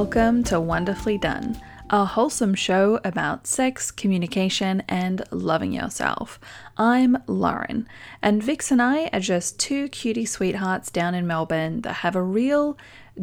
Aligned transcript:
Welcome 0.00 0.44
to 0.44 0.58
Wonderfully 0.58 1.18
Done, 1.18 1.60
a 1.90 2.06
wholesome 2.06 2.54
show 2.54 3.00
about 3.04 3.46
sex, 3.46 3.90
communication, 3.90 4.82
and 4.88 5.22
loving 5.30 5.74
yourself. 5.74 6.40
I'm 6.78 7.18
Lauren, 7.26 7.86
and 8.22 8.42
Vix 8.42 8.70
and 8.70 8.80
I 8.80 9.10
are 9.12 9.20
just 9.20 9.60
two 9.60 9.90
cutie 9.90 10.24
sweethearts 10.24 10.90
down 10.90 11.14
in 11.14 11.26
Melbourne 11.26 11.82
that 11.82 11.96
have 11.96 12.16
a 12.16 12.22
real 12.22 12.78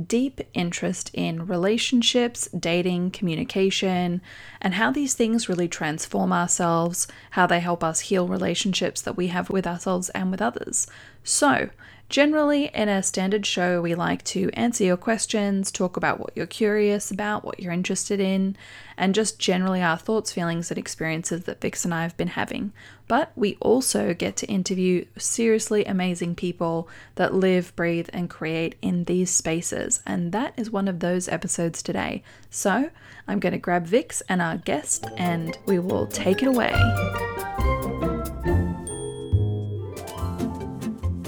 deep 0.06 0.40
interest 0.54 1.10
in 1.16 1.48
relationships, 1.48 2.48
dating, 2.50 3.10
communication, 3.10 4.22
and 4.62 4.76
how 4.76 4.92
these 4.92 5.16
things 5.16 5.50
really 5.50 5.68
transform 5.68 6.32
ourselves, 6.32 7.08
how 7.32 7.48
they 7.48 7.60
help 7.60 7.84
us 7.84 8.02
heal 8.02 8.28
relationships 8.28 9.02
that 9.02 9.18
we 9.18 9.28
have 9.28 9.50
with 9.50 9.66
ourselves 9.66 10.10
and 10.10 10.30
with 10.30 10.44
others. 10.44 10.86
So, 11.24 11.72
Generally, 12.10 12.72
in 12.74 12.88
a 12.88 13.04
standard 13.04 13.46
show, 13.46 13.82
we 13.82 13.94
like 13.94 14.24
to 14.24 14.50
answer 14.54 14.86
your 14.86 14.96
questions, 14.96 15.70
talk 15.70 15.98
about 15.98 16.22
what 16.22 16.32
you're 16.36 16.46
curious 16.46 17.12
about, 17.12 17.44
what 17.44 17.60
you're 17.60 17.74
interested 17.74 18.22
in, 18.22 18.56
and 18.96 19.14
just 19.14 19.40
generally 19.40 19.82
our 19.82 19.98
thoughts, 19.98 20.32
feelings, 20.32 20.72
and 20.72 20.78
experiences 20.78 21.44
that 21.44 21.60
Vix 21.60 21.84
and 21.84 21.94
I 21.94 22.04
have 22.04 22.16
been 22.16 22.30
having. 22.30 22.72
But 23.10 23.34
we 23.36 23.58
also 23.60 24.14
get 24.14 24.38
to 24.38 24.48
interview 24.48 25.04
seriously 25.18 25.84
amazing 25.84 26.36
people 26.36 26.88
that 27.16 27.34
live, 27.34 27.76
breathe, 27.76 28.08
and 28.14 28.30
create 28.30 28.76
in 28.82 29.04
these 29.04 29.30
spaces, 29.30 30.02
and 30.06 30.32
that 30.32 30.54
is 30.56 30.72
one 30.72 30.88
of 30.88 31.02
those 31.02 31.28
episodes 31.28 31.84
today. 31.84 32.24
So 32.50 32.90
I'm 33.28 33.40
going 33.40 33.52
to 33.52 33.60
grab 33.60 33.86
Vix 33.86 34.22
and 34.30 34.42
our 34.42 34.56
guest, 34.56 35.06
and 35.18 35.58
we 35.66 35.78
will 35.78 36.08
take 36.08 36.42
it 36.42 36.48
away. 36.48 36.74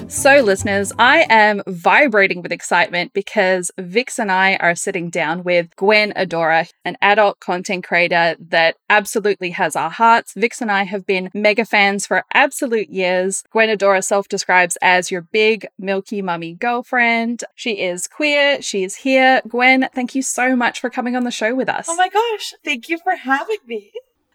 So, 0.10 0.42
listeners, 0.42 0.92
I 0.98 1.28
am 1.30 1.62
vibrating 1.68 2.42
with 2.42 2.52
excitement 2.52 3.14
because 3.14 3.70
Vix 3.78 4.18
and 4.18 4.32
I 4.32 4.56
are 4.56 4.74
sitting 4.74 5.12
down 5.12 5.44
with 5.44 5.76
Gwen 5.76 6.14
Adora, 6.14 6.68
an 6.84 6.98
adult 7.00 7.40
content 7.40 7.84
creator 7.84 8.36
that 8.40 8.76
absolutely 8.90 9.52
has 9.52 9.76
our 9.76 9.92
hearts. 9.92 10.34
Vix 10.36 10.62
and 10.62 10.72
I 10.72 10.86
have 10.86 11.06
been 11.06 11.30
mega 11.36 11.64
fans 11.64 12.08
for 12.08 12.24
absolute 12.34 12.90
years. 12.90 13.44
Gwen 13.52 13.70
Adora 13.70 14.04
self 14.04 14.28
describes 14.28 14.80
as 14.82 15.12
your 15.12 15.22
big, 15.22 15.68
milky 15.78 16.24
mummy 16.24 16.56
girlfriend. 16.56 17.44
She 17.54 17.74
is 17.74 18.08
queer. 18.08 18.64
She 18.64 18.84
is 18.84 18.96
here. 18.96 19.44
Gwen, 19.48 19.90
thank 19.94 20.16
you 20.16 20.24
so 20.24 20.56
much 20.56 20.80
for 20.80 20.90
coming 20.90 21.16
on 21.16 21.24
the 21.24 21.30
show 21.30 21.54
with 21.54 21.70
us. 21.70 21.86
Oh 21.88 21.96
my 21.96 22.10
gosh. 22.10 22.56
Thank 22.66 22.90
you 22.90 22.98
for 22.98 23.16
having 23.16 23.60
me. 23.68 23.92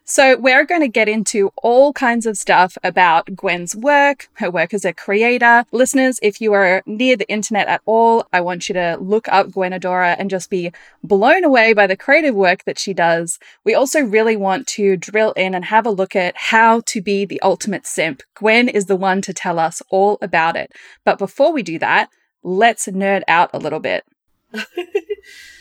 So, 0.07 0.37
we're 0.37 0.65
going 0.65 0.81
to 0.81 0.87
get 0.87 1.09
into 1.09 1.51
all 1.55 1.91
kinds 1.91 2.27
of 2.27 2.37
stuff 2.37 2.77
about 2.83 3.35
Gwen's 3.35 3.75
work, 3.75 4.29
her 4.33 4.51
work 4.51 4.71
as 4.71 4.85
a 4.85 4.93
creator. 4.93 5.65
Listeners, 5.71 6.19
if 6.21 6.39
you 6.39 6.53
are 6.53 6.83
near 6.85 7.17
the 7.17 7.27
internet 7.27 7.67
at 7.67 7.81
all, 7.87 8.27
I 8.31 8.39
want 8.41 8.69
you 8.69 8.73
to 8.73 8.97
look 9.01 9.27
up 9.29 9.51
Gwen 9.51 9.71
Adora 9.71 10.15
and 10.19 10.29
just 10.29 10.51
be 10.51 10.71
blown 11.03 11.43
away 11.43 11.73
by 11.73 11.87
the 11.87 11.97
creative 11.97 12.35
work 12.35 12.65
that 12.65 12.77
she 12.77 12.93
does. 12.93 13.39
We 13.63 13.73
also 13.73 14.01
really 14.01 14.35
want 14.35 14.67
to 14.67 14.95
drill 14.95 15.31
in 15.31 15.55
and 15.55 15.65
have 15.65 15.87
a 15.87 15.89
look 15.89 16.15
at 16.15 16.37
how 16.37 16.81
to 16.81 17.01
be 17.01 17.25
the 17.25 17.41
ultimate 17.41 17.87
simp. 17.87 18.21
Gwen 18.35 18.69
is 18.69 18.85
the 18.85 18.95
one 18.95 19.23
to 19.23 19.33
tell 19.33 19.57
us 19.57 19.81
all 19.89 20.19
about 20.21 20.55
it. 20.55 20.71
But 21.03 21.17
before 21.17 21.51
we 21.51 21.63
do 21.63 21.79
that, 21.79 22.11
let's 22.43 22.85
nerd 22.85 23.23
out 23.27 23.49
a 23.53 23.57
little 23.57 23.79
bit. 23.79 24.05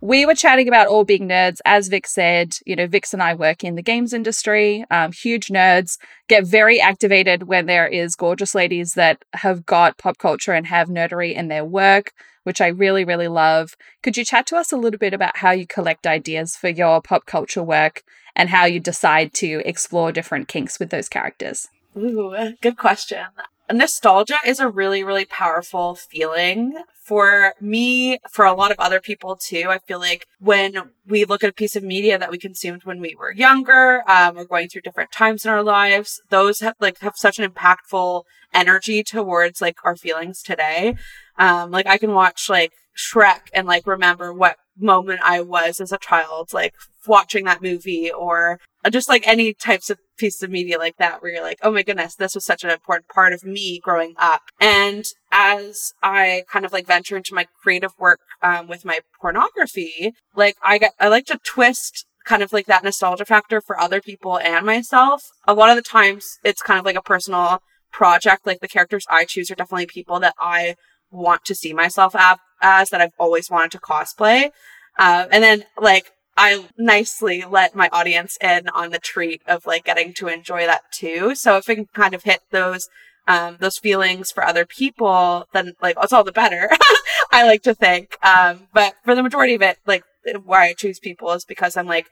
we 0.00 0.26
were 0.26 0.34
chatting 0.34 0.68
about 0.68 0.86
all 0.86 1.04
being 1.04 1.28
nerds. 1.28 1.58
As 1.64 1.88
Vix 1.88 2.12
said, 2.12 2.56
you 2.66 2.76
know, 2.76 2.86
Vix 2.86 3.12
and 3.12 3.22
I 3.22 3.34
work 3.34 3.64
in 3.64 3.74
the 3.74 3.82
games 3.82 4.12
industry, 4.12 4.84
um, 4.90 5.12
huge 5.12 5.48
nerds, 5.48 5.98
get 6.28 6.46
very 6.46 6.80
activated 6.80 7.44
when 7.44 7.66
there 7.66 7.86
is 7.86 8.16
gorgeous 8.16 8.54
ladies 8.54 8.94
that 8.94 9.24
have 9.34 9.66
got 9.66 9.98
pop 9.98 10.18
culture 10.18 10.52
and 10.52 10.66
have 10.66 10.88
nerdery 10.88 11.34
in 11.34 11.48
their 11.48 11.64
work, 11.64 12.12
which 12.44 12.60
I 12.60 12.68
really, 12.68 13.04
really 13.04 13.28
love. 13.28 13.76
Could 14.02 14.16
you 14.16 14.24
chat 14.24 14.46
to 14.48 14.56
us 14.56 14.72
a 14.72 14.76
little 14.76 14.98
bit 14.98 15.14
about 15.14 15.38
how 15.38 15.50
you 15.50 15.66
collect 15.66 16.06
ideas 16.06 16.56
for 16.56 16.68
your 16.68 17.02
pop 17.02 17.26
culture 17.26 17.62
work 17.62 18.02
and 18.36 18.50
how 18.50 18.64
you 18.64 18.80
decide 18.80 19.34
to 19.34 19.62
explore 19.64 20.12
different 20.12 20.48
kinks 20.48 20.78
with 20.78 20.90
those 20.90 21.08
characters? 21.08 21.68
Ooh, 21.96 22.54
good 22.62 22.76
question. 22.76 23.26
Nostalgia 23.70 24.38
is 24.46 24.60
a 24.60 24.68
really, 24.68 25.02
really 25.02 25.24
powerful 25.24 25.94
feeling 25.94 26.74
for 27.08 27.54
me, 27.58 28.18
for 28.30 28.44
a 28.44 28.52
lot 28.52 28.70
of 28.70 28.78
other 28.78 29.00
people 29.00 29.34
too, 29.34 29.64
I 29.70 29.78
feel 29.78 29.98
like 29.98 30.26
when 30.40 30.90
we 31.06 31.24
look 31.24 31.42
at 31.42 31.48
a 31.48 31.54
piece 31.54 31.74
of 31.74 31.82
media 31.82 32.18
that 32.18 32.30
we 32.30 32.36
consumed 32.36 32.84
when 32.84 33.00
we 33.00 33.16
were 33.18 33.32
younger, 33.32 34.02
um, 34.06 34.36
or 34.36 34.44
going 34.44 34.68
through 34.68 34.82
different 34.82 35.10
times 35.10 35.46
in 35.46 35.50
our 35.50 35.62
lives, 35.62 36.20
those 36.28 36.60
have 36.60 36.74
like 36.80 36.98
have 36.98 37.16
such 37.16 37.38
an 37.38 37.50
impactful 37.50 38.24
energy 38.52 39.02
towards 39.02 39.62
like 39.62 39.78
our 39.84 39.96
feelings 39.96 40.42
today. 40.42 40.96
Um, 41.38 41.70
like 41.70 41.86
I 41.86 41.96
can 41.96 42.12
watch 42.12 42.50
like 42.50 42.72
Shrek 42.94 43.48
and 43.54 43.66
like 43.66 43.86
remember 43.86 44.34
what 44.34 44.56
moment 44.76 45.20
I 45.24 45.40
was 45.40 45.80
as 45.80 45.92
a 45.92 45.98
child, 45.98 46.52
like 46.52 46.74
watching 47.06 47.46
that 47.46 47.62
movie 47.62 48.10
or 48.12 48.60
just 48.90 49.08
like 49.08 49.26
any 49.26 49.54
types 49.54 49.90
of 49.90 49.98
pieces 50.18 50.42
of 50.42 50.50
media 50.50 50.78
like 50.78 50.96
that 50.98 51.22
where 51.22 51.32
you're 51.32 51.42
like, 51.42 51.58
oh 51.62 51.70
my 51.70 51.82
goodness, 51.82 52.14
this 52.14 52.34
was 52.34 52.44
such 52.44 52.64
an 52.64 52.70
important 52.70 53.08
part 53.08 53.32
of 53.32 53.44
me 53.44 53.80
growing 53.82 54.14
up. 54.18 54.42
And 54.60 55.04
as 55.30 55.92
I 56.02 56.44
kind 56.50 56.64
of 56.64 56.72
like 56.72 56.86
venture 56.86 57.16
into 57.16 57.34
my 57.34 57.46
creative 57.62 57.92
work 57.98 58.20
um, 58.42 58.68
with 58.68 58.84
my 58.84 59.00
pornography, 59.20 60.12
like 60.34 60.56
I 60.62 60.78
get, 60.78 60.92
I 60.98 61.08
like 61.08 61.26
to 61.26 61.38
twist 61.44 62.06
kind 62.24 62.42
of 62.42 62.52
like 62.52 62.66
that 62.66 62.84
nostalgia 62.84 63.24
factor 63.24 63.60
for 63.60 63.80
other 63.80 64.00
people 64.00 64.38
and 64.38 64.66
myself. 64.66 65.22
A 65.46 65.54
lot 65.54 65.70
of 65.70 65.76
the 65.76 65.82
times 65.82 66.38
it's 66.44 66.62
kind 66.62 66.78
of 66.78 66.84
like 66.84 66.96
a 66.96 67.02
personal 67.02 67.62
project. 67.90 68.46
Like 68.46 68.60
the 68.60 68.68
characters 68.68 69.06
I 69.08 69.24
choose 69.24 69.50
are 69.50 69.54
definitely 69.54 69.86
people 69.86 70.20
that 70.20 70.34
I 70.38 70.74
want 71.10 71.44
to 71.46 71.54
see 71.54 71.72
myself 71.72 72.14
as 72.60 72.90
that 72.90 73.00
I've 73.00 73.14
always 73.18 73.50
wanted 73.50 73.70
to 73.72 73.78
cosplay. 73.78 74.50
Uh, 74.98 75.26
and 75.30 75.42
then 75.42 75.64
like 75.80 76.10
I 76.38 76.66
nicely 76.78 77.44
let 77.44 77.74
my 77.74 77.88
audience 77.88 78.38
in 78.40 78.68
on 78.68 78.90
the 78.90 79.00
treat 79.00 79.42
of 79.48 79.66
like 79.66 79.84
getting 79.84 80.14
to 80.14 80.28
enjoy 80.28 80.66
that 80.66 80.82
too. 80.92 81.34
So 81.34 81.56
if 81.56 81.68
I 81.68 81.74
can 81.74 81.86
kind 81.92 82.14
of 82.14 82.22
hit 82.22 82.40
those 82.52 82.88
um, 83.26 83.56
those 83.58 83.76
feelings 83.76 84.30
for 84.30 84.44
other 84.44 84.64
people, 84.64 85.46
then 85.52 85.74
like 85.82 85.96
it's 86.00 86.12
all 86.12 86.22
the 86.22 86.30
better. 86.30 86.70
I 87.32 87.44
like 87.44 87.62
to 87.64 87.74
think. 87.74 88.16
Um, 88.24 88.68
but 88.72 88.94
for 89.04 89.16
the 89.16 89.22
majority 89.22 89.54
of 89.54 89.62
it, 89.62 89.78
like 89.84 90.04
why 90.44 90.68
I 90.68 90.74
choose 90.74 91.00
people 91.00 91.32
is 91.32 91.44
because 91.44 91.76
I'm 91.76 91.88
like, 91.88 92.06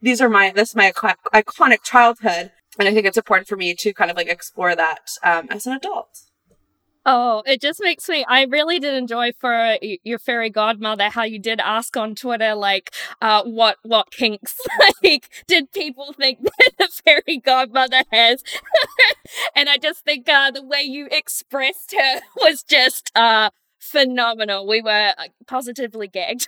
these 0.00 0.20
are 0.20 0.28
my 0.28 0.50
this 0.50 0.70
is 0.70 0.76
my 0.76 0.92
iconic 0.92 1.82
childhood, 1.82 2.52
and 2.78 2.88
I 2.88 2.94
think 2.94 3.06
it's 3.06 3.16
important 3.16 3.48
for 3.48 3.56
me 3.56 3.74
to 3.74 3.92
kind 3.92 4.12
of 4.12 4.16
like 4.16 4.28
explore 4.28 4.76
that 4.76 5.10
um, 5.24 5.48
as 5.50 5.66
an 5.66 5.72
adult. 5.72 6.08
Oh, 7.04 7.42
it 7.46 7.60
just 7.60 7.80
makes 7.82 8.08
me. 8.08 8.24
I 8.28 8.44
really 8.44 8.78
did 8.78 8.94
enjoy 8.94 9.32
for 9.32 9.76
your 10.04 10.20
fairy 10.20 10.50
godmother 10.50 11.10
how 11.10 11.24
you 11.24 11.40
did 11.40 11.58
ask 11.60 11.96
on 11.96 12.14
Twitter, 12.14 12.54
like, 12.54 12.92
uh, 13.20 13.42
what 13.42 13.78
what 13.82 14.12
kinks 14.12 14.56
like 15.02 15.28
did 15.48 15.72
people 15.72 16.12
think 16.12 16.42
that 16.58 16.70
the 16.78 16.88
fairy 17.04 17.38
godmother 17.38 18.02
has? 18.12 18.44
and 19.56 19.68
I 19.68 19.78
just 19.78 20.04
think 20.04 20.28
uh, 20.28 20.52
the 20.52 20.62
way 20.62 20.82
you 20.82 21.08
expressed 21.10 21.92
her 21.98 22.20
was 22.36 22.62
just 22.62 23.10
uh 23.16 23.50
phenomenal. 23.80 24.66
We 24.68 24.80
were 24.80 25.12
positively 25.48 26.06
gagged. 26.06 26.46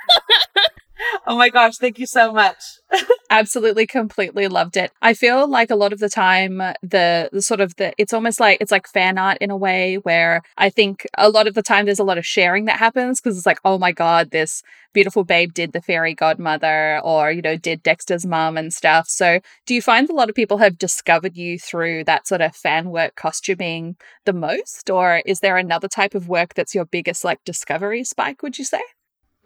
oh 1.26 1.36
my 1.36 1.48
gosh, 1.48 1.76
thank 1.76 1.98
you 1.98 2.06
so 2.06 2.32
much. 2.32 2.56
Absolutely 3.30 3.86
completely 3.86 4.48
loved 4.48 4.76
it. 4.76 4.92
I 5.02 5.14
feel 5.14 5.48
like 5.48 5.70
a 5.70 5.76
lot 5.76 5.92
of 5.92 5.98
the 5.98 6.08
time 6.08 6.58
the, 6.82 7.28
the 7.32 7.42
sort 7.42 7.60
of 7.60 7.74
the 7.76 7.92
it's 7.98 8.12
almost 8.12 8.38
like 8.38 8.58
it's 8.60 8.70
like 8.70 8.86
fan 8.86 9.18
art 9.18 9.38
in 9.40 9.50
a 9.50 9.56
way 9.56 9.96
where 9.96 10.42
I 10.56 10.70
think 10.70 11.06
a 11.18 11.28
lot 11.28 11.46
of 11.46 11.54
the 11.54 11.62
time 11.62 11.86
there's 11.86 11.98
a 11.98 12.04
lot 12.04 12.18
of 12.18 12.26
sharing 12.26 12.66
that 12.66 12.78
happens 12.78 13.20
because 13.20 13.36
it's 13.36 13.46
like, 13.46 13.58
oh 13.64 13.78
my 13.78 13.92
god, 13.92 14.30
this 14.30 14.62
beautiful 14.92 15.24
babe 15.24 15.52
did 15.52 15.72
the 15.72 15.82
fairy 15.82 16.14
godmother 16.14 17.00
or, 17.02 17.32
you 17.32 17.42
know, 17.42 17.56
did 17.56 17.82
Dexter's 17.82 18.24
mom 18.24 18.56
and 18.56 18.72
stuff. 18.72 19.08
So 19.08 19.40
do 19.66 19.74
you 19.74 19.82
find 19.82 20.08
a 20.08 20.14
lot 20.14 20.28
of 20.28 20.36
people 20.36 20.58
have 20.58 20.78
discovered 20.78 21.36
you 21.36 21.58
through 21.58 22.04
that 22.04 22.28
sort 22.28 22.40
of 22.40 22.54
fan 22.54 22.90
work 22.90 23.16
costuming 23.16 23.96
the 24.24 24.32
most? 24.32 24.88
Or 24.90 25.22
is 25.26 25.40
there 25.40 25.56
another 25.56 25.88
type 25.88 26.14
of 26.14 26.28
work 26.28 26.54
that's 26.54 26.74
your 26.74 26.84
biggest 26.84 27.24
like 27.24 27.42
discovery 27.44 28.04
spike, 28.04 28.42
would 28.42 28.58
you 28.58 28.64
say? 28.64 28.82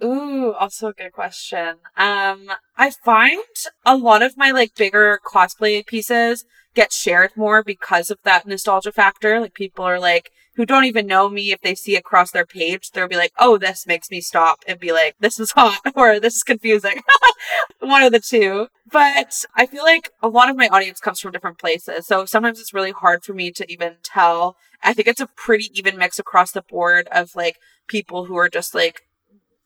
Ooh, 0.03 0.53
also 0.53 0.89
a 0.89 0.93
good 0.93 1.13
question. 1.13 1.77
Um, 1.97 2.51
I 2.77 2.91
find 2.91 3.43
a 3.85 3.97
lot 3.97 4.23
of 4.23 4.37
my 4.37 4.53
like 4.53 4.75
bigger 4.77 5.19
cosplay 5.27 5.85
pieces 5.85 6.45
get 6.75 6.93
shared 6.93 7.37
more 7.37 7.65
because 7.65 8.11
of 8.11 8.19
that 8.23 8.47
nostalgia 8.47 8.93
factor. 8.93 9.41
Like 9.41 9.55
people 9.55 9.85
are 9.85 9.99
like, 9.99 10.31
who 10.55 10.67
don't 10.67 10.85
even 10.85 11.07
know 11.07 11.29
me, 11.29 11.53
if 11.53 11.61
they 11.61 11.75
see 11.75 11.95
across 11.95 12.33
their 12.33 12.45
page, 12.45 12.91
they'll 12.91 13.07
be 13.07 13.17
like, 13.17 13.33
oh, 13.39 13.59
this 13.59 13.87
makes 13.87 14.11
me 14.11 14.21
stop 14.21 14.59
and 14.67 14.79
be 14.79 14.93
like, 14.93 15.15
this 15.21 15.39
is 15.39 15.53
hot 15.57 15.81
or 15.95 16.21
this 16.21 16.37
is 16.37 16.43
confusing. 16.43 17.01
One 17.81 18.03
of 18.03 18.13
the 18.13 18.21
two. 18.21 18.69
But 18.91 19.45
I 19.55 19.67
feel 19.67 19.85
like 19.85 20.11
a 20.23 20.29
lot 20.29 20.51
of 20.51 20.57
my 20.57 20.69
audience 20.69 21.01
comes 21.01 21.21
from 21.21 21.33
different 21.33 21.59
places. 21.59 22.07
So 22.07 22.25
sometimes 22.25 22.61
it's 22.61 22.75
really 22.75 22.93
hard 22.93 23.25
for 23.25 23.35
me 23.35 23.51
to 23.53 23.71
even 23.71 23.97
tell. 24.03 24.57
I 24.83 24.95
think 24.95 25.09
it's 25.09 25.21
a 25.21 25.29
pretty 25.29 25.71
even 25.75 25.97
mix 25.97 26.19
across 26.19 26.53
the 26.53 26.63
board 26.63 27.09
of 27.13 27.35
like 27.35 27.57
people 27.89 28.25
who 28.25 28.37
are 28.37 28.49
just 28.49 28.75
like 28.75 29.03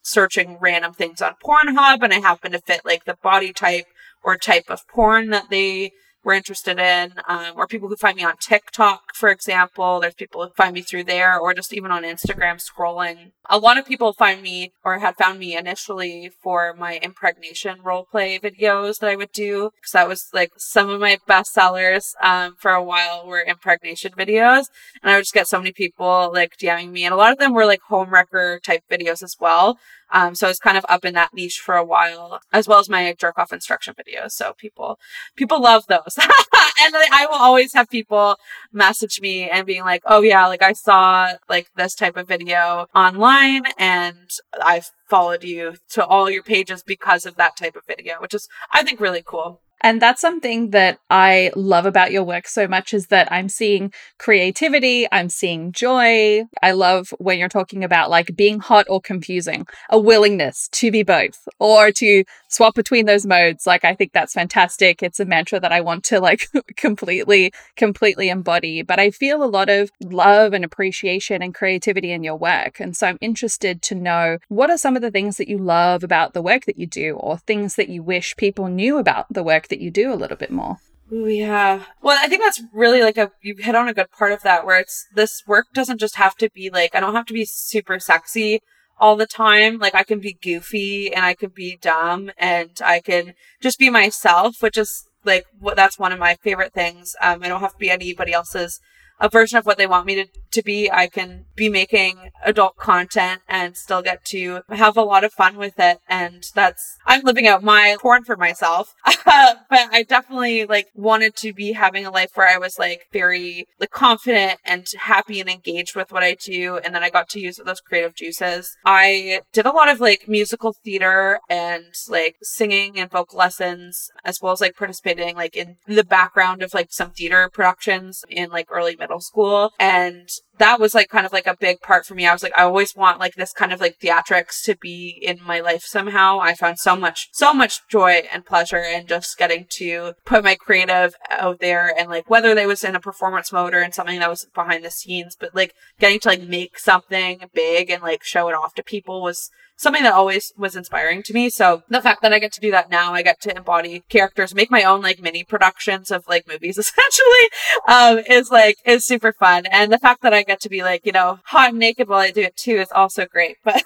searching 0.03 0.59
random 0.61 0.93
things 0.93 1.23
on 1.23 1.35
Pornhub 1.45 2.03
and 2.03 2.13
I 2.13 2.21
happen 2.21 2.53
to 2.53 2.61
fit 2.61 2.83
like 2.85 3.05
the 3.05 3.17
body 3.23 3.53
type 3.53 3.87
or 4.23 4.37
type 4.37 4.65
of 4.69 4.87
porn 4.89 5.31
that 5.31 5.51
they 5.51 5.93
were 6.25 6.35
interested 6.35 6.79
in, 6.79 7.15
um, 7.29 7.55
or 7.57 7.67
people 7.67 7.89
who 7.89 7.97
find 7.97 8.17
me 8.17 8.25
on 8.25 8.37
TikTok 8.37 9.15
for 9.15 9.29
example. 9.29 10.01
There's 10.01 10.15
people 10.15 10.45
who 10.45 10.53
find 10.55 10.75
me 10.75 10.83
through 10.83 11.05
there 11.05 11.39
or 11.39 11.55
just 11.55 11.73
even 11.73 11.91
on 11.91 12.03
Instagram 12.03 12.63
scrolling. 12.63 13.33
A 13.51 13.59
lot 13.59 13.77
of 13.77 13.87
people 13.87 14.13
find 14.13 14.41
me 14.41 14.73
or 14.85 14.99
had 14.99 15.17
found 15.17 15.39
me 15.39 15.57
initially 15.57 16.31
for 16.43 16.75
my 16.75 16.99
impregnation 17.03 17.83
role 17.83 18.05
play 18.05 18.39
videos 18.39 18.99
that 19.01 19.11
I 19.11 19.17
would 19.17 19.33
do 19.33 19.71
because 19.77 19.93
that 19.93 20.09
was 20.09 20.29
like 20.33 20.53
some 20.57 20.89
of 20.89 21.01
my 21.01 21.19
best 21.27 21.53
sellers 21.53 22.15
um, 22.23 22.55
for 22.59 22.71
a 22.71 22.83
while 22.83 23.27
were 23.27 23.43
impregnation 23.43 24.13
videos. 24.13 24.65
And 25.03 25.11
I 25.11 25.17
would 25.17 25.23
just 25.23 25.35
get 25.35 25.49
so 25.49 25.59
many 25.59 25.73
people 25.73 26.31
like 26.33 26.57
DMing 26.57 26.93
me 26.93 27.05
and 27.05 27.13
a 27.13 27.17
lot 27.17 27.33
of 27.33 27.39
them 27.39 27.53
were 27.53 27.67
like 27.67 27.81
homewrecker 27.91 28.63
type 28.63 28.85
videos 28.91 29.23
as 29.23 29.37
well. 29.41 29.79
Um, 30.13 30.35
so 30.35 30.47
I 30.47 30.51
was 30.51 30.59
kind 30.59 30.77
of 30.77 30.85
up 30.89 31.05
in 31.05 31.15
that 31.15 31.33
niche 31.33 31.59
for 31.59 31.75
a 31.75 31.85
while, 31.85 32.41
as 32.53 32.69
well 32.69 32.79
as 32.79 32.89
my 32.89 33.15
jerk 33.19 33.39
off 33.39 33.53
instruction 33.53 33.95
videos. 33.95 34.33
So 34.33 34.53
people, 34.53 34.99
people 35.37 35.61
love 35.61 35.87
those. 35.89 36.17
and 36.19 36.95
I 36.95 37.27
will 37.31 37.39
always 37.39 37.73
have 37.73 37.89
people 37.89 38.37
message 38.73 39.21
me 39.21 39.49
and 39.49 39.67
being 39.67 39.85
like, 39.85 40.03
oh 40.05 40.21
yeah, 40.21 40.47
like 40.47 40.63
I 40.63 40.75
saw 40.75 41.33
like 41.49 41.69
this 41.77 41.95
type 41.95 42.17
of 42.17 42.29
video 42.29 42.87
online 42.95 43.32
and 43.79 44.31
I've 44.63 44.91
followed 45.09 45.45
you 45.45 45.75
to 45.91 46.05
all 46.05 46.31
your 46.31 46.43
pages 46.43 46.83
because 46.83 47.27
of 47.27 47.37
that 47.37 47.57
type 47.57 47.77
of 47.77 47.87
video, 47.87 48.17
which 48.21 48.35
is, 48.35 48.49
I 48.73 48.83
think, 48.83 49.01
really 49.01 49.23
cool. 49.25 49.61
And 49.83 50.01
that's 50.01 50.21
something 50.21 50.71
that 50.71 50.99
I 51.11 51.51
love 51.57 51.87
about 51.87 52.13
your 52.13 52.23
work 52.23 52.47
so 52.47 52.69
much 52.69 52.95
is 52.95 53.09
that 53.09 53.31
I'm 53.33 53.49
seeing 53.49 53.93
creativity, 54.19 55.09
I'm 55.11 55.29
seeing 55.29 55.73
joy. 55.73 56.45
I 56.63 56.71
love 56.71 57.13
when 57.19 57.39
you're 57.39 57.49
talking 57.49 57.83
about 57.83 58.09
like 58.09 58.37
being 58.37 58.61
hot 58.61 58.87
or 58.89 59.01
confusing, 59.01 59.67
a 59.91 59.99
willingness 59.99 60.69
to 60.73 60.93
be 60.93 61.03
both 61.03 61.49
or 61.59 61.91
to 61.93 62.25
swap 62.53 62.75
between 62.75 63.07
those 63.07 63.27
modes. 63.27 63.67
Like 63.67 63.85
I 63.85 63.95
think 63.95 64.13
that's 64.13 64.35
fantastic. 64.35 65.03
It's 65.03 65.21
a 65.21 65.25
mantra 65.25 65.59
that 65.61 65.73
I 65.73 65.81
want 65.81 66.05
to 66.05 66.21
like 66.21 66.49
completely 66.77 67.53
completely 67.77 68.29
embody, 68.29 68.83
but 68.83 69.01
I 69.01 69.11
feel 69.11 69.43
a 69.43 69.47
lot 69.47 69.69
of 69.69 69.91
love 70.01 70.53
and 70.53 70.65
appreciation 70.65 71.43
and 71.43 71.55
creativity 71.55 72.13
in 72.13 72.23
your 72.23 72.37
work. 72.37 72.81
And 72.81 72.97
so 72.97 73.07
I'm 73.07 73.19
interested 73.21 73.83
to 73.83 73.95
know 73.95 74.39
what 74.49 74.71
are 74.71 74.79
some 74.79 74.97
of 74.97 75.03
the 75.03 75.11
things 75.11 75.37
that 75.39 75.49
you 75.49 75.59
love 75.59 76.05
about 76.05 76.35
the 76.35 76.43
work 76.43 76.67
that 76.67 76.79
you 76.79 76.87
do 76.87 77.15
or 77.17 77.39
things 77.39 77.77
that 77.77 77.89
you 77.89 78.03
wish 78.03 78.37
people 78.37 78.69
knew 78.69 78.99
about 78.99 79.27
the 79.31 79.43
work 79.43 79.69
that 79.69 79.81
you 79.81 79.91
do 79.91 80.13
a 80.13 80.17
little 80.17 80.37
bit 80.37 80.51
more. 80.51 80.79
Ooh, 81.13 81.27
yeah. 81.27 81.85
Well, 82.01 82.19
I 82.19 82.27
think 82.27 82.43
that's 82.43 82.63
really 82.73 83.03
like 83.03 83.19
a, 83.19 83.31
you 83.43 83.55
hit 83.59 83.75
on 83.75 83.87
a 83.87 83.93
good 83.93 84.11
part 84.11 84.33
of 84.33 84.43
that 84.43 84.65
where 84.65 84.79
it's, 84.79 85.07
this 85.15 85.43
work 85.47 85.67
doesn't 85.75 85.99
just 85.99 86.17
have 86.17 86.37
to 86.37 86.49
be 86.55 86.71
like, 86.71 86.95
I 86.95 87.01
don't 87.01 87.15
have 87.15 87.27
to 87.27 87.35
be 87.35 87.45
super 87.45 87.99
sexy 87.99 88.63
all 89.03 89.17
the 89.17 89.27
time. 89.27 89.79
Like 89.79 89.97
I 89.97 90.05
can 90.05 90.21
be 90.21 90.39
goofy 90.41 91.13
and 91.13 91.25
I 91.25 91.35
can 91.35 91.51
be 91.51 91.77
dumb 91.77 92.31
and 92.39 92.71
I 92.83 93.01
can 93.01 93.35
just 93.61 93.79
be 93.79 93.91
myself, 93.91 94.63
which 94.63 94.79
is 94.79 95.09
like 95.25 95.45
what 95.59 95.75
that's 95.75 95.99
one 95.99 96.13
of 96.13 96.21
my 96.21 96.37
favorite 96.37 96.73
things. 96.73 97.17
Um, 97.21 97.43
I 97.43 97.49
don't 97.49 97.61
have 97.61 97.73
to 97.73 97.79
be 97.79 97.91
anybody 97.91 98.33
else's 98.33 98.81
a 99.23 99.29
version 99.29 99.57
of 99.57 99.65
what 99.65 99.79
they 99.79 99.87
want 99.87 100.05
me 100.05 100.17
to, 100.17 100.27
to 100.51 100.63
be. 100.63 100.91
I 100.91 101.07
can 101.07 101.47
be 101.55 101.69
making 101.69 102.31
adult 102.45 102.77
content 102.77 103.41
and 103.49 103.77
still 103.77 104.03
get 104.03 104.25
to 104.27 104.63
have 104.69 104.97
a 104.97 105.03
lot 105.03 105.23
of 105.23 105.33
fun 105.33 105.57
with 105.57 105.79
it. 105.79 106.01
And 106.09 106.45
that's, 106.57 106.99
I'm 107.07 107.23
living 107.23 107.47
out 107.47 107.63
my 107.63 107.97
porn 108.01 108.25
for 108.25 108.37
myself. 108.37 108.95
but 109.07 109.65
I 109.71 110.05
definitely 110.07 110.67
like 110.67 110.89
wanted 110.95 111.37
to 111.37 111.53
be 111.53 111.73
having 111.73 112.05
a 112.05 112.11
life 112.11 112.33
where 112.35 112.49
I 112.49 112.59
was 112.59 112.81
like 112.81 113.03
very 113.13 113.69
like 113.79 113.91
confident 113.91 114.59
and 114.65 114.85
happy 114.99 115.41
and 115.41 115.49
engaged 115.49 115.95
with 115.95 116.11
what 116.11 116.25
I 116.25 116.35
do. 116.35 116.79
And 116.79 116.93
then 116.93 117.05
I 117.05 117.11
got 117.11 117.29
to 117.31 117.41
use 117.41 117.61
those 117.65 117.81
creative 117.81 118.17
juices. 118.17 118.77
I 118.85 119.43
did 119.53 119.67
a 119.67 119.73
lot 119.73 119.89
of 119.89 120.01
like 120.01 120.25
musical 120.27 120.75
theater 120.85 121.39
and 121.49 121.95
like 122.09 122.39
singing 122.43 122.99
and 122.99 123.09
vocal 123.09 123.39
lessons, 123.39 124.11
as 124.25 124.41
well 124.43 124.53
as 124.53 124.61
like 124.61 124.77
participating 124.77 125.37
like 125.37 125.57
in 125.57 125.77
the 125.87 126.03
background 126.03 126.65
of 126.65 126.75
like 126.75 126.89
some 126.91 127.13
theater 127.13 127.49
productions 127.53 128.25
in 128.29 128.51
like 128.51 128.67
early 128.69 128.97
middle 128.97 129.12
school. 129.21 129.73
And 129.79 130.29
that 130.63 130.79
was 130.79 130.95
like 130.95 131.09
kind 131.09 131.27
of 131.27 131.33
like 131.33 131.49
a 131.49 131.57
big 131.57 131.81
part 131.81 132.07
for 132.07 132.15
me. 132.15 132.25
I 132.25 132.33
was 132.33 132.45
like, 132.45 132.57
I 132.57 132.63
always 132.63 132.95
want 132.95 133.19
like 133.19 133.35
this 133.35 133.53
kind 133.53 133.73
of 133.73 133.81
like 133.81 133.99
theatrics 133.99 134.63
to 134.63 134.77
be 134.77 135.19
in 135.21 135.41
my 135.45 135.59
life 135.59 135.83
somehow. 135.83 136.39
I 136.39 136.55
found 136.55 136.79
so 136.79 136.95
much, 136.95 137.31
so 137.33 137.53
much 137.53 137.81
joy 137.89 138.23
and 138.33 138.47
pleasure 138.47 138.79
in 138.79 139.09
just 139.09 139.37
getting 139.37 139.67
to 139.71 140.13
put 140.25 140.45
my 140.45 140.55
creative 140.55 141.17
out 141.31 141.59
there 141.59 141.93
and 141.99 142.09
like 142.09 142.31
whether 142.31 142.55
they 142.55 142.67
was 142.67 142.85
in 142.85 142.95
a 142.95 143.01
performance 143.01 143.53
mode 143.53 143.75
or 143.75 143.83
in 143.83 143.91
something 143.91 144.21
that 144.21 144.31
was 144.31 144.47
behind 144.55 144.85
the 144.85 144.91
scenes, 144.93 145.37
but 145.39 145.53
like 145.53 145.75
getting 145.99 146.21
to 146.21 146.29
like 146.29 146.43
make 146.43 146.79
something 146.79 147.41
big 147.53 147.91
and 147.91 148.01
like 148.01 148.23
show 148.23 148.49
it 148.49 148.55
off 148.55 148.73
to 148.75 148.85
people 148.85 149.21
was 149.21 149.51
something 149.83 150.03
that 150.05 150.15
always 150.15 150.53
was 150.57 150.77
inspiring 150.77 151.23
to 151.25 151.35
me. 151.35 151.51
So 151.51 151.83
the 151.89 152.01
fact 152.01 152.23
that 152.23 152.33
I 152.33 152.39
get 152.39 152.53
to 152.53 152.61
do 152.61 152.71
that 152.71 152.89
now, 152.89 153.13
I 153.13 153.23
get 153.23 153.41
to 153.43 153.57
embody 153.57 154.05
characters, 154.09 154.55
make 154.55 154.71
my 154.71 154.85
own 154.85 155.03
like 155.03 155.21
mini 155.21 155.45
productions 155.45 156.11
of 156.11 156.25
like 156.29 156.47
movies 156.47 156.79
essentially, 156.79 157.49
um, 157.89 158.19
is 158.29 158.51
like, 158.51 158.77
is 158.87 159.05
super 159.05 159.33
fun. 159.33 159.67
And 159.67 159.93
the 159.93 159.99
fact 159.99 160.23
that 160.23 160.33
I 160.33 160.45
get 160.45 160.52
to 160.61 160.69
be 160.69 160.83
like, 160.83 161.05
you 161.05 161.13
know, 161.13 161.41
hot 161.45 161.71
and 161.71 161.79
naked 161.79 162.09
while 162.09 162.21
I 162.21 162.31
do 162.31 162.43
it 162.43 162.57
too 162.57 162.77
is 162.77 162.93
also 162.93 163.27
great. 163.27 163.59
But 163.65 163.83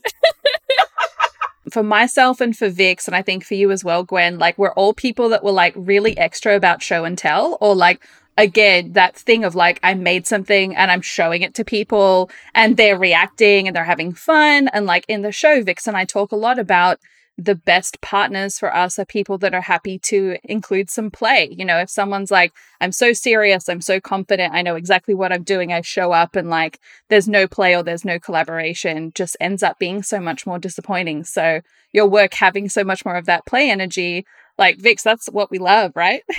for 1.72 1.84
myself 1.84 2.42
and 2.42 2.58
for 2.58 2.70
Vix, 2.70 3.08
and 3.08 3.16
I 3.16 3.22
think 3.22 3.44
for 3.44 3.56
you 3.56 3.72
as 3.72 3.84
well, 3.84 4.04
Gwen, 4.04 4.38
like 4.40 4.58
we're 4.58 4.74
all 4.74 4.94
people 4.94 5.30
that 5.30 5.44
were 5.44 5.52
like 5.52 5.74
really 5.76 6.18
extra 6.18 6.56
about 6.56 6.82
show 6.82 7.06
and 7.06 7.18
tell, 7.18 7.58
or 7.62 7.76
like 7.76 8.02
again, 8.38 8.94
that 8.94 9.16
thing 9.16 9.44
of 9.44 9.56
like, 9.56 9.80
I 9.84 9.96
made 9.96 10.28
something 10.28 10.76
and 10.76 10.92
I'm 10.92 11.02
showing 11.02 11.42
it 11.42 11.56
to 11.56 11.66
people 11.66 12.30
and 12.54 12.78
they're 12.78 12.98
reacting 12.98 13.68
and 13.68 13.76
they're 13.76 13.84
having 13.84 14.14
fun. 14.14 14.70
And 14.70 14.86
like 14.86 15.06
in 15.08 15.24
the 15.24 15.32
show, 15.32 15.64
Vix 15.64 15.88
and 15.88 15.98
I 15.98 16.06
talk 16.06 16.32
a 16.32 16.36
lot 16.38 16.60
about 16.60 17.00
the 17.38 17.56
best 17.56 18.02
partners 18.02 18.58
for 18.58 18.76
us 18.76 18.98
are 18.98 19.06
people 19.06 19.38
that 19.38 19.54
are 19.54 19.62
happy 19.62 20.00
to 20.00 20.38
include 20.44 20.90
some 20.90 21.12
play. 21.12 21.54
You 21.56 21.66
know, 21.66 21.78
if 21.78 21.90
someone's 21.90 22.32
like, 22.32 22.52
I'm 22.82 22.92
so 22.92 23.14
serious, 23.14 23.70
I'm 23.70 23.82
so 23.82 24.00
confident, 24.00 24.54
I 24.54 24.64
know 24.64 24.76
exactly 24.76 25.14
what 25.14 25.32
I'm 25.32 25.44
doing, 25.44 25.72
I 25.72 25.82
show 25.82 26.12
up 26.12 26.36
and 26.36 26.50
like 26.50 26.80
there's 27.10 27.28
no 27.28 27.48
play 27.48 27.76
or 27.76 27.84
there's 27.84 28.06
no 28.06 28.20
collaboration, 28.20 29.12
just 29.14 29.38
ends 29.40 29.62
up 29.62 29.78
being 29.78 30.02
so 30.02 30.20
much 30.20 30.48
more 30.48 30.58
disappointing. 30.58 31.24
So 31.24 31.62
your 31.94 32.08
work 32.08 32.34
having 32.34 32.70
so 32.70 32.84
much 32.84 33.06
more 33.06 33.16
of 33.16 33.26
that 33.26 33.46
play 33.46 33.70
energy 33.70 34.26
like 34.58 34.80
Vix, 34.80 35.04
that's 35.04 35.28
what 35.28 35.52
we 35.52 35.60
love, 35.60 35.92
right? 35.96 36.24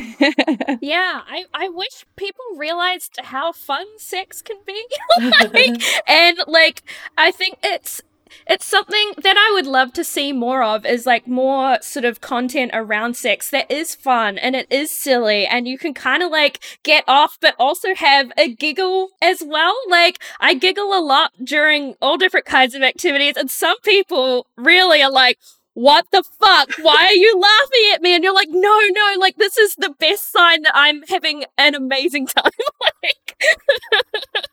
yeah, 0.80 1.22
I, 1.26 1.44
I 1.54 1.68
wish 1.68 2.04
people 2.16 2.44
realized 2.56 3.18
how 3.22 3.52
fun 3.52 3.86
sex 3.96 4.42
can 4.42 4.56
be. 4.66 4.84
like, 5.54 6.08
and 6.08 6.38
like 6.48 6.82
I 7.16 7.30
think 7.30 7.58
it's 7.62 8.02
it's 8.46 8.66
something 8.66 9.12
that 9.22 9.36
I 9.36 9.52
would 9.54 9.66
love 9.66 9.92
to 9.94 10.04
see 10.04 10.32
more 10.32 10.62
of 10.62 10.84
is 10.86 11.06
like 11.06 11.26
more 11.26 11.78
sort 11.80 12.04
of 12.04 12.20
content 12.20 12.70
around 12.74 13.16
sex 13.16 13.50
that 13.50 13.70
is 13.70 13.94
fun 13.94 14.38
and 14.38 14.54
it 14.56 14.66
is 14.70 14.90
silly 14.90 15.46
and 15.46 15.66
you 15.66 15.78
can 15.78 15.94
kind 15.94 16.22
of 16.22 16.30
like 16.30 16.60
get 16.82 17.04
off 17.06 17.38
but 17.40 17.54
also 17.58 17.94
have 17.94 18.32
a 18.36 18.54
giggle 18.54 19.10
as 19.22 19.42
well. 19.44 19.76
Like 19.88 20.22
I 20.40 20.54
giggle 20.54 20.96
a 20.96 21.00
lot 21.00 21.32
during 21.42 21.94
all 22.00 22.16
different 22.16 22.46
kinds 22.46 22.74
of 22.74 22.82
activities 22.82 23.36
and 23.36 23.50
some 23.50 23.78
people 23.80 24.46
really 24.56 25.02
are 25.02 25.10
like, 25.10 25.38
what 25.78 26.06
the 26.10 26.24
fuck? 26.40 26.72
Why 26.82 27.06
are 27.06 27.12
you 27.12 27.38
laughing 27.38 27.92
at 27.94 28.02
me? 28.02 28.12
And 28.12 28.24
you're 28.24 28.34
like, 28.34 28.48
no, 28.50 28.80
no, 28.90 29.14
like 29.20 29.36
this 29.36 29.56
is 29.56 29.76
the 29.76 29.94
best 30.00 30.32
sign 30.32 30.62
that 30.62 30.72
I'm 30.74 31.02
having 31.08 31.44
an 31.56 31.76
amazing 31.76 32.26
time. 32.36 32.50
like 32.82 33.36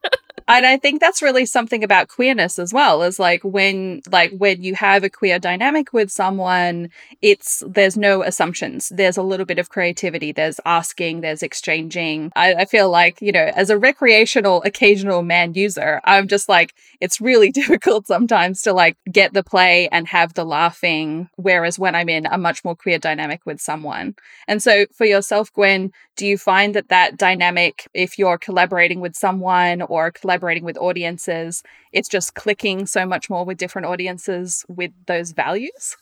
and 0.48 0.66
I 0.66 0.78
think 0.78 1.02
that's 1.02 1.22
really 1.22 1.46
something 1.46 1.84
about 1.84 2.08
queerness 2.08 2.60
as 2.60 2.72
well 2.72 3.02
is 3.02 3.20
like 3.20 3.44
when 3.44 4.02
like 4.12 4.32
when 4.38 4.62
you 4.62 4.76
have 4.76 5.04
a 5.04 5.10
queer 5.10 5.40
dynamic 5.40 5.92
with 5.92 6.12
someone 6.12 6.90
it's 7.22 7.64
there's 7.68 7.98
no 7.98 8.22
assumptions. 8.22 8.90
There's 8.90 9.18
a 9.18 9.24
little 9.24 9.46
bit 9.46 9.58
of 9.58 9.70
creativity. 9.70 10.32
There's 10.32 10.60
asking. 10.66 11.22
There's 11.22 11.42
exchanging. 11.42 12.32
I, 12.36 12.54
I 12.54 12.66
feel 12.66 12.90
like 12.90 13.22
you 13.22 13.32
know 13.32 13.52
as 13.56 13.70
a 13.70 13.78
recreational 13.78 14.62
occasional 14.64 15.24
man 15.24 15.54
user 15.54 16.02
I'm 16.04 16.28
just 16.28 16.48
like 16.48 16.76
it's 17.02 17.20
really 17.20 17.52
difficult 17.62 18.06
sometimes 18.08 18.62
to 18.64 18.74
like 18.74 18.98
get 19.12 19.34
the 19.34 19.44
play 19.44 19.90
and 19.92 20.08
have 20.08 20.34
the 20.34 20.46
laughing 20.46 21.30
whereas 21.38 21.80
when 21.80 21.96
I'm 21.96 22.10
in 22.10 22.28
a 22.28 22.38
much 22.38 22.64
more 22.64 22.76
queer 22.76 23.00
dynamic 23.00 23.42
with 23.46 23.60
someone. 23.60 24.16
And 24.48 24.62
so 24.62 24.86
for 24.94 25.06
yourself 25.06 25.52
Gwen 25.54 25.92
do 26.16 26.26
you 26.26 26.38
find 26.38 26.76
that 26.76 26.90
that 26.90 27.18
dynamic 27.18 27.88
if 27.94 28.18
you're 28.18 28.38
collaborating 28.38 29.02
with 29.02 29.16
someone 29.16 29.82
or 29.82 30.12
collaborating 30.12 30.64
with 30.64 30.78
audiences, 30.78 31.64
it's 31.92 32.10
just 32.10 32.36
clicking 32.36 32.86
so 32.86 33.06
much 33.06 33.30
more 33.30 33.46
with 33.46 33.58
different 33.58 33.88
audiences 33.88 34.66
with 34.68 34.92
those 35.08 35.32
values? 35.32 35.96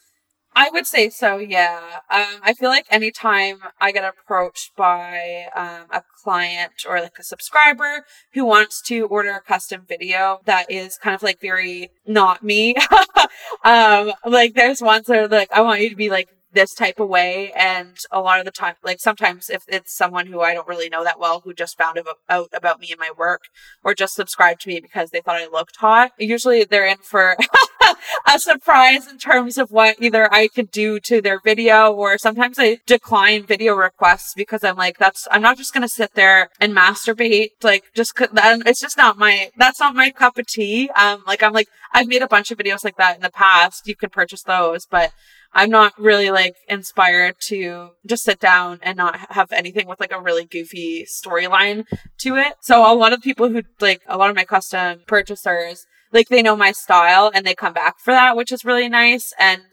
I 0.55 0.69
would 0.71 0.85
say 0.85 1.09
so, 1.09 1.37
yeah. 1.37 1.79
Um, 2.11 2.39
I 2.43 2.53
feel 2.53 2.69
like 2.69 2.85
anytime 2.91 3.57
I 3.81 3.91
get 3.91 4.03
approached 4.03 4.75
by 4.75 5.47
um, 5.55 5.87
a 5.89 6.03
client 6.23 6.85
or 6.87 7.01
like 7.01 7.17
a 7.17 7.23
subscriber 7.23 8.05
who 8.33 8.45
wants 8.45 8.81
to 8.83 9.07
order 9.07 9.31
a 9.31 9.41
custom 9.41 9.83
video 9.87 10.41
that 10.45 10.69
is 10.69 10.97
kind 10.97 11.15
of 11.15 11.23
like 11.23 11.41
very 11.41 11.89
not 12.05 12.43
me, 12.43 12.75
um, 13.63 14.13
like 14.25 14.53
there's 14.53 14.81
ones 14.81 15.07
that 15.07 15.17
are 15.17 15.27
like, 15.27 15.51
I 15.51 15.61
want 15.61 15.81
you 15.81 15.89
to 15.89 15.95
be 15.95 16.09
like 16.09 16.29
this 16.53 16.73
type 16.73 16.99
of 16.99 17.09
way. 17.09 17.51
And 17.53 17.97
a 18.11 18.21
lot 18.21 18.39
of 18.39 18.45
the 18.45 18.51
time, 18.51 18.75
like 18.83 18.99
sometimes 18.99 19.49
if 19.49 19.63
it's 19.67 19.95
someone 19.95 20.27
who 20.27 20.41
I 20.41 20.53
don't 20.53 20.67
really 20.67 20.89
know 20.89 21.03
that 21.03 21.19
well, 21.19 21.41
who 21.43 21.53
just 21.53 21.77
found 21.77 21.99
out 22.29 22.49
about 22.53 22.79
me 22.79 22.87
and 22.91 22.99
my 22.99 23.11
work 23.17 23.41
or 23.83 23.93
just 23.93 24.15
subscribed 24.15 24.61
to 24.61 24.69
me 24.69 24.79
because 24.79 25.09
they 25.09 25.21
thought 25.21 25.41
I 25.41 25.47
looked 25.47 25.77
hot, 25.77 26.11
usually 26.17 26.63
they're 26.63 26.87
in 26.87 26.97
for 26.97 27.35
a 28.27 28.39
surprise 28.39 29.07
in 29.07 29.17
terms 29.17 29.57
of 29.57 29.71
what 29.71 29.95
either 30.01 30.31
I 30.33 30.47
could 30.47 30.71
do 30.71 30.99
to 31.01 31.21
their 31.21 31.39
video 31.39 31.91
or 31.91 32.17
sometimes 32.17 32.57
I 32.59 32.79
decline 32.85 33.45
video 33.45 33.75
requests 33.75 34.33
because 34.35 34.63
I'm 34.63 34.75
like, 34.75 34.97
that's, 34.97 35.27
I'm 35.31 35.41
not 35.41 35.57
just 35.57 35.73
going 35.73 35.83
to 35.83 35.89
sit 35.89 36.13
there 36.15 36.49
and 36.59 36.75
masturbate. 36.75 37.49
Like, 37.61 37.85
just, 37.95 38.13
it's 38.19 38.81
just 38.81 38.97
not 38.97 39.17
my, 39.17 39.51
that's 39.57 39.79
not 39.79 39.95
my 39.95 40.11
cup 40.11 40.37
of 40.37 40.47
tea. 40.47 40.89
Um, 40.91 41.23
like, 41.27 41.43
I'm 41.43 41.53
like, 41.53 41.67
I've 41.93 42.07
made 42.07 42.21
a 42.21 42.27
bunch 42.27 42.51
of 42.51 42.57
videos 42.57 42.83
like 42.83 42.97
that 42.97 43.15
in 43.15 43.21
the 43.21 43.29
past. 43.29 43.87
You 43.87 43.95
can 43.95 44.09
purchase 44.09 44.43
those, 44.43 44.85
but 44.85 45.11
I'm 45.53 45.69
not 45.69 45.93
really 45.99 46.31
like 46.31 46.55
inspired 46.67 47.35
to 47.41 47.91
just 48.05 48.23
sit 48.23 48.39
down 48.39 48.79
and 48.81 48.97
not 48.97 49.31
have 49.31 49.51
anything 49.51 49.87
with 49.87 49.99
like 49.99 50.11
a 50.11 50.19
really 50.19 50.45
goofy 50.45 51.05
storyline 51.05 51.85
to 52.19 52.35
it. 52.35 52.53
So 52.61 52.91
a 52.91 52.95
lot 52.95 53.13
of 53.13 53.21
people 53.21 53.49
who 53.49 53.61
like 53.79 54.01
a 54.07 54.17
lot 54.17 54.31
of 54.31 54.35
my 54.35 54.45
custom 54.45 55.01
purchasers, 55.05 55.85
like 56.13 56.29
they 56.29 56.41
know 56.41 56.55
my 56.55 56.71
style 56.71 57.31
and 57.33 57.45
they 57.45 57.55
come 57.55 57.73
back 57.73 57.99
for 57.99 58.13
that, 58.13 58.37
which 58.37 58.51
is 58.51 58.63
really 58.63 58.87
nice. 58.87 59.33
And 59.39 59.63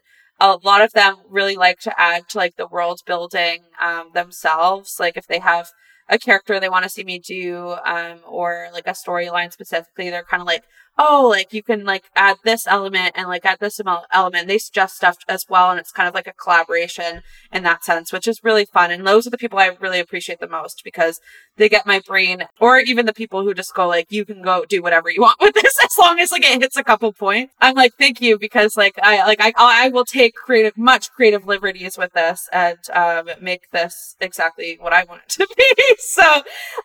a 0.41 0.57
lot 0.65 0.81
of 0.83 0.93
them 0.93 1.17
really 1.29 1.57
like 1.57 1.79
to 1.81 2.01
add 2.01 2.29
to 2.31 2.39
like 2.39 2.57
the 2.57 2.67
world 2.67 3.01
building 3.07 3.65
um, 3.81 4.11
themselves. 4.15 4.97
Like 4.99 5.17
if 5.17 5.27
they 5.27 5.39
have 5.39 5.69
a 6.09 6.19
character 6.19 6.59
they 6.59 6.69
want 6.69 6.85
to 6.85 6.89
see 6.89 7.05
me 7.05 7.19
do, 7.19 7.77
um, 7.85 8.21
or 8.27 8.69
like 8.73 8.87
a 8.87 8.91
storyline 8.91 9.53
specifically, 9.53 10.11
they're 10.11 10.25
kind 10.25 10.41
of 10.41 10.47
like, 10.47 10.65
oh, 11.01 11.27
like 11.31 11.53
you 11.55 11.63
can 11.63 11.85
like 11.85 12.05
add 12.15 12.37
this 12.45 12.67
element 12.67 13.13
and 13.17 13.27
like 13.27 13.47
add 13.47 13.59
this 13.59 13.81
element. 14.13 14.49
They 14.49 14.59
suggest 14.59 14.97
stuff 14.97 15.17
as 15.29 15.47
well. 15.49 15.71
And 15.71 15.81
it's 15.81 15.93
kind 15.93 16.07
of 16.07 16.15
like 16.15 16.27
a 16.27 16.35
collaboration 16.35 17.23
in 17.51 17.63
that 17.63 17.85
sense, 17.85 18.13
which 18.13 18.29
is 18.29 18.45
really 18.45 18.67
fun. 18.67 18.91
And 18.91 19.07
those 19.07 19.27
are 19.27 19.31
the 19.31 19.39
people 19.39 19.59
I 19.59 19.71
really 19.81 19.99
appreciate 19.99 20.41
the 20.41 20.49
most 20.49 20.83
because 20.85 21.19
they 21.57 21.71
get 21.71 21.87
my 21.87 22.01
brain 22.07 22.45
or 22.61 22.79
even 22.81 23.07
the 23.07 23.15
people 23.15 23.43
who 23.43 23.55
just 23.55 23.75
go 23.75 23.89
like, 23.89 24.13
you 24.13 24.27
can 24.27 24.43
go 24.43 24.67
do 24.69 24.83
whatever 24.83 25.11
you 25.11 25.23
want 25.23 25.41
with 25.41 25.55
this 25.55 25.75
as 25.85 25.97
long 25.99 26.21
as 26.21 26.31
like 26.31 26.45
it 26.45 26.61
hits 26.61 26.77
a 26.77 26.85
couple 26.85 27.13
points. 27.15 27.55
I'm 27.61 27.77
like, 27.77 27.93
thank 27.99 28.21
you 28.21 28.39
because 28.39 28.77
like 28.77 28.99
I, 29.03 29.25
like 29.25 29.41
I, 29.41 29.53
I 29.57 29.89
will 29.89 30.05
take 30.05 30.35
creative, 30.35 30.77
much 30.77 31.11
creative 31.13 31.47
liberties 31.47 31.97
with 31.97 32.13
this 32.13 32.47
and, 32.53 32.79
um, 32.93 33.31
make 33.41 33.71
this 33.73 34.17
exactly 34.21 34.77
what 34.79 34.93
I 34.93 35.05
want 35.05 35.23
it 35.23 35.29
to 35.31 35.47
be. 35.57 35.97
so, 35.99 36.43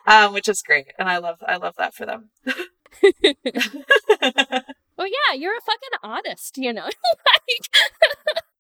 um, 0.08 0.34
which 0.34 0.48
is 0.48 0.62
great. 0.62 0.94
And 0.98 1.10
I 1.10 1.18
love, 1.18 1.44
I 1.46 1.58
love 1.58 1.76
that 1.78 1.94
for 1.94 2.06
them. 2.06 2.30
well, 4.98 5.08
yeah, 5.08 5.34
you're 5.36 5.58
a 5.58 5.62
fucking 5.62 6.00
artist, 6.04 6.58
you 6.58 6.74
know? 6.74 6.84
like, 6.84 7.76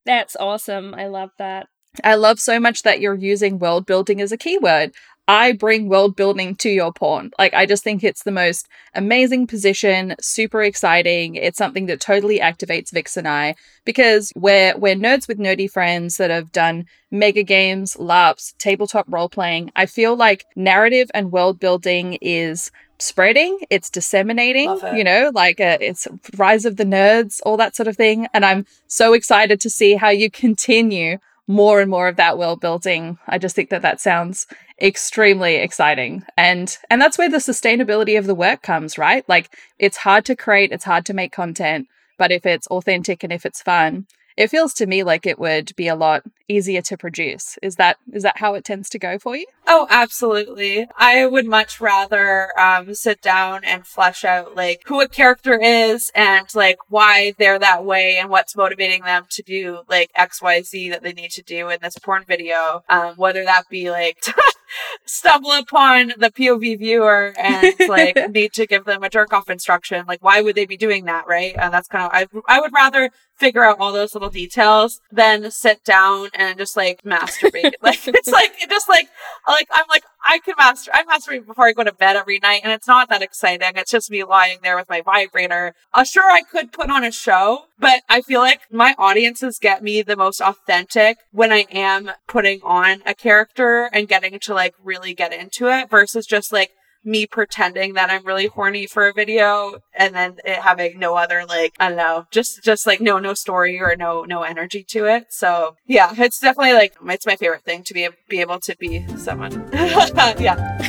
that's 0.05 0.35
awesome. 0.35 0.93
I 0.93 1.07
love 1.07 1.31
that. 1.37 1.67
I 2.03 2.15
love 2.15 2.39
so 2.39 2.59
much 2.59 2.83
that 2.83 2.99
you're 2.99 3.15
using 3.15 3.59
world 3.59 3.85
building 3.85 4.21
as 4.21 4.31
a 4.31 4.37
keyword. 4.37 4.93
I 5.27 5.53
bring 5.53 5.89
world 5.89 6.15
building 6.15 6.55
to 6.57 6.69
your 6.69 6.93
porn. 6.93 7.31
Like, 7.39 7.53
I 7.55 7.65
just 7.65 7.83
think 7.83 8.03
it's 8.03 8.23
the 8.23 8.31
most 8.31 8.67
amazing 8.93 9.47
position, 9.47 10.15
super 10.21 10.61
exciting. 10.61 11.33
It's 11.33 11.57
something 11.57 11.87
that 11.87 11.99
totally 11.99 12.39
activates 12.39 12.91
Vix 12.91 13.17
and 13.17 13.27
I 13.27 13.55
because 13.85 14.31
we're 14.35 14.77
we're 14.77 14.95
nerds 14.95 15.27
with 15.27 15.39
nerdy 15.39 15.69
friends 15.69 16.17
that 16.17 16.29
have 16.29 16.51
done 16.51 16.85
mega 17.09 17.41
games, 17.41 17.95
LARPs, 17.95 18.55
tabletop 18.59 19.05
role 19.09 19.29
playing. 19.29 19.71
I 19.75 19.87
feel 19.87 20.15
like 20.15 20.45
narrative 20.55 21.09
and 21.15 21.31
world 21.31 21.59
building 21.59 22.19
is 22.21 22.69
spreading, 22.99 23.59
it's 23.69 23.89
disseminating, 23.89 24.79
it. 24.83 24.97
you 24.97 25.03
know, 25.03 25.31
like 25.33 25.59
uh, 25.59 25.77
it's 25.81 26.07
rise 26.37 26.65
of 26.65 26.77
the 26.77 26.85
nerds, 26.85 27.41
all 27.45 27.57
that 27.57 27.75
sort 27.75 27.87
of 27.87 27.97
thing. 27.97 28.27
And 28.33 28.45
I'm 28.45 28.65
so 28.87 29.13
excited 29.13 29.59
to 29.61 29.69
see 29.69 29.95
how 29.95 30.09
you 30.09 30.29
continue 30.29 31.17
more 31.47 31.79
and 31.79 31.91
more 31.91 32.07
of 32.07 32.15
that 32.15 32.37
world 32.37 32.59
building. 32.59 33.17
I 33.27 33.37
just 33.37 33.55
think 33.55 33.69
that 33.69 33.81
that 33.83 34.01
sounds 34.01 34.47
extremely 34.81 35.55
exciting. 35.55 36.23
And 36.37 36.75
and 36.89 37.01
that's 37.01 37.17
where 37.17 37.29
the 37.29 37.37
sustainability 37.37 38.17
of 38.17 38.25
the 38.25 38.35
work 38.35 38.61
comes, 38.61 38.97
right? 38.97 39.27
Like 39.29 39.55
it's 39.79 39.97
hard 39.97 40.25
to 40.25 40.35
create, 40.35 40.71
it's 40.71 40.85
hard 40.85 41.05
to 41.05 41.13
make 41.13 41.31
content, 41.31 41.87
but 42.17 42.31
if 42.31 42.45
it's 42.45 42.67
authentic 42.67 43.23
and 43.23 43.31
if 43.31 43.45
it's 43.45 43.61
fun, 43.61 44.07
it 44.37 44.49
feels 44.49 44.73
to 44.75 44.85
me 44.85 45.03
like 45.03 45.25
it 45.25 45.39
would 45.39 45.75
be 45.75 45.87
a 45.87 45.95
lot 45.95 46.23
easier 46.47 46.81
to 46.81 46.97
produce. 46.97 47.57
Is 47.61 47.75
that 47.77 47.97
is 48.11 48.23
that 48.23 48.37
how 48.37 48.53
it 48.53 48.63
tends 48.63 48.89
to 48.89 48.99
go 48.99 49.17
for 49.17 49.35
you? 49.35 49.45
Oh, 49.67 49.87
absolutely. 49.89 50.87
I 50.97 51.25
would 51.25 51.47
much 51.47 51.81
rather 51.81 52.57
um, 52.59 52.93
sit 52.93 53.21
down 53.21 53.63
and 53.63 53.87
flesh 53.87 54.23
out 54.23 54.55
like 54.55 54.83
who 54.85 55.01
a 55.01 55.07
character 55.07 55.59
is 55.59 56.11
and 56.13 56.47
like 56.53 56.77
why 56.89 57.33
they're 57.39 57.59
that 57.59 57.85
way 57.85 58.17
and 58.17 58.29
what's 58.29 58.55
motivating 58.55 59.03
them 59.03 59.25
to 59.31 59.41
do 59.41 59.79
like 59.89 60.11
X, 60.15 60.41
Y, 60.41 60.61
Z 60.61 60.89
that 60.89 61.01
they 61.01 61.13
need 61.13 61.31
to 61.31 61.41
do 61.41 61.69
in 61.69 61.79
this 61.81 61.97
porn 61.97 62.23
video. 62.27 62.83
Um, 62.89 63.15
whether 63.15 63.43
that 63.45 63.63
be 63.69 63.89
like 63.89 64.23
stumble 65.05 65.51
upon 65.51 66.13
the 66.17 66.29
POV 66.29 66.77
viewer 66.77 67.33
and 67.37 67.73
like 67.87 68.17
need 68.31 68.53
to 68.53 68.67
give 68.67 68.85
them 68.85 69.03
a 69.03 69.09
jerk 69.09 69.33
off 69.33 69.49
instruction. 69.49 70.05
Like, 70.07 70.23
why 70.23 70.41
would 70.41 70.55
they 70.55 70.65
be 70.65 70.77
doing 70.77 71.05
that? 71.05 71.25
Right. 71.27 71.55
And 71.57 71.73
that's 71.73 71.87
kind 71.87 72.05
of, 72.05 72.11
I, 72.13 72.57
I 72.57 72.59
would 72.59 72.73
rather 72.73 73.09
figure 73.37 73.63
out 73.63 73.79
all 73.79 73.91
those 73.91 74.13
little 74.13 74.29
details 74.29 75.01
then 75.11 75.49
sit 75.51 75.83
down 75.83 76.29
and 76.33 76.57
just 76.57 76.77
like 76.77 77.01
masturbate. 77.03 77.73
like, 77.81 78.07
it's 78.07 78.29
like, 78.29 78.55
it 78.61 78.69
just 78.69 78.89
like, 78.89 79.07
like, 79.47 79.67
I'm 79.71 79.85
like, 79.89 80.03
I 80.23 80.39
can 80.39 80.55
master, 80.57 80.91
I 80.93 81.03
masturbate 81.03 81.45
before 81.45 81.67
I 81.67 81.73
go 81.73 81.83
to 81.83 81.93
bed 81.93 82.15
every 82.15 82.39
night 82.39 82.61
and 82.63 82.71
it's 82.71 82.87
not 82.87 83.09
that 83.09 83.21
exciting. 83.21 83.71
It's 83.75 83.91
just 83.91 84.09
me 84.09 84.23
lying 84.23 84.59
there 84.63 84.75
with 84.75 84.89
my 84.89 85.01
vibrator. 85.01 85.73
Uh, 85.93 86.03
sure, 86.03 86.29
I 86.31 86.41
could 86.41 86.71
put 86.71 86.89
on 86.89 87.03
a 87.03 87.11
show, 87.11 87.65
but 87.79 88.01
I 88.09 88.21
feel 88.21 88.39
like 88.39 88.61
my 88.71 88.95
audiences 88.97 89.59
get 89.59 89.83
me 89.83 90.01
the 90.01 90.15
most 90.15 90.41
authentic 90.41 91.17
when 91.31 91.51
I 91.51 91.65
am 91.71 92.11
putting 92.27 92.61
on 92.63 93.01
a 93.05 93.13
character 93.13 93.89
and 93.91 94.07
getting 94.07 94.39
to 94.39 94.53
like 94.53 94.73
really 94.83 95.13
get 95.13 95.33
into 95.33 95.67
it 95.67 95.89
versus 95.89 96.25
just 96.25 96.51
like 96.51 96.71
me 97.05 97.25
pretending 97.25 97.93
that 97.93 98.09
I'm 98.09 98.25
really 98.25 98.47
horny 98.47 98.87
for 98.87 99.07
a 99.07 99.13
video 99.13 99.79
and 99.93 100.15
then 100.15 100.37
it 100.43 100.59
having 100.59 100.99
no 100.99 101.15
other 101.15 101.45
like 101.47 101.75
I 101.79 101.89
don't 101.89 101.97
know, 101.97 102.25
just 102.31 102.63
just 102.63 102.87
like 102.87 102.99
no 102.99 103.19
no 103.19 103.33
story 103.33 103.79
or 103.79 103.95
no 103.95 104.23
no 104.23 104.43
energy 104.43 104.83
to 104.89 105.05
it. 105.05 105.27
So 105.29 105.75
yeah, 105.85 106.13
it's 106.17 106.39
definitely 106.39 106.73
like 106.73 106.95
it's 107.07 107.25
my 107.25 107.35
favorite 107.35 107.63
thing 107.63 107.83
to 107.83 107.93
be 107.93 108.09
be 108.27 108.41
able 108.41 108.59
to 108.61 108.75
be 108.77 109.05
someone. 109.17 109.69
yeah. 109.73 110.81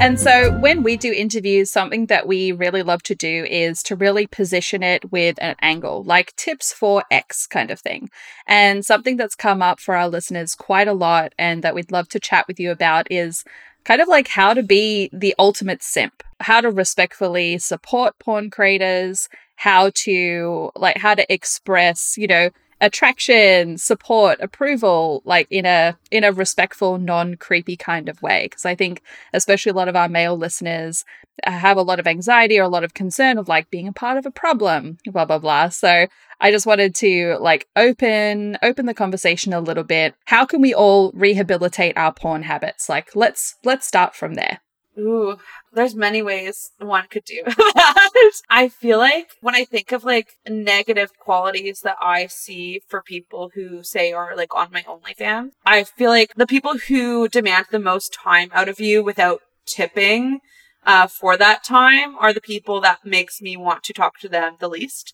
And 0.02 0.20
so 0.20 0.52
when 0.58 0.82
we 0.82 0.98
do 0.98 1.14
interviews, 1.14 1.70
something 1.70 2.08
that 2.08 2.28
we 2.28 2.52
really 2.52 2.82
love 2.82 3.04
to 3.04 3.14
do 3.14 3.46
is 3.46 3.84
to 3.84 3.96
really 3.96 4.26
position 4.26 4.82
it 4.82 5.12
with 5.12 5.38
an 5.40 5.56
angle, 5.62 6.02
like 6.02 6.36
tips 6.36 6.74
for 6.74 7.04
X 7.12 7.46
kind 7.46 7.70
of 7.70 7.80
thing. 7.80 8.10
And 8.48 8.84
something 8.84 9.16
that's 9.16 9.36
come 9.36 9.62
up 9.62 9.80
for 9.80 9.96
our 9.96 10.10
listeners 10.10 10.56
quite 10.56 10.88
a 10.88 10.94
lot 10.94 11.34
and 11.38 11.64
that 11.64 11.76
we'd 11.76 11.92
love 11.92 12.10
to 12.10 12.20
chat 12.20 12.48
with 12.48 12.60
you 12.60 12.72
about 12.72 13.12
is 13.12 13.44
kind 13.84 14.02
of 14.02 14.08
like 14.08 14.30
how 14.30 14.56
to 14.56 14.64
be 14.64 15.08
the 15.14 15.36
ultimate 15.38 15.84
simp, 15.84 16.24
how 16.40 16.62
to 16.62 16.72
respectfully 16.72 17.60
support 17.60 18.18
porn 18.18 18.50
creators, 18.50 19.30
how 19.56 19.92
to 19.94 20.72
like 20.76 20.98
how 20.98 21.14
to 21.14 21.32
express, 21.32 22.18
you 22.18 22.26
know, 22.26 22.50
attraction, 22.82 23.78
support, 23.78 24.40
approval, 24.42 25.22
like 25.24 25.48
in 25.50 25.66
a 25.66 25.98
in 26.10 26.24
a 26.24 26.34
respectful, 26.34 26.98
non-creepy 26.98 27.78
kind 27.78 28.10
of 28.10 28.22
way. 28.22 28.46
Because 28.46 28.66
I 28.66 28.76
think 28.76 29.02
especially 29.34 29.70
a 29.70 29.76
lot 29.76 29.88
of 29.88 29.96
our 29.96 30.10
male 30.10 30.36
listeners 30.36 31.06
have 31.44 31.78
a 31.78 31.82
lot 31.82 32.00
of 32.00 32.08
anxiety 32.08 32.60
or 32.60 32.64
a 32.64 32.70
lot 32.70 32.84
of 32.84 32.94
concern 32.94 33.38
of 33.38 33.48
like 33.48 33.70
being 33.70 33.88
a 33.88 33.94
part 33.94 34.18
of 34.18 34.26
a 34.26 34.32
problem, 34.32 34.98
blah 35.06 35.26
blah 35.26 35.38
blah. 35.38 35.70
So 35.70 36.08
I 36.42 36.52
just 36.52 36.66
wanted 36.66 36.96
to 36.96 37.38
like 37.40 37.68
open 37.76 38.58
open 38.62 38.88
the 38.88 38.94
conversation 38.94 39.54
a 39.54 39.62
little 39.62 39.84
bit. 39.84 40.16
How 40.26 40.46
can 40.46 40.62
we 40.62 40.74
all 40.74 41.12
rehabilitate 41.14 41.98
our 41.98 42.14
porn 42.14 42.44
habits? 42.44 42.90
Like 42.90 43.16
let's 43.16 43.56
let's 43.64 43.88
start 43.88 44.16
from 44.16 44.34
there. 44.34 44.60
Ooh, 44.98 45.38
there's 45.72 45.96
many 45.96 46.22
ways 46.22 46.72
one 46.78 47.08
could 47.10 47.24
do 47.24 47.44
that. 47.46 48.32
I 48.50 48.68
feel 48.68 48.98
like 48.98 49.30
when 49.40 49.56
I 49.56 49.64
think 49.64 49.92
of 49.92 50.04
like 50.04 50.38
negative 50.48 51.12
qualities 51.18 51.82
that 51.84 51.96
I 52.02 52.28
see 52.28 52.82
for 52.88 53.02
people 53.02 53.52
who 53.56 53.84
say 53.84 54.12
are 54.12 54.36
like 54.36 54.54
on 54.54 54.72
my 54.72 54.84
OnlyFans, 54.84 55.52
I 55.66 55.86
feel 55.86 56.10
like 56.10 56.34
the 56.36 56.48
people 56.48 56.78
who 56.78 57.30
demand 57.30 57.68
the 57.72 57.80
most 57.80 58.14
time 58.14 58.50
out 58.54 58.68
of 58.68 58.80
you 58.80 59.02
without 59.04 59.42
tipping 59.66 60.40
uh, 60.86 61.08
for 61.08 61.38
that 61.38 61.64
time 61.64 62.16
are 62.20 62.34
the 62.34 62.42
people 62.42 62.82
that 62.82 63.06
makes 63.06 63.42
me 63.42 63.56
want 63.56 63.84
to 63.84 63.94
talk 63.94 64.20
to 64.20 64.28
them 64.28 64.58
the 64.60 64.70
least. 64.70 65.14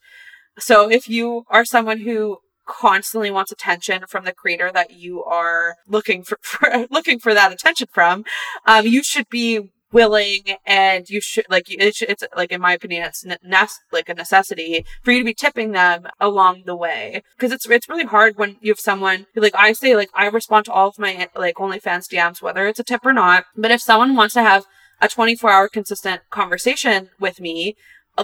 So 0.57 0.89
if 0.89 1.07
you 1.07 1.43
are 1.49 1.65
someone 1.65 1.99
who 2.01 2.39
constantly 2.67 3.31
wants 3.31 3.51
attention 3.51 4.03
from 4.07 4.25
the 4.25 4.33
creator 4.33 4.71
that 4.73 4.91
you 4.91 5.23
are 5.23 5.75
looking 5.87 6.23
for, 6.23 6.37
for 6.41 6.87
looking 6.91 7.19
for 7.19 7.33
that 7.33 7.51
attention 7.51 7.87
from, 7.91 8.25
um, 8.65 8.85
you 8.85 9.01
should 9.01 9.29
be 9.29 9.71
willing 9.91 10.43
and 10.65 11.09
you 11.09 11.21
should 11.21 11.45
like 11.49 11.65
it's, 11.69 12.01
it's 12.01 12.23
like 12.35 12.51
in 12.51 12.59
my 12.59 12.73
opinion 12.73 13.03
it's 13.03 13.23
ne- 13.23 13.67
like 13.91 14.09
a 14.09 14.13
necessity 14.13 14.85
for 15.01 15.11
you 15.11 15.19
to 15.19 15.25
be 15.25 15.33
tipping 15.33 15.71
them 15.71 16.07
along 16.19 16.63
the 16.65 16.75
way. 16.75 17.23
Because 17.37 17.51
it's 17.51 17.67
it's 17.69 17.89
really 17.89 18.05
hard 18.05 18.37
when 18.37 18.57
you 18.61 18.71
have 18.71 18.79
someone 18.79 19.27
like 19.35 19.55
I 19.55 19.73
say 19.73 19.95
like 19.95 20.09
I 20.13 20.27
respond 20.27 20.65
to 20.65 20.73
all 20.73 20.89
of 20.89 20.99
my 20.99 21.29
like 21.35 21.55
OnlyFans 21.55 22.11
DMs 22.11 22.41
whether 22.41 22.67
it's 22.67 22.79
a 22.79 22.83
tip 22.83 23.05
or 23.05 23.13
not 23.13 23.45
but 23.55 23.71
if 23.71 23.81
someone 23.81 24.15
wants 24.15 24.33
to 24.33 24.41
have 24.41 24.65
a 25.01 25.07
24 25.07 25.51
hour 25.51 25.69
consistent 25.69 26.21
conversation 26.29 27.09
with 27.19 27.39
me 27.39 27.75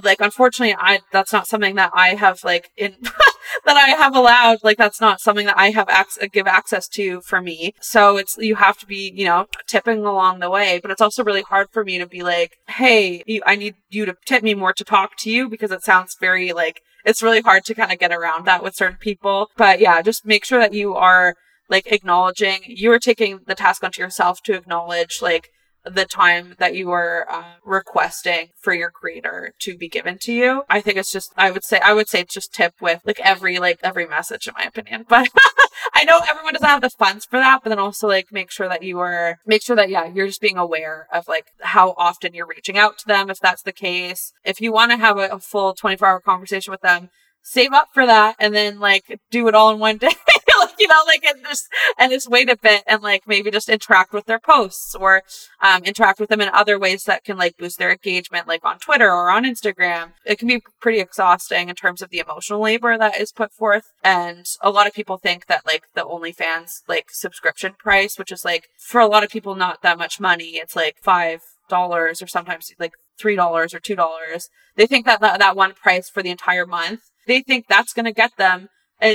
like 0.03 0.19
unfortunately 0.19 0.75
I 0.77 0.99
that's 1.11 1.31
not 1.31 1.47
something 1.47 1.75
that 1.75 1.91
I 1.93 2.15
have 2.15 2.43
like 2.43 2.71
in 2.75 2.95
that 3.65 3.77
I 3.77 3.89
have 3.89 4.15
allowed. 4.15 4.59
Like 4.63 4.77
that's 4.77 5.01
not 5.01 5.21
something 5.21 5.45
that 5.45 5.57
I 5.57 5.71
have 5.71 5.89
ac- 5.89 6.27
give 6.29 6.47
access 6.47 6.87
to 6.89 7.21
for 7.21 7.41
me. 7.41 7.73
So 7.81 8.17
it's 8.17 8.37
you 8.37 8.55
have 8.55 8.77
to 8.79 8.85
be 8.85 9.11
you 9.15 9.25
know 9.25 9.47
tipping 9.67 10.05
along 10.05 10.39
the 10.39 10.49
way. 10.49 10.79
But 10.81 10.91
it's 10.91 11.01
also 11.01 11.23
really 11.23 11.41
hard 11.41 11.67
for 11.71 11.83
me 11.83 11.97
to 11.97 12.07
be 12.07 12.23
like, 12.23 12.57
hey, 12.67 13.23
you, 13.25 13.41
I 13.45 13.55
need 13.55 13.75
you 13.89 14.05
to 14.05 14.15
tip 14.25 14.43
me 14.43 14.53
more 14.53 14.73
to 14.73 14.83
talk 14.83 15.11
to 15.19 15.31
you 15.31 15.49
because 15.49 15.71
it 15.71 15.83
sounds 15.83 16.15
very 16.19 16.53
like 16.53 16.81
it's 17.05 17.23
really 17.23 17.41
hard 17.41 17.65
to 17.65 17.75
kind 17.75 17.91
of 17.91 17.99
get 17.99 18.11
around 18.11 18.45
that 18.45 18.63
with 18.63 18.75
certain 18.75 18.97
people. 18.97 19.49
But 19.57 19.79
yeah, 19.79 20.01
just 20.01 20.25
make 20.25 20.45
sure 20.45 20.59
that 20.59 20.73
you 20.73 20.95
are 20.95 21.35
like 21.69 21.91
acknowledging 21.91 22.59
you 22.65 22.91
are 22.91 22.99
taking 22.99 23.39
the 23.47 23.55
task 23.55 23.83
onto 23.83 24.01
yourself 24.01 24.41
to 24.43 24.53
acknowledge 24.53 25.19
like 25.21 25.49
the 25.85 26.05
time 26.05 26.55
that 26.59 26.75
you 26.75 26.91
are 26.91 27.25
uh, 27.29 27.53
requesting 27.65 28.49
for 28.59 28.73
your 28.73 28.89
creator 28.89 29.53
to 29.59 29.77
be 29.77 29.89
given 29.89 30.17
to 30.19 30.33
you. 30.33 30.63
I 30.69 30.81
think 30.81 30.97
it's 30.97 31.11
just, 31.11 31.33
I 31.37 31.51
would 31.51 31.63
say, 31.63 31.79
I 31.83 31.93
would 31.93 32.07
say 32.07 32.21
it's 32.21 32.33
just 32.33 32.53
tip 32.53 32.73
with 32.81 33.01
like 33.05 33.19
every, 33.19 33.59
like 33.59 33.79
every 33.83 34.07
message 34.07 34.47
in 34.47 34.53
my 34.57 34.65
opinion. 34.65 35.05
But 35.13 35.29
I 35.93 36.05
know 36.05 36.21
everyone 36.27 36.53
doesn't 36.53 36.67
have 36.67 36.81
the 36.81 36.89
funds 36.89 37.25
for 37.25 37.37
that, 37.37 37.59
but 37.61 37.69
then 37.69 37.77
also 37.77 38.07
like 38.07 38.31
make 38.31 38.49
sure 38.49 38.67
that 38.67 38.81
you 38.81 38.99
are, 38.99 39.37
make 39.45 39.61
sure 39.61 39.75
that, 39.75 39.89
yeah, 39.89 40.05
you're 40.05 40.27
just 40.27 40.41
being 40.41 40.57
aware 40.57 41.07
of 41.13 41.27
like 41.27 41.45
how 41.61 41.93
often 41.97 42.33
you're 42.33 42.47
reaching 42.47 42.77
out 42.77 42.97
to 42.99 43.07
them. 43.07 43.29
If 43.29 43.39
that's 43.39 43.61
the 43.61 43.71
case, 43.71 44.33
if 44.43 44.59
you 44.59 44.71
want 44.71 44.91
to 44.91 44.97
have 44.97 45.17
a, 45.17 45.27
a 45.27 45.39
full 45.39 45.73
24 45.73 46.07
hour 46.07 46.19
conversation 46.19 46.71
with 46.71 46.81
them, 46.81 47.09
save 47.43 47.73
up 47.73 47.89
for 47.93 48.05
that 48.05 48.35
and 48.39 48.55
then 48.55 48.79
like 48.79 49.19
do 49.29 49.47
it 49.47 49.55
all 49.55 49.71
in 49.71 49.79
one 49.79 49.97
day. 49.99 50.15
like, 50.61 50.75
you 50.79 50.87
know, 50.87 51.01
like 51.05 51.23
and 51.23 51.43
just 51.43 51.67
and 51.97 52.11
just 52.11 52.29
wait 52.29 52.49
a 52.49 52.57
bit 52.57 52.83
and 52.87 53.01
like 53.01 53.23
maybe 53.27 53.51
just 53.51 53.69
interact 53.69 54.13
with 54.13 54.25
their 54.25 54.39
posts 54.39 54.95
or 54.95 55.23
um, 55.61 55.83
interact 55.83 56.19
with 56.19 56.29
them 56.29 56.41
in 56.41 56.49
other 56.49 56.79
ways 56.79 57.03
that 57.05 57.23
can 57.23 57.37
like 57.37 57.57
boost 57.57 57.79
their 57.79 57.91
engagement, 57.91 58.47
like 58.47 58.63
on 58.63 58.79
Twitter 58.79 59.09
or 59.09 59.29
on 59.29 59.43
Instagram. 59.43 60.11
It 60.25 60.39
can 60.39 60.47
be 60.47 60.61
pretty 60.81 60.99
exhausting 60.99 61.69
in 61.69 61.75
terms 61.75 62.01
of 62.01 62.09
the 62.09 62.19
emotional 62.19 62.61
labor 62.61 62.97
that 62.97 63.19
is 63.19 63.31
put 63.31 63.51
forth. 63.51 63.85
And 64.03 64.45
a 64.61 64.71
lot 64.71 64.87
of 64.87 64.93
people 64.93 65.17
think 65.17 65.47
that 65.47 65.65
like 65.65 65.83
the 65.95 66.05
OnlyFans 66.05 66.81
like 66.87 67.05
subscription 67.11 67.73
price, 67.77 68.17
which 68.17 68.31
is 68.31 68.45
like 68.45 68.67
for 68.77 69.01
a 69.01 69.07
lot 69.07 69.23
of 69.23 69.29
people 69.29 69.55
not 69.55 69.81
that 69.81 69.97
much 69.97 70.19
money, 70.19 70.55
it's 70.55 70.75
like 70.75 70.97
five 71.01 71.41
dollars 71.69 72.21
or 72.21 72.27
sometimes 72.27 72.71
like 72.79 72.93
three 73.19 73.35
dollars 73.35 73.73
or 73.73 73.79
two 73.79 73.95
dollars. 73.95 74.49
They 74.75 74.87
think 74.87 75.05
that, 75.05 75.21
that 75.21 75.39
that 75.39 75.55
one 75.55 75.73
price 75.73 76.09
for 76.09 76.23
the 76.23 76.31
entire 76.31 76.65
month 76.65 77.01
they 77.27 77.41
think 77.41 77.65
that's 77.67 77.93
going 77.93 78.05
to 78.05 78.13
get 78.13 78.31
them 78.37 78.69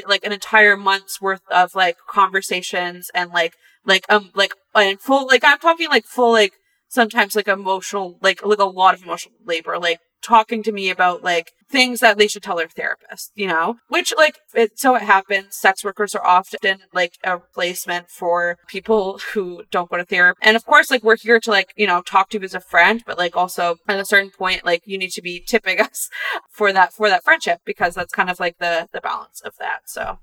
like 0.07 0.25
an 0.25 0.33
entire 0.33 0.77
month's 0.77 1.21
worth 1.21 1.43
of 1.51 1.75
like 1.75 1.97
conversations 2.09 3.11
and 3.15 3.31
like 3.31 3.55
like 3.85 4.05
um 4.09 4.31
like 4.35 4.53
and 4.75 5.01
full 5.01 5.27
like 5.27 5.45
I'm 5.45 5.59
talking 5.59 5.89
like 5.89 6.05
full 6.05 6.33
like 6.33 6.53
sometimes 6.89 7.35
like 7.35 7.49
emotional 7.49 8.19
like 8.23 8.45
like 8.45 8.59
a 8.59 8.65
lot 8.65 8.95
of 8.95 9.03
emotional 9.03 9.35
labor 9.45 9.79
like 9.79 10.01
talking 10.23 10.63
to 10.63 10.73
me 10.73 10.91
about 10.91 11.23
like 11.23 11.53
things 11.71 12.01
that 12.01 12.17
they 12.17 12.27
should 12.27 12.43
tell 12.43 12.57
their 12.57 12.69
therapist, 12.69 13.31
you 13.35 13.47
know, 13.47 13.77
which 13.89 14.13
like 14.17 14.39
it, 14.55 14.79
so 14.79 14.95
it 14.95 15.03
happens. 15.03 15.57
Sex 15.57 15.85
workers 15.85 16.15
are 16.15 16.25
often 16.25 16.79
like 16.93 17.15
a 17.25 17.37
replacement 17.37 18.11
for 18.11 18.57
people 18.67 19.21
who 19.33 19.63
don't 19.71 19.91
go 19.91 19.97
to 19.97 20.05
therapy. 20.05 20.39
And 20.43 20.57
of 20.57 20.65
course, 20.65 20.91
like 20.91 21.03
we're 21.03 21.17
here 21.17 21.41
to 21.41 21.51
like, 21.51 21.73
you 21.77 21.87
know, 21.87 22.03
talk 22.03 22.31
to 22.31 22.39
you 22.39 22.45
as 22.45 22.55
a 22.55 22.61
friend, 22.61 23.03
but 23.07 23.19
like 23.19 23.37
also 23.37 23.77
at 23.87 24.01
a 24.01 24.05
certain 24.05 24.31
point, 24.31 24.65
like 24.65 24.83
you 24.87 24.99
need 24.99 25.13
to 25.13 25.23
be 25.23 25.41
tipping 25.41 25.81
us 25.81 26.09
for 26.51 26.73
that, 26.73 26.93
for 26.93 27.09
that 27.09 27.25
friendship 27.25 27.61
because 27.65 27.95
that's 27.95 28.13
kind 28.13 28.31
of 28.31 28.41
like 28.41 28.59
the, 28.59 28.89
the 28.93 29.01
balance 29.01 29.41
of 29.43 29.55
that. 29.59 29.81
So 29.87 30.19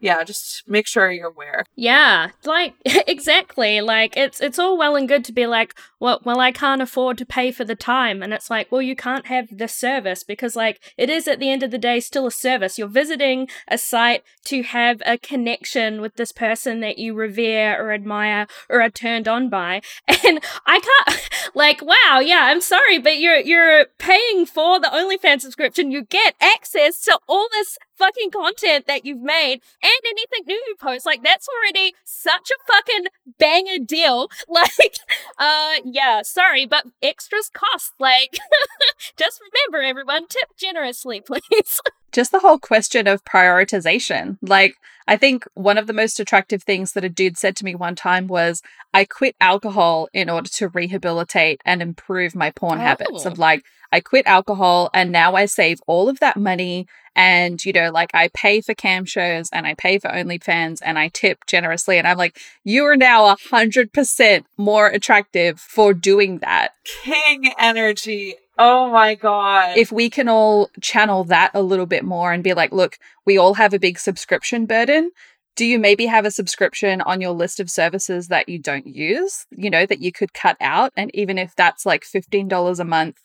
yeah, 0.00 0.24
just 0.24 0.66
make 0.66 0.86
sure 0.86 1.10
you're 1.10 1.28
aware. 1.28 1.64
Yeah, 1.76 2.30
like 2.44 2.74
exactly. 2.84 3.80
Like 3.82 4.16
it's 4.16 4.40
it's 4.40 4.58
all 4.58 4.78
well 4.78 4.96
and 4.96 5.06
good 5.06 5.24
to 5.26 5.32
be 5.32 5.46
like, 5.46 5.74
well, 6.00 6.20
well, 6.24 6.40
I 6.40 6.52
can't 6.52 6.80
afford 6.80 7.18
to 7.18 7.26
pay 7.26 7.52
for 7.52 7.64
the 7.64 7.74
time, 7.74 8.22
and 8.22 8.32
it's 8.32 8.48
like, 8.48 8.72
well, 8.72 8.80
you 8.80 8.96
can't 8.96 9.26
have 9.26 9.48
the 9.50 9.68
service 9.68 10.24
because 10.24 10.56
like 10.56 10.80
it 10.96 11.10
is 11.10 11.28
at 11.28 11.38
the 11.38 11.50
end 11.50 11.62
of 11.62 11.70
the 11.70 11.78
day 11.78 12.00
still 12.00 12.26
a 12.26 12.30
service. 12.30 12.78
You're 12.78 12.88
visiting 12.88 13.48
a 13.68 13.76
site 13.76 14.24
to 14.46 14.62
have 14.62 15.02
a 15.04 15.18
connection 15.18 16.00
with 16.00 16.14
this 16.14 16.32
person 16.32 16.80
that 16.80 16.98
you 16.98 17.14
revere 17.14 17.78
or 17.78 17.92
admire 17.92 18.46
or 18.70 18.80
are 18.80 18.90
turned 18.90 19.28
on 19.28 19.50
by, 19.50 19.82
and 20.08 20.40
I 20.66 20.80
can't 20.80 21.30
like, 21.54 21.82
wow, 21.82 22.20
yeah, 22.24 22.44
I'm 22.44 22.62
sorry, 22.62 22.98
but 22.98 23.18
you're 23.18 23.40
you're 23.40 23.84
paying 23.98 24.46
for 24.46 24.80
the 24.80 24.88
OnlyFans 24.88 25.42
subscription. 25.42 25.90
You 25.90 26.04
get 26.04 26.34
access 26.40 27.02
to 27.02 27.18
all 27.28 27.48
this 27.52 27.76
fucking 28.00 28.30
content 28.30 28.86
that 28.86 29.04
you've 29.04 29.20
made 29.20 29.60
and 29.82 29.92
anything 30.04 30.44
new 30.46 30.62
you 30.66 30.74
post. 30.78 31.04
Like 31.06 31.22
that's 31.22 31.46
already 31.48 31.94
such 32.04 32.50
a 32.50 32.72
fucking 32.72 33.06
banger 33.38 33.84
deal. 33.84 34.28
Like, 34.48 34.98
uh, 35.38 35.74
yeah, 35.84 36.22
sorry, 36.22 36.66
but 36.66 36.86
extras 37.02 37.50
cost. 37.52 37.92
Like, 37.98 38.38
just 39.16 39.40
remember, 39.40 39.86
everyone, 39.86 40.26
tip 40.26 40.56
generously, 40.56 41.20
please. 41.26 41.80
just 42.10 42.32
the 42.32 42.40
whole 42.40 42.58
question 42.58 43.06
of 43.06 43.24
prioritization. 43.24 44.38
Like, 44.42 44.74
I 45.06 45.16
think 45.16 45.46
one 45.54 45.78
of 45.78 45.86
the 45.86 45.92
most 45.92 46.18
attractive 46.18 46.62
things 46.62 46.92
that 46.92 47.04
a 47.04 47.08
dude 47.08 47.36
said 47.36 47.54
to 47.56 47.64
me 47.64 47.74
one 47.74 47.94
time 47.94 48.26
was, 48.26 48.62
I 48.92 49.04
quit 49.04 49.36
alcohol 49.40 50.08
in 50.12 50.28
order 50.28 50.48
to 50.54 50.68
rehabilitate 50.68 51.60
and 51.64 51.80
improve 51.80 52.34
my 52.34 52.50
porn 52.50 52.78
oh. 52.78 52.82
habits. 52.82 53.24
Of 53.24 53.38
like, 53.38 53.64
I 53.92 54.00
quit 54.00 54.26
alcohol 54.26 54.90
and 54.92 55.12
now 55.12 55.34
I 55.34 55.46
save 55.46 55.80
all 55.86 56.08
of 56.08 56.20
that 56.20 56.36
money 56.36 56.86
and 57.20 57.62
you 57.66 57.72
know 57.72 57.90
like 57.90 58.10
i 58.14 58.28
pay 58.28 58.62
for 58.62 58.72
cam 58.72 59.04
shows 59.04 59.50
and 59.52 59.66
i 59.66 59.74
pay 59.74 59.98
for 59.98 60.08
onlyfans 60.08 60.80
and 60.82 60.98
i 60.98 61.08
tip 61.08 61.44
generously 61.46 61.98
and 61.98 62.08
i'm 62.08 62.16
like 62.16 62.40
you 62.64 62.84
are 62.84 62.96
now 62.96 63.26
a 63.26 63.36
hundred 63.50 63.92
percent 63.92 64.46
more 64.56 64.86
attractive 64.86 65.58
for 65.60 65.92
doing 65.94 66.38
that. 66.38 66.70
King 67.02 67.52
energy. 67.58 68.36
Oh 68.58 68.90
my 68.90 69.14
god. 69.14 69.76
If 69.76 69.90
we 69.90 70.10
can 70.10 70.28
all 70.28 70.70
channel 70.80 71.24
that 71.24 71.50
a 71.54 71.62
little 71.62 71.86
bit 71.86 72.04
more 72.04 72.32
and 72.32 72.44
be 72.44 72.54
like 72.54 72.72
look 72.72 72.98
we 73.26 73.38
all 73.38 73.54
have 73.54 73.74
a 73.74 73.78
big 73.78 73.98
subscription 73.98 74.66
burden. 74.66 75.10
Do 75.56 75.66
you 75.66 75.78
maybe 75.78 76.06
have 76.06 76.24
a 76.24 76.30
subscription 76.30 77.00
on 77.02 77.20
your 77.20 77.32
list 77.32 77.60
of 77.60 77.70
services 77.70 78.28
that 78.28 78.48
you 78.48 78.58
don't 78.58 78.86
use 78.86 79.46
you 79.50 79.68
know 79.70 79.84
that 79.86 80.00
you 80.00 80.12
could 80.12 80.32
cut 80.32 80.56
out? 80.60 80.92
And 80.96 81.10
even 81.14 81.38
if 81.38 81.54
that's 81.56 81.84
like 81.84 82.04
$15 82.04 82.78
a 82.78 82.84
month 82.84 83.18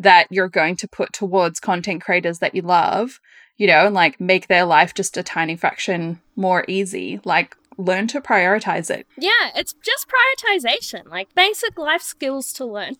that 0.00 0.26
you're 0.30 0.48
going 0.48 0.76
to 0.76 0.88
put 0.88 1.12
towards 1.12 1.60
content 1.60 2.02
creators 2.02 2.38
that 2.38 2.54
you 2.54 2.62
love, 2.62 3.20
you 3.56 3.66
know, 3.66 3.86
and 3.86 3.94
like 3.94 4.18
make 4.20 4.48
their 4.48 4.64
life 4.64 4.94
just 4.94 5.16
a 5.16 5.22
tiny 5.22 5.56
fraction 5.56 6.20
more 6.36 6.64
easy. 6.66 7.20
Like 7.24 7.56
learn 7.76 8.06
to 8.08 8.20
prioritize 8.20 8.90
it. 8.90 9.06
Yeah, 9.16 9.50
it's 9.54 9.74
just 9.84 10.06
prioritization, 10.08 11.08
like 11.08 11.34
basic 11.34 11.78
life 11.78 12.02
skills 12.02 12.52
to 12.54 12.64
learn. 12.64 12.96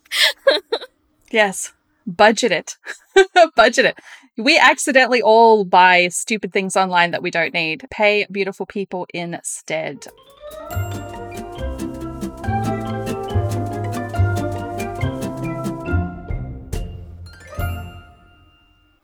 yes. 1.31 1.73
Budget 2.07 2.53
it. 2.53 2.77
Budget 3.57 3.85
it. 3.87 3.99
We 4.37 4.59
accidentally 4.59 5.23
all 5.23 5.65
buy 5.65 6.09
stupid 6.09 6.53
things 6.53 6.77
online 6.77 7.11
that 7.13 7.23
we 7.23 7.31
don't 7.31 7.55
need. 7.55 7.87
Pay 7.91 8.27
beautiful 8.31 8.67
people 8.67 9.07
instead. 9.13 10.07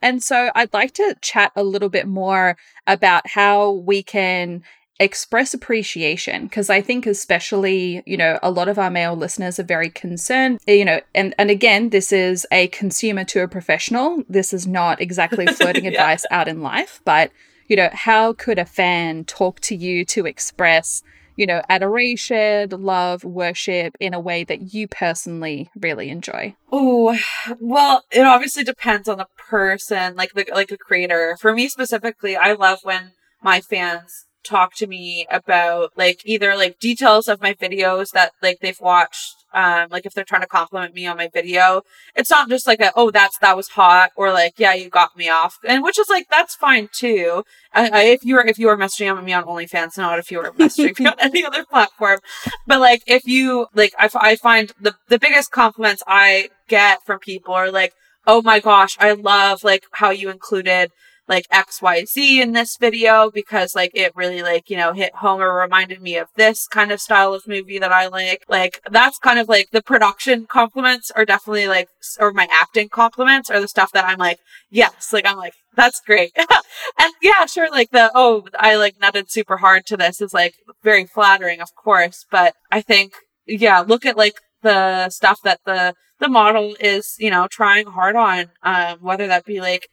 And 0.02 0.22
so 0.22 0.50
I'd 0.54 0.72
like 0.72 0.92
to 0.94 1.16
chat 1.20 1.52
a 1.56 1.62
little 1.62 1.88
bit 1.88 2.06
more 2.06 2.56
about 2.86 3.26
how 3.28 3.70
we 3.72 4.02
can 4.02 4.62
express 4.98 5.52
appreciation 5.52 6.44
because 6.44 6.70
I 6.70 6.80
think 6.80 7.06
especially, 7.06 8.02
you 8.06 8.16
know, 8.16 8.38
a 8.42 8.50
lot 8.50 8.68
of 8.68 8.78
our 8.78 8.90
male 8.90 9.14
listeners 9.14 9.58
are 9.58 9.64
very 9.64 9.90
concerned, 9.90 10.60
you 10.66 10.84
know, 10.84 11.00
and 11.14 11.34
and 11.38 11.50
again, 11.50 11.90
this 11.90 12.12
is 12.12 12.46
a 12.50 12.68
consumer 12.68 13.24
to 13.24 13.42
a 13.42 13.48
professional. 13.48 14.22
This 14.28 14.52
is 14.52 14.66
not 14.66 15.00
exactly 15.00 15.46
flirting 15.52 15.84
yeah. 15.84 15.90
advice 15.90 16.24
out 16.30 16.48
in 16.48 16.62
life, 16.62 17.00
but 17.04 17.30
you 17.68 17.76
know, 17.76 17.90
how 17.92 18.32
could 18.32 18.58
a 18.58 18.64
fan 18.64 19.24
talk 19.24 19.60
to 19.60 19.74
you 19.74 20.04
to 20.06 20.24
express 20.24 21.02
you 21.36 21.46
know, 21.46 21.62
adoration, 21.68 22.70
love, 22.70 23.24
worship 23.24 23.96
in 24.00 24.14
a 24.14 24.20
way 24.20 24.44
that 24.44 24.74
you 24.74 24.88
personally 24.88 25.70
really 25.76 26.08
enjoy? 26.10 26.54
Oh, 26.72 27.18
well, 27.60 28.02
it 28.10 28.22
obviously 28.22 28.64
depends 28.64 29.08
on 29.08 29.18
the 29.18 29.28
person, 29.36 30.16
like 30.16 30.32
the 30.32 30.46
like 30.52 30.70
a 30.70 30.78
creator. 30.78 31.36
For 31.40 31.54
me 31.54 31.68
specifically, 31.68 32.36
I 32.36 32.52
love 32.54 32.80
when 32.82 33.12
my 33.42 33.60
fans 33.60 34.26
talk 34.44 34.74
to 34.76 34.86
me 34.86 35.26
about 35.30 35.90
like 35.96 36.20
either 36.24 36.56
like 36.56 36.78
details 36.78 37.28
of 37.28 37.40
my 37.40 37.52
videos 37.54 38.10
that 38.12 38.32
like 38.42 38.58
they've 38.60 38.80
watched 38.80 39.34
um 39.56 39.88
like 39.90 40.06
if 40.06 40.14
they're 40.14 40.24
trying 40.24 40.42
to 40.42 40.46
compliment 40.46 40.94
me 40.94 41.06
on 41.06 41.16
my 41.16 41.28
video 41.28 41.82
it's 42.14 42.30
not 42.30 42.48
just 42.48 42.66
like 42.66 42.80
a 42.80 42.92
oh 42.94 43.10
that's 43.10 43.38
that 43.38 43.56
was 43.56 43.68
hot 43.68 44.10
or 44.14 44.32
like 44.32 44.54
yeah 44.58 44.74
you 44.74 44.88
got 44.88 45.16
me 45.16 45.28
off 45.28 45.58
and 45.64 45.82
which 45.82 45.98
is 45.98 46.08
like 46.08 46.28
that's 46.30 46.54
fine 46.54 46.88
too. 46.92 47.44
I, 47.72 47.88
I, 47.88 48.02
if 48.04 48.24
you 48.24 48.34
were 48.34 48.46
if 48.46 48.58
you 48.58 48.66
were 48.66 48.76
messaging 48.76 49.22
me 49.24 49.32
on 49.32 49.44
OnlyFans 49.44 49.96
not 49.96 50.18
if 50.18 50.30
you 50.30 50.38
were 50.38 50.50
messaging 50.58 50.98
me 50.98 51.06
on 51.06 51.14
any 51.18 51.44
other 51.44 51.64
platform. 51.64 52.20
But 52.66 52.80
like 52.80 53.02
if 53.06 53.26
you 53.26 53.66
like 53.74 53.94
I, 53.98 54.08
I 54.14 54.36
find 54.36 54.72
the 54.80 54.94
the 55.08 55.18
biggest 55.18 55.50
compliments 55.50 56.02
I 56.06 56.50
get 56.68 57.04
from 57.04 57.18
people 57.18 57.54
are 57.54 57.70
like 57.70 57.94
oh 58.26 58.42
my 58.42 58.60
gosh 58.60 58.96
I 58.98 59.12
love 59.12 59.64
like 59.64 59.84
how 59.92 60.10
you 60.10 60.30
included 60.30 60.90
like 61.28 61.46
XYZ 61.48 62.40
in 62.40 62.52
this 62.52 62.76
video 62.76 63.30
because 63.30 63.74
like 63.74 63.90
it 63.94 64.12
really 64.14 64.42
like, 64.42 64.70
you 64.70 64.76
know, 64.76 64.92
hit 64.92 65.14
home 65.16 65.40
or 65.40 65.54
reminded 65.54 66.00
me 66.00 66.16
of 66.16 66.28
this 66.36 66.66
kind 66.68 66.92
of 66.92 67.00
style 67.00 67.34
of 67.34 67.48
movie 67.48 67.78
that 67.78 67.92
I 67.92 68.06
like. 68.06 68.44
Like 68.48 68.80
that's 68.90 69.18
kind 69.18 69.38
of 69.38 69.48
like 69.48 69.70
the 69.72 69.82
production 69.82 70.46
compliments 70.46 71.10
are 71.10 71.24
definitely 71.24 71.66
like, 71.68 71.88
or 72.20 72.32
my 72.32 72.46
acting 72.50 72.88
compliments 72.88 73.50
are 73.50 73.60
the 73.60 73.68
stuff 73.68 73.92
that 73.92 74.04
I'm 74.04 74.18
like, 74.18 74.38
yes, 74.70 75.12
like 75.12 75.26
I'm 75.26 75.36
like, 75.36 75.54
that's 75.74 76.00
great. 76.00 76.32
and 76.98 77.12
yeah, 77.22 77.46
sure, 77.46 77.70
like 77.70 77.90
the, 77.90 78.10
oh, 78.14 78.46
I 78.58 78.76
like 78.76 78.98
nutted 78.98 79.30
super 79.30 79.58
hard 79.58 79.86
to 79.86 79.96
this 79.96 80.20
is 80.20 80.32
like 80.32 80.54
very 80.82 81.06
flattering, 81.06 81.60
of 81.60 81.74
course. 81.74 82.24
But 82.30 82.54
I 82.70 82.80
think, 82.80 83.12
yeah, 83.46 83.80
look 83.80 84.06
at 84.06 84.16
like 84.16 84.40
the 84.62 85.10
stuff 85.10 85.40
that 85.44 85.60
the, 85.66 85.94
the 86.18 86.28
model 86.28 86.76
is, 86.80 87.14
you 87.18 87.30
know, 87.30 87.46
trying 87.50 87.86
hard 87.86 88.16
on, 88.16 88.46
um, 88.62 88.98
whether 89.00 89.26
that 89.26 89.44
be 89.44 89.60
like 89.60 89.88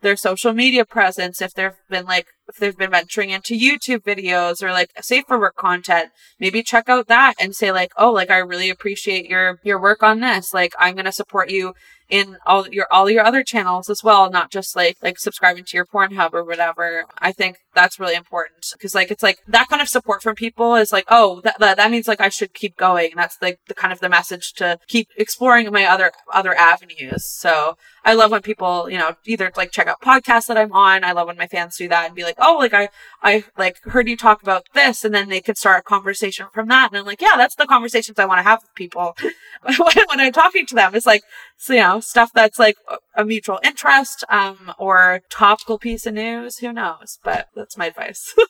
their 0.00 0.16
social 0.16 0.52
media 0.52 0.84
presence, 0.84 1.40
if 1.42 1.54
they've 1.54 1.72
been 1.88 2.06
like, 2.06 2.26
if 2.50 2.56
they've 2.56 2.76
been 2.76 2.90
venturing 2.90 3.30
into 3.30 3.58
YouTube 3.58 4.02
videos 4.02 4.62
or 4.62 4.72
like 4.72 4.90
safe 5.00 5.24
for 5.26 5.38
work 5.38 5.56
content, 5.56 6.10
maybe 6.38 6.62
check 6.62 6.88
out 6.88 7.08
that 7.08 7.34
and 7.40 7.54
say 7.54 7.72
like, 7.72 7.92
oh, 7.96 8.12
like 8.12 8.30
I 8.30 8.38
really 8.38 8.70
appreciate 8.70 9.26
your, 9.26 9.58
your 9.64 9.80
work 9.80 10.02
on 10.02 10.20
this. 10.20 10.52
Like 10.52 10.74
I'm 10.78 10.96
to 11.00 11.12
support 11.12 11.50
you 11.50 11.74
in 12.10 12.36
all 12.44 12.68
your 12.68 12.86
all 12.90 13.08
your 13.08 13.24
other 13.24 13.42
channels 13.42 13.88
as 13.88 14.02
well, 14.02 14.30
not 14.30 14.50
just 14.50 14.74
like 14.74 14.96
like 15.02 15.18
subscribing 15.18 15.64
to 15.64 15.76
your 15.76 15.86
Pornhub 15.86 16.34
or 16.34 16.44
whatever. 16.44 17.04
I 17.18 17.32
think 17.32 17.58
that's 17.74 18.00
really 18.00 18.16
important 18.16 18.66
because 18.72 18.94
like 18.94 19.10
it's 19.10 19.22
like 19.22 19.38
that 19.46 19.68
kind 19.68 19.80
of 19.80 19.88
support 19.88 20.22
from 20.22 20.34
people 20.34 20.74
is 20.74 20.92
like 20.92 21.04
oh 21.08 21.40
that, 21.42 21.58
that 21.60 21.76
that 21.76 21.90
means 21.90 22.08
like 22.08 22.20
I 22.20 22.28
should 22.28 22.52
keep 22.52 22.76
going. 22.76 23.12
That's 23.14 23.36
like 23.40 23.60
the 23.68 23.74
kind 23.74 23.92
of 23.92 24.00
the 24.00 24.08
message 24.08 24.52
to 24.54 24.78
keep 24.88 25.08
exploring 25.16 25.70
my 25.72 25.84
other 25.84 26.10
other 26.32 26.54
avenues. 26.54 27.24
So 27.24 27.76
I 28.04 28.14
love 28.14 28.32
when 28.32 28.42
people 28.42 28.90
you 28.90 28.98
know 28.98 29.14
either 29.24 29.52
like 29.56 29.70
check 29.70 29.86
out 29.86 30.00
podcasts 30.02 30.46
that 30.46 30.58
I'm 30.58 30.72
on. 30.72 31.04
I 31.04 31.12
love 31.12 31.28
when 31.28 31.38
my 31.38 31.46
fans 31.46 31.76
do 31.76 31.88
that 31.88 32.06
and 32.06 32.14
be 32.14 32.24
like 32.24 32.39
oh 32.40 32.56
like 32.58 32.74
I 32.74 32.88
I 33.22 33.44
like 33.56 33.80
heard 33.84 34.08
you 34.08 34.16
talk 34.16 34.42
about 34.42 34.66
this 34.74 35.04
and 35.04 35.14
then 35.14 35.28
they 35.28 35.40
could 35.40 35.58
start 35.58 35.80
a 35.80 35.82
conversation 35.82 36.46
from 36.52 36.68
that 36.68 36.90
and 36.90 36.98
I'm 36.98 37.06
like 37.06 37.20
yeah 37.20 37.36
that's 37.36 37.54
the 37.54 37.66
conversations 37.66 38.18
I 38.18 38.26
want 38.26 38.38
to 38.38 38.44
have 38.44 38.62
with 38.62 38.74
people 38.74 39.16
when 39.62 40.20
I'm 40.20 40.32
talking 40.32 40.66
to 40.66 40.74
them. 40.74 40.94
It's 40.94 41.06
like 41.06 41.22
so 41.56 41.74
you 41.74 41.80
know 41.80 42.00
stuff 42.00 42.30
that's 42.34 42.58
like 42.58 42.76
a 43.14 43.24
mutual 43.24 43.60
interest 43.62 44.24
um, 44.28 44.72
or 44.78 45.20
topical 45.30 45.78
piece 45.78 46.06
of 46.06 46.14
news. 46.14 46.58
Who 46.58 46.72
knows? 46.72 47.18
But 47.22 47.48
that's 47.54 47.76
my 47.76 47.86
advice. 47.86 48.34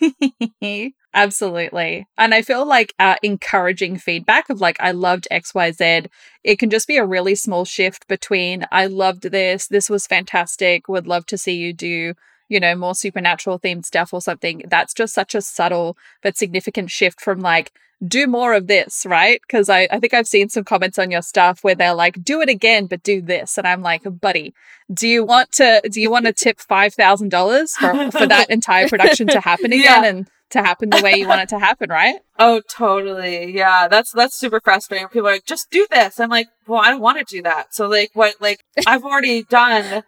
Absolutely. 1.14 2.06
And 2.18 2.34
I 2.34 2.42
feel 2.42 2.66
like 2.66 2.94
uh, 2.98 3.16
encouraging 3.22 3.98
feedback 3.98 4.50
of 4.50 4.60
like, 4.60 4.76
I 4.80 4.92
loved 4.92 5.28
XYZ, 5.30 6.08
it 6.44 6.58
can 6.58 6.70
just 6.70 6.86
be 6.86 6.96
a 6.96 7.06
really 7.06 7.34
small 7.34 7.64
shift 7.64 8.06
between, 8.08 8.66
I 8.70 8.86
loved 8.86 9.22
this, 9.22 9.66
this 9.66 9.88
was 9.88 10.06
fantastic, 10.06 10.88
would 10.88 11.06
love 11.06 11.26
to 11.26 11.38
see 11.38 11.56
you 11.56 11.72
do, 11.72 12.14
you 12.48 12.60
know, 12.60 12.74
more 12.74 12.94
supernatural 12.94 13.58
themed 13.58 13.84
stuff 13.84 14.12
or 14.12 14.20
something. 14.20 14.62
That's 14.68 14.94
just 14.94 15.14
such 15.14 15.34
a 15.34 15.42
subtle 15.42 15.96
but 16.22 16.36
significant 16.36 16.90
shift 16.90 17.20
from 17.20 17.40
like, 17.40 17.72
do 18.06 18.26
more 18.26 18.52
of 18.52 18.66
this, 18.66 19.06
right? 19.06 19.40
Because 19.46 19.68
I, 19.68 19.88
I 19.90 19.98
think 19.98 20.12
I've 20.12 20.26
seen 20.26 20.48
some 20.48 20.64
comments 20.64 20.98
on 20.98 21.10
your 21.10 21.22
stuff 21.22 21.64
where 21.64 21.74
they're 21.74 21.94
like, 21.94 22.22
do 22.22 22.40
it 22.42 22.48
again, 22.48 22.86
but 22.86 23.02
do 23.02 23.22
this. 23.22 23.56
And 23.56 23.66
I'm 23.66 23.80
like, 23.82 24.02
buddy, 24.20 24.54
do 24.92 25.08
you 25.08 25.24
want 25.24 25.52
to 25.52 25.80
do 25.90 26.00
you 26.00 26.10
want 26.10 26.26
to 26.26 26.32
tip 26.32 26.60
five 26.60 26.94
thousand 26.94 27.30
dollars 27.30 27.72
for 27.72 28.10
for 28.10 28.26
that 28.26 28.50
entire 28.50 28.88
production 28.88 29.26
to 29.28 29.40
happen 29.40 29.72
again 29.72 30.02
yeah. 30.02 30.04
and 30.04 30.28
to 30.50 30.62
happen 30.62 30.90
the 30.90 31.02
way 31.02 31.16
you 31.16 31.26
want 31.26 31.40
it 31.40 31.48
to 31.48 31.58
happen, 31.58 31.90
right? 31.90 32.16
Oh, 32.38 32.60
totally. 32.68 33.50
Yeah, 33.56 33.88
that's 33.88 34.12
that's 34.12 34.36
super 34.36 34.60
frustrating. 34.60 35.08
People 35.08 35.28
are 35.28 35.32
like, 35.32 35.46
just 35.46 35.70
do 35.70 35.86
this. 35.90 36.20
I'm 36.20 36.28
like, 36.28 36.48
well, 36.66 36.82
I 36.82 36.90
don't 36.90 37.00
want 37.00 37.16
to 37.16 37.24
do 37.24 37.40
that. 37.44 37.74
So 37.74 37.88
like, 37.88 38.10
what? 38.12 38.34
Like, 38.42 38.62
I've 38.86 39.04
already 39.04 39.42
done, 39.42 40.02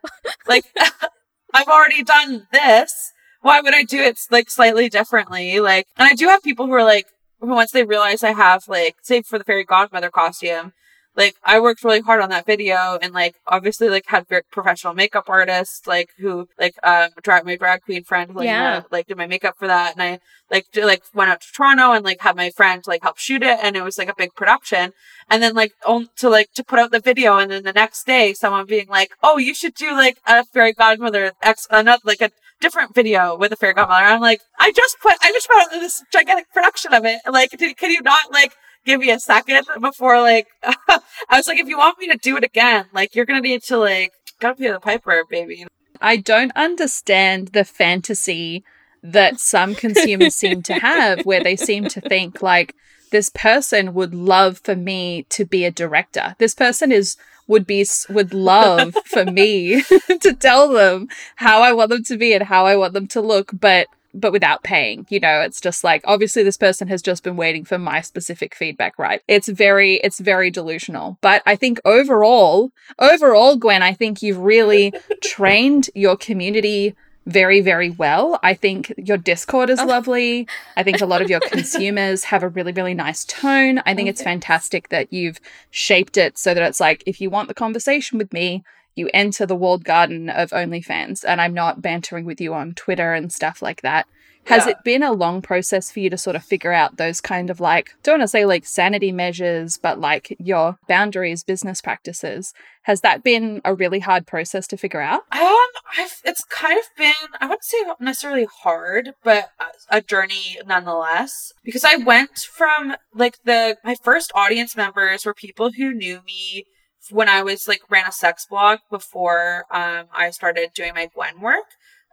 like, 0.46 0.64
I've 1.54 1.68
already 1.68 2.02
done 2.02 2.46
this. 2.52 3.12
Why 3.40 3.60
would 3.60 3.74
I 3.74 3.82
do 3.82 4.00
it 4.00 4.18
like 4.30 4.50
slightly 4.50 4.88
differently? 4.88 5.60
Like, 5.60 5.86
and 5.96 6.08
I 6.08 6.14
do 6.14 6.28
have 6.28 6.42
people 6.42 6.66
who 6.66 6.72
are 6.72 6.84
like, 6.84 7.06
who 7.40 7.48
once 7.48 7.70
they 7.70 7.84
realize 7.84 8.22
I 8.22 8.32
have 8.32 8.68
like, 8.68 8.96
say 9.02 9.22
for 9.22 9.38
the 9.38 9.44
fairy 9.44 9.64
godmother 9.64 10.10
costume, 10.10 10.72
like 11.18 11.34
I 11.44 11.58
worked 11.58 11.82
really 11.82 12.00
hard 12.00 12.22
on 12.22 12.30
that 12.30 12.46
video 12.46 12.96
and 13.02 13.12
like 13.12 13.34
obviously 13.46 13.88
like 13.90 14.06
had 14.06 14.28
very 14.28 14.42
professional 14.52 14.94
makeup 14.94 15.24
artists 15.28 15.86
like 15.86 16.10
who 16.18 16.48
like 16.58 16.76
um 16.84 17.10
drag 17.22 17.44
my 17.44 17.56
drag 17.56 17.82
queen 17.82 18.04
friend 18.04 18.34
like 18.34 18.46
yeah. 18.46 18.82
like 18.92 19.08
did 19.08 19.18
my 19.18 19.26
makeup 19.26 19.56
for 19.58 19.66
that 19.66 19.94
and 19.94 20.02
I 20.02 20.20
like 20.50 20.66
did, 20.72 20.86
like 20.86 21.02
went 21.12 21.30
out 21.30 21.40
to 21.40 21.52
Toronto 21.52 21.92
and 21.92 22.04
like 22.04 22.20
had 22.20 22.36
my 22.36 22.50
friend 22.50 22.82
like 22.86 23.02
help 23.02 23.18
shoot 23.18 23.42
it 23.42 23.58
and 23.60 23.76
it 23.76 23.82
was 23.82 23.98
like 23.98 24.08
a 24.08 24.14
big 24.16 24.34
production 24.36 24.92
and 25.28 25.42
then 25.42 25.54
like 25.54 25.72
on 25.84 26.08
to 26.18 26.30
like 26.30 26.52
to 26.54 26.62
put 26.62 26.78
out 26.78 26.92
the 26.92 27.00
video 27.00 27.36
and 27.36 27.50
then 27.50 27.64
the 27.64 27.72
next 27.72 28.06
day 28.06 28.32
someone 28.32 28.64
being 28.64 28.88
like 28.88 29.10
oh 29.22 29.38
you 29.38 29.52
should 29.52 29.74
do 29.74 29.92
like 29.92 30.18
a 30.26 30.44
fairy 30.44 30.72
godmother 30.72 31.32
ex 31.42 31.66
another 31.70 32.00
like 32.04 32.22
a 32.22 32.30
different 32.60 32.94
video 32.94 33.36
with 33.36 33.52
a 33.52 33.56
fairy 33.56 33.72
godmother. 33.72 34.04
I'm 34.04 34.20
like, 34.20 34.40
I 34.58 34.72
just 34.72 34.98
put, 35.00 35.14
I 35.22 35.30
just 35.30 35.48
put 35.48 35.58
out 35.58 35.70
this 35.70 36.02
gigantic 36.12 36.52
production 36.52 36.92
of 36.92 37.04
it. 37.04 37.20
Like, 37.30 37.50
did, 37.50 37.76
can 37.76 37.92
you 37.92 38.02
not 38.02 38.32
like 38.32 38.52
give 38.84 39.00
me 39.00 39.10
a 39.10 39.20
second 39.20 39.66
before 39.80 40.20
like, 40.20 40.48
I 40.62 41.00
was 41.32 41.46
like, 41.46 41.58
if 41.58 41.68
you 41.68 41.78
want 41.78 41.98
me 41.98 42.08
to 42.08 42.16
do 42.16 42.36
it 42.36 42.44
again, 42.44 42.86
like, 42.92 43.14
you're 43.14 43.26
to 43.26 43.40
need 43.40 43.62
to 43.64 43.76
like, 43.76 44.12
gotta 44.40 44.56
pay 44.56 44.70
the 44.70 44.80
piper, 44.80 45.24
baby. 45.28 45.66
I 46.00 46.16
don't 46.16 46.52
understand 46.54 47.48
the 47.48 47.64
fantasy 47.64 48.64
that 49.02 49.40
some 49.40 49.74
consumers 49.74 50.34
seem 50.34 50.62
to 50.62 50.74
have 50.74 51.24
where 51.24 51.42
they 51.42 51.56
seem 51.56 51.88
to 51.88 52.00
think 52.00 52.42
like 52.42 52.74
this 53.10 53.30
person 53.30 53.94
would 53.94 54.14
love 54.14 54.58
for 54.58 54.76
me 54.76 55.24
to 55.30 55.44
be 55.44 55.64
a 55.64 55.70
director. 55.70 56.34
This 56.38 56.54
person 56.54 56.92
is 56.92 57.16
would 57.46 57.66
be 57.66 57.86
would 58.10 58.34
love 58.34 58.94
for 59.06 59.24
me 59.24 59.82
to 60.20 60.34
tell 60.34 60.68
them 60.68 61.08
how 61.36 61.62
I 61.62 61.72
want 61.72 61.90
them 61.90 62.04
to 62.04 62.16
be 62.16 62.34
and 62.34 62.44
how 62.44 62.66
I 62.66 62.76
want 62.76 62.92
them 62.92 63.06
to 63.08 63.20
look, 63.20 63.50
but 63.58 63.86
but 64.20 64.32
without 64.32 64.62
paying. 64.62 65.06
You 65.08 65.20
know, 65.20 65.40
it's 65.40 65.60
just 65.60 65.84
like 65.84 66.02
obviously 66.04 66.42
this 66.42 66.56
person 66.56 66.88
has 66.88 67.02
just 67.02 67.22
been 67.22 67.36
waiting 67.36 67.64
for 67.64 67.78
my 67.78 68.00
specific 68.00 68.54
feedback, 68.54 68.98
right? 68.98 69.22
It's 69.28 69.48
very 69.48 69.96
it's 69.96 70.20
very 70.20 70.50
delusional. 70.50 71.18
But 71.20 71.42
I 71.46 71.56
think 71.56 71.80
overall, 71.84 72.72
overall 72.98 73.56
Gwen, 73.56 73.82
I 73.82 73.92
think 73.92 74.22
you've 74.22 74.38
really 74.38 74.92
trained 75.22 75.90
your 75.94 76.16
community 76.16 76.94
very, 77.28 77.60
very 77.60 77.90
well. 77.90 78.40
I 78.42 78.54
think 78.54 78.92
your 78.96 79.18
Discord 79.18 79.68
is 79.68 79.78
oh. 79.78 79.84
lovely. 79.84 80.48
I 80.76 80.82
think 80.82 81.00
a 81.00 81.06
lot 81.06 81.20
of 81.20 81.28
your 81.28 81.40
consumers 81.52 82.24
have 82.24 82.42
a 82.42 82.48
really, 82.48 82.72
really 82.72 82.94
nice 82.94 83.24
tone. 83.24 83.82
I 83.84 83.94
think 83.94 84.06
oh, 84.06 84.10
it's 84.10 84.22
fantastic 84.22 84.88
that 84.88 85.12
you've 85.12 85.38
shaped 85.70 86.16
it 86.16 86.38
so 86.38 86.54
that 86.54 86.62
it's 86.62 86.80
like, 86.80 87.02
if 87.06 87.20
you 87.20 87.28
want 87.28 87.48
the 87.48 87.54
conversation 87.54 88.16
with 88.16 88.32
me, 88.32 88.64
you 88.98 89.08
enter 89.14 89.46
the 89.46 89.56
walled 89.56 89.84
garden 89.84 90.28
of 90.28 90.50
OnlyFans, 90.50 91.24
and 91.26 91.40
I'm 91.40 91.54
not 91.54 91.80
bantering 91.80 92.24
with 92.24 92.40
you 92.40 92.52
on 92.52 92.74
Twitter 92.74 93.14
and 93.14 93.32
stuff 93.32 93.62
like 93.62 93.82
that. 93.82 94.06
Has 94.44 94.64
yeah. 94.64 94.72
it 94.72 94.84
been 94.84 95.02
a 95.02 95.12
long 95.12 95.42
process 95.42 95.92
for 95.92 96.00
you 96.00 96.08
to 96.08 96.16
sort 96.16 96.34
of 96.34 96.42
figure 96.42 96.72
out 96.72 96.96
those 96.96 97.20
kind 97.20 97.50
of 97.50 97.60
like, 97.60 97.94
don't 98.02 98.14
want 98.14 98.22
to 98.22 98.28
say 98.28 98.46
like 98.46 98.64
sanity 98.64 99.12
measures, 99.12 99.76
but 99.76 100.00
like 100.00 100.34
your 100.38 100.78
boundaries, 100.88 101.44
business 101.44 101.82
practices? 101.82 102.54
Has 102.84 103.02
that 103.02 103.22
been 103.22 103.60
a 103.66 103.74
really 103.74 103.98
hard 103.98 104.26
process 104.26 104.66
to 104.68 104.78
figure 104.78 105.02
out? 105.02 105.24
Um, 105.32 105.68
I've, 105.98 106.22
it's 106.24 106.42
kind 106.44 106.78
of 106.78 106.86
been, 106.96 107.12
I 107.38 107.44
wouldn't 107.44 107.64
say 107.64 107.76
necessarily 108.00 108.46
hard, 108.62 109.10
but 109.22 109.50
a 109.90 110.00
journey 110.00 110.56
nonetheless. 110.66 111.52
Because 111.62 111.84
I 111.84 111.96
went 111.96 112.38
from 112.38 112.96
like 113.14 113.36
the, 113.44 113.76
my 113.84 113.96
first 114.02 114.32
audience 114.34 114.74
members 114.74 115.26
were 115.26 115.34
people 115.34 115.72
who 115.72 115.92
knew 115.92 116.22
me 116.24 116.64
when 117.10 117.28
I 117.28 117.42
was 117.42 117.68
like 117.68 117.80
ran 117.90 118.06
a 118.06 118.12
sex 118.12 118.46
blog 118.48 118.80
before 118.90 119.64
um, 119.70 120.06
I 120.12 120.30
started 120.30 120.70
doing 120.74 120.94
my 120.94 121.08
Gwen 121.14 121.40
work 121.40 121.64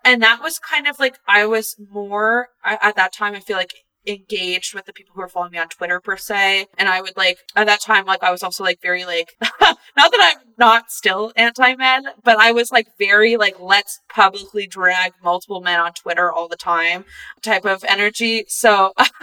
and 0.05 0.21
that 0.21 0.41
was 0.41 0.60
kind 0.60 0.88
of 0.88 0.99
like 0.99 1.17
I 1.27 1.45
was 1.47 1.75
more 1.91 2.49
I, 2.63 2.77
at 2.81 2.95
that 2.95 3.12
time. 3.12 3.34
I 3.34 3.39
feel 3.39 3.58
like 3.58 3.73
engaged 4.08 4.74
with 4.74 4.86
the 4.86 4.94
people 4.94 5.13
who 5.15 5.22
were 5.22 5.28
following 5.28 5.52
me 5.52 5.58
on 5.58 5.70
Twitter 5.70 6.00
per 6.00 6.18
se. 6.18 6.68
And 6.78 6.89
I 6.89 7.02
would 7.02 7.18
like 7.18 7.38
at 7.56 7.68
that 7.68 7.82
time, 7.82 8.06
like 8.06 8.24
I 8.24 8.32
was 8.32 8.44
also 8.44 8.63
like 8.63 8.82
very 8.82 9.06
like 9.06 9.36
not 9.62 10.12
that 10.12 10.36
I'm 10.38 10.54
not 10.58 10.91
still 10.91 11.32
anti 11.36 11.76
men, 11.76 12.08
but 12.24 12.38
I 12.38 12.52
was 12.52 12.72
like 12.72 12.88
very 12.98 13.38
like 13.38 13.60
let's 13.60 14.00
publicly 14.10 14.68
drag 14.68 15.13
multiple 15.24 15.62
men 15.62 15.80
on 15.80 15.94
Twitter 15.94 16.32
all 16.32 16.48
the 16.48 16.56
time 16.56 17.06
type 17.41 17.65
of 17.65 17.84
energy. 17.88 18.46
So 18.48 18.94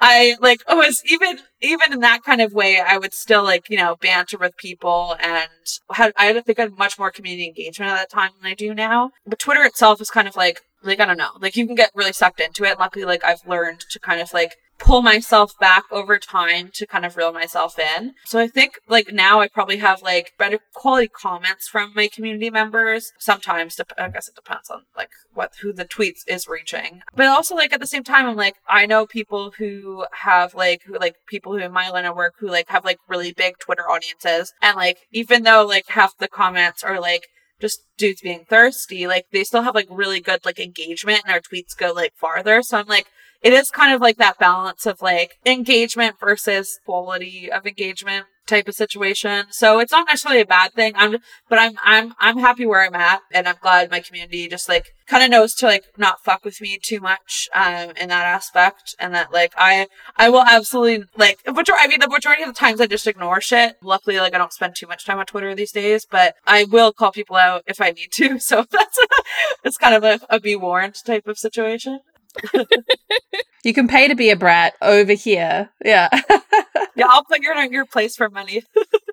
I 0.00 0.36
like 0.40 0.62
was 0.68 1.02
even 1.10 1.38
even 1.60 1.92
in 1.92 2.00
that 2.00 2.22
kind 2.22 2.40
of 2.40 2.52
way, 2.52 2.80
I 2.80 2.98
would 2.98 3.14
still 3.14 3.42
like, 3.42 3.68
you 3.70 3.76
know, 3.76 3.96
banter 4.00 4.38
with 4.38 4.56
people 4.56 5.16
and 5.20 5.48
had, 5.90 6.12
I 6.16 6.38
think 6.40 6.58
I 6.58 6.62
had 6.62 6.78
much 6.78 6.98
more 6.98 7.10
community 7.10 7.46
engagement 7.46 7.90
at 7.90 7.96
that 7.96 8.10
time 8.10 8.30
than 8.40 8.50
I 8.50 8.54
do 8.54 8.74
now. 8.74 9.10
But 9.26 9.38
Twitter 9.38 9.64
itself 9.64 10.00
is 10.00 10.10
kind 10.10 10.28
of 10.28 10.36
like 10.36 10.60
like, 10.86 11.00
I 11.00 11.06
don't 11.06 11.18
know. 11.18 11.30
Like, 11.40 11.56
you 11.56 11.66
can 11.66 11.74
get 11.74 11.90
really 11.94 12.12
sucked 12.12 12.40
into 12.40 12.64
it. 12.64 12.78
Luckily, 12.78 13.04
like, 13.04 13.24
I've 13.24 13.46
learned 13.46 13.80
to 13.90 13.98
kind 13.98 14.20
of 14.20 14.32
like 14.32 14.56
pull 14.78 15.02
myself 15.02 15.58
back 15.58 15.84
over 15.90 16.18
time 16.18 16.70
to 16.74 16.86
kind 16.86 17.04
of 17.04 17.16
reel 17.16 17.32
myself 17.32 17.78
in. 17.78 18.14
So 18.24 18.38
I 18.38 18.46
think 18.46 18.78
like 18.88 19.12
now 19.12 19.40
I 19.40 19.48
probably 19.48 19.78
have 19.78 20.02
like 20.02 20.32
better 20.38 20.58
quality 20.74 21.08
comments 21.08 21.68
from 21.68 21.92
my 21.94 22.08
community 22.08 22.50
members. 22.50 23.12
Sometimes, 23.18 23.80
I 23.98 24.08
guess 24.08 24.28
it 24.28 24.34
depends 24.34 24.70
on 24.70 24.82
like 24.96 25.10
what, 25.34 25.54
who 25.62 25.72
the 25.72 25.84
tweets 25.84 26.20
is 26.26 26.48
reaching. 26.48 27.00
But 27.14 27.26
also 27.26 27.54
like 27.54 27.72
at 27.72 27.80
the 27.80 27.86
same 27.86 28.04
time, 28.04 28.26
I'm 28.26 28.36
like, 28.36 28.56
I 28.68 28.86
know 28.86 29.06
people 29.06 29.52
who 29.58 30.04
have 30.12 30.54
like, 30.54 30.82
who 30.86 30.98
like 30.98 31.16
people 31.26 31.52
who 31.52 31.58
in 31.58 31.72
my 31.72 31.90
line 31.90 32.04
of 32.04 32.16
work 32.16 32.34
who 32.38 32.48
like 32.48 32.68
have 32.68 32.84
like 32.84 32.98
really 33.08 33.32
big 33.32 33.58
Twitter 33.58 33.88
audiences. 33.88 34.52
And 34.62 34.76
like, 34.76 34.98
even 35.10 35.42
though 35.42 35.64
like 35.64 35.88
half 35.88 36.16
the 36.18 36.28
comments 36.28 36.84
are 36.84 37.00
like, 37.00 37.22
just 37.60 37.80
dudes 37.96 38.20
being 38.20 38.44
thirsty. 38.48 39.06
Like 39.06 39.26
they 39.32 39.44
still 39.44 39.62
have 39.62 39.74
like 39.74 39.88
really 39.90 40.20
good 40.20 40.44
like 40.44 40.58
engagement 40.58 41.22
and 41.24 41.32
our 41.32 41.40
tweets 41.40 41.76
go 41.76 41.92
like 41.92 42.12
farther. 42.16 42.62
So 42.62 42.78
I'm 42.78 42.86
like, 42.86 43.06
it 43.42 43.52
is 43.52 43.70
kind 43.70 43.94
of 43.94 44.00
like 44.00 44.16
that 44.18 44.38
balance 44.38 44.86
of 44.86 45.02
like 45.02 45.38
engagement 45.44 46.16
versus 46.20 46.78
quality 46.84 47.50
of 47.50 47.66
engagement 47.66 48.26
type 48.46 48.68
of 48.68 48.74
situation. 48.74 49.46
So 49.50 49.78
it's 49.78 49.92
not 49.92 50.06
necessarily 50.06 50.40
a 50.40 50.46
bad 50.46 50.72
thing. 50.72 50.92
I'm, 50.96 51.18
but 51.48 51.58
I'm, 51.58 51.74
I'm, 51.84 52.14
I'm 52.18 52.38
happy 52.38 52.66
where 52.66 52.84
I'm 52.84 52.94
at 52.94 53.20
and 53.32 53.48
I'm 53.48 53.56
glad 53.60 53.90
my 53.90 54.00
community 54.00 54.48
just 54.48 54.68
like 54.68 54.94
kind 55.06 55.22
of 55.22 55.30
knows 55.30 55.54
to 55.54 55.66
like 55.66 55.84
not 55.96 56.24
fuck 56.24 56.44
with 56.44 56.60
me 56.60 56.78
too 56.82 57.00
much, 57.00 57.48
um, 57.54 57.90
in 58.00 58.08
that 58.08 58.26
aspect. 58.26 58.94
And 58.98 59.14
that 59.14 59.32
like 59.32 59.52
I, 59.56 59.88
I 60.16 60.30
will 60.30 60.42
absolutely 60.42 61.06
like, 61.16 61.40
majority, 61.46 61.84
I 61.84 61.88
mean, 61.88 62.00
the 62.00 62.08
majority 62.08 62.42
of 62.42 62.48
the 62.48 62.54
times 62.54 62.80
I 62.80 62.86
just 62.86 63.06
ignore 63.06 63.40
shit. 63.40 63.76
Luckily, 63.82 64.18
like 64.18 64.34
I 64.34 64.38
don't 64.38 64.52
spend 64.52 64.74
too 64.76 64.86
much 64.86 65.04
time 65.04 65.18
on 65.18 65.26
Twitter 65.26 65.54
these 65.54 65.72
days, 65.72 66.06
but 66.08 66.34
I 66.46 66.64
will 66.64 66.92
call 66.92 67.12
people 67.12 67.36
out 67.36 67.62
if 67.66 67.80
I 67.80 67.90
need 67.90 68.12
to. 68.12 68.38
So 68.46 68.64
that's, 68.70 68.98
it's 69.64 69.76
kind 69.76 69.94
of 69.94 70.04
a, 70.04 70.20
a 70.30 70.38
be 70.38 70.54
warned 70.54 70.94
type 71.04 71.26
of 71.26 71.36
situation. 71.36 71.98
you 73.64 73.74
can 73.74 73.88
pay 73.88 74.08
to 74.08 74.14
be 74.14 74.30
a 74.30 74.36
brat 74.36 74.74
over 74.82 75.12
here. 75.12 75.70
Yeah. 75.84 76.08
yeah, 76.96 77.06
I'll 77.08 77.24
put 77.24 77.42
you 77.42 77.52
in 77.58 77.72
your 77.72 77.86
place 77.86 78.16
for 78.16 78.28
money. 78.28 78.62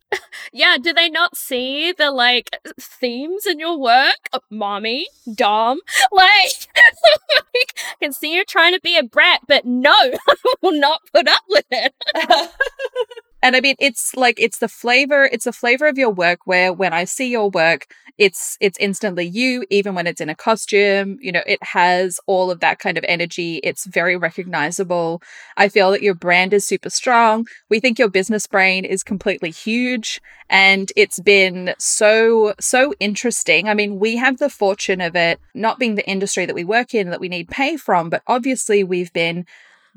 yeah, 0.54 0.78
do 0.82 0.94
they 0.94 1.10
not 1.10 1.36
see 1.38 1.92
the 1.92 2.12
like 2.12 2.50
themes 2.80 3.46
in 3.46 3.60
your 3.60 3.78
work? 3.78 4.16
Oh, 4.32 4.40
mommy, 4.50 5.08
Dom, 5.34 5.80
like, 6.12 6.68
like 6.76 7.74
I 7.78 7.96
can 8.02 8.14
see 8.14 8.36
you 8.36 8.46
trying 8.46 8.74
to 8.74 8.82
be 8.82 8.98
a 8.98 9.04
brat, 9.04 9.42
but 9.48 9.66
no, 9.66 9.92
I 9.92 10.36
will 10.62 10.80
not 10.80 11.02
put 11.14 11.28
up 11.28 11.44
with 11.50 11.66
it. 11.72 11.94
And 13.43 13.58
I 13.58 13.62
mean, 13.62 13.75
it's 13.77 14.15
like 14.15 14.39
it's 14.39 14.60
the 14.60 14.69
flavor. 14.69 15.25
It's 15.25 15.43
the 15.43 15.51
flavor 15.51 15.86
of 15.88 15.97
your 15.97 16.10
work. 16.10 16.39
Where 16.45 16.71
when 16.71 16.93
I 16.93 17.03
see 17.03 17.29
your 17.29 17.49
work, 17.49 17.88
it's 18.17 18.58
it's 18.62 18.77
instantly 18.79 19.25
you. 19.25 19.65
Even 19.69 19.95
when 19.95 20.08
it's 20.08 20.21
in 20.21 20.29
a 20.29 20.36
costume, 20.36 21.17
you 21.19 21.29
know, 21.29 21.43
it 21.45 21.62
has 21.62 22.21
all 22.25 22.49
of 22.49 22.62
that 22.62 22.79
kind 22.79 22.97
of 22.97 23.03
energy. 23.06 23.58
It's 23.58 23.86
very 23.86 24.15
recognizable. 24.15 25.21
I 25.58 25.67
feel 25.67 25.91
that 25.91 26.01
your 26.01 26.13
brand 26.13 26.53
is 26.53 26.65
super 26.65 26.89
strong. 26.89 27.45
We 27.69 27.82
think 27.82 27.99
your 27.99 28.10
business 28.10 28.47
brain 28.47 28.86
is 28.86 29.03
completely 29.03 29.51
huge, 29.51 30.21
and 30.49 30.89
it's 30.95 31.19
been 31.19 31.75
so 31.77 32.53
so 32.62 32.93
interesting. 33.01 33.67
I 33.67 33.73
mean, 33.73 33.99
we 33.99 34.15
have 34.15 34.38
the 34.38 34.49
fortune 34.49 35.01
of 35.01 35.17
it 35.17 35.41
not 35.53 35.79
being 35.79 35.95
the 35.95 36.10
industry 36.10 36.45
that 36.45 36.56
we 36.56 36.63
work 36.63 36.93
in 36.93 37.10
that 37.10 37.19
we 37.19 37.27
need 37.27 37.49
pay 37.49 37.75
from, 37.75 38.10
but 38.10 38.23
obviously 38.25 38.86
we've 38.86 39.12
been 39.12 39.45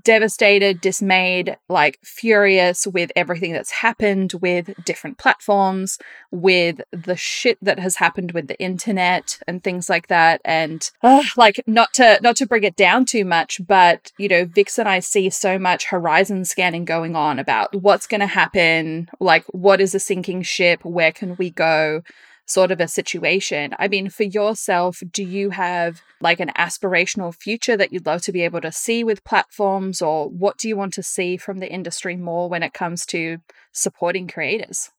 devastated, 0.02 0.80
dismayed, 0.80 1.56
like 1.68 1.98
furious 2.02 2.87
with 2.87 3.11
everything 3.16 3.52
that's 3.52 3.70
happened 3.70 4.35
with 4.40 4.72
different 4.85 5.18
platforms, 5.18 5.98
with 6.30 6.80
the 6.92 7.16
shit 7.16 7.59
that 7.62 7.78
has 7.78 7.96
happened 7.96 8.32
with 8.32 8.48
the 8.48 8.61
internet 8.61 9.38
and 9.46 9.62
things 9.62 9.88
like 9.88 10.09
that. 10.09 10.40
And 10.44 10.88
uh, 11.02 11.22
like 11.37 11.62
not 11.66 11.92
to 11.94 12.18
not 12.22 12.37
to 12.37 12.46
bring 12.46 12.64
it 12.64 12.76
down 12.76 13.04
too 13.04 13.24
much, 13.24 13.61
but 13.66 14.12
you 14.18 14.28
know, 14.28 14.44
Vix 14.44 14.78
and 14.78 14.88
I 14.88 15.00
see 15.00 15.30
so 15.30 15.59
much 15.59 15.87
horizon 15.87 16.44
scanning 16.44 16.85
going 16.85 17.16
on 17.16 17.38
about 17.38 17.74
what's 17.74 18.06
going 18.06 18.20
to 18.20 18.26
happen, 18.26 19.09
like 19.20 19.44
what 19.46 19.80
is 19.80 19.94
a 19.94 20.00
sinking 20.00 20.42
ship, 20.42 20.85
where 20.85 21.12
can 21.12 21.37
we 21.37 21.50
go? 21.50 22.02
Sort 22.46 22.70
of 22.70 22.80
a 22.80 22.88
situation. 22.88 23.74
I 23.78 23.88
mean, 23.88 24.09
for 24.09 24.22
yourself, 24.22 25.02
do 25.12 25.22
you 25.22 25.50
have 25.50 26.00
like 26.20 26.40
an 26.40 26.52
aspirational 26.56 27.35
future 27.35 27.76
that 27.76 27.92
you'd 27.92 28.06
love 28.06 28.22
to 28.22 28.32
be 28.32 28.42
able 28.42 28.61
to 28.62 28.72
see 28.72 29.04
with 29.04 29.24
platforms, 29.24 30.00
or 30.00 30.28
what 30.28 30.56
do 30.56 30.68
you 30.68 30.76
want 30.76 30.94
to 30.94 31.02
see 31.02 31.37
from 31.37 31.59
the 31.59 31.70
industry 31.70 32.16
more 32.16 32.48
when 32.48 32.62
it 32.62 32.72
comes 32.72 33.04
to 33.06 33.38
supporting 33.72 34.28
creators? 34.28 34.90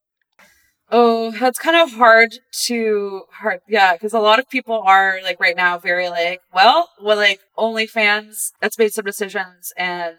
Oh, 0.89 1.31
that's 1.31 1.59
kind 1.59 1.75
of 1.75 1.91
hard 1.97 2.35
to 2.65 3.23
hard. 3.31 3.59
Yeah, 3.67 3.93
because 3.93 4.13
a 4.13 4.19
lot 4.19 4.39
of 4.39 4.49
people 4.49 4.81
are 4.85 5.19
like 5.21 5.39
right 5.39 5.55
now 5.55 5.77
very 5.77 6.09
like, 6.09 6.41
well, 6.53 6.89
well, 7.01 7.17
like 7.17 7.41
OnlyFans 7.57 8.51
that's 8.61 8.77
made 8.77 8.93
some 8.93 9.03
decisions 9.03 9.73
and 9.75 10.17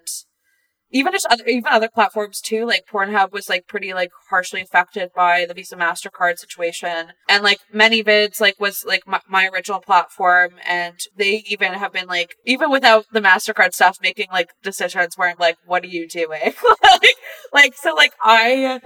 even 0.90 1.12
just 1.12 1.26
other 1.26 1.44
even 1.46 1.66
other 1.70 1.88
platforms 1.88 2.40
too 2.40 2.64
like 2.64 2.84
pornhub 2.90 3.32
was 3.32 3.48
like 3.48 3.66
pretty 3.66 3.92
like 3.92 4.10
harshly 4.30 4.60
affected 4.60 5.10
by 5.14 5.44
the 5.46 5.54
visa 5.54 5.76
mastercard 5.76 6.38
situation. 6.38 7.12
And 7.28 7.42
like 7.42 7.58
ManyVids 7.74 8.40
like 8.40 8.58
was 8.58 8.84
like 8.86 9.06
my, 9.06 9.20
my 9.28 9.48
original 9.48 9.80
platform. 9.80 10.52
And 10.66 10.98
they 11.16 11.44
even 11.48 11.74
have 11.74 11.92
been 11.92 12.06
like 12.06 12.36
even 12.46 12.70
without 12.70 13.06
the 13.12 13.20
mastercard 13.20 13.74
stuff 13.74 13.98
making 14.02 14.28
like 14.32 14.50
decisions 14.62 15.14
where 15.16 15.30
i'm 15.30 15.36
like 15.38 15.56
what 15.66 15.84
are 15.84 15.88
you 15.88 16.08
doing? 16.08 16.54
Like, 16.82 17.14
like 17.52 17.74
so 17.74 17.94
like 17.94 18.12
i 18.22 18.80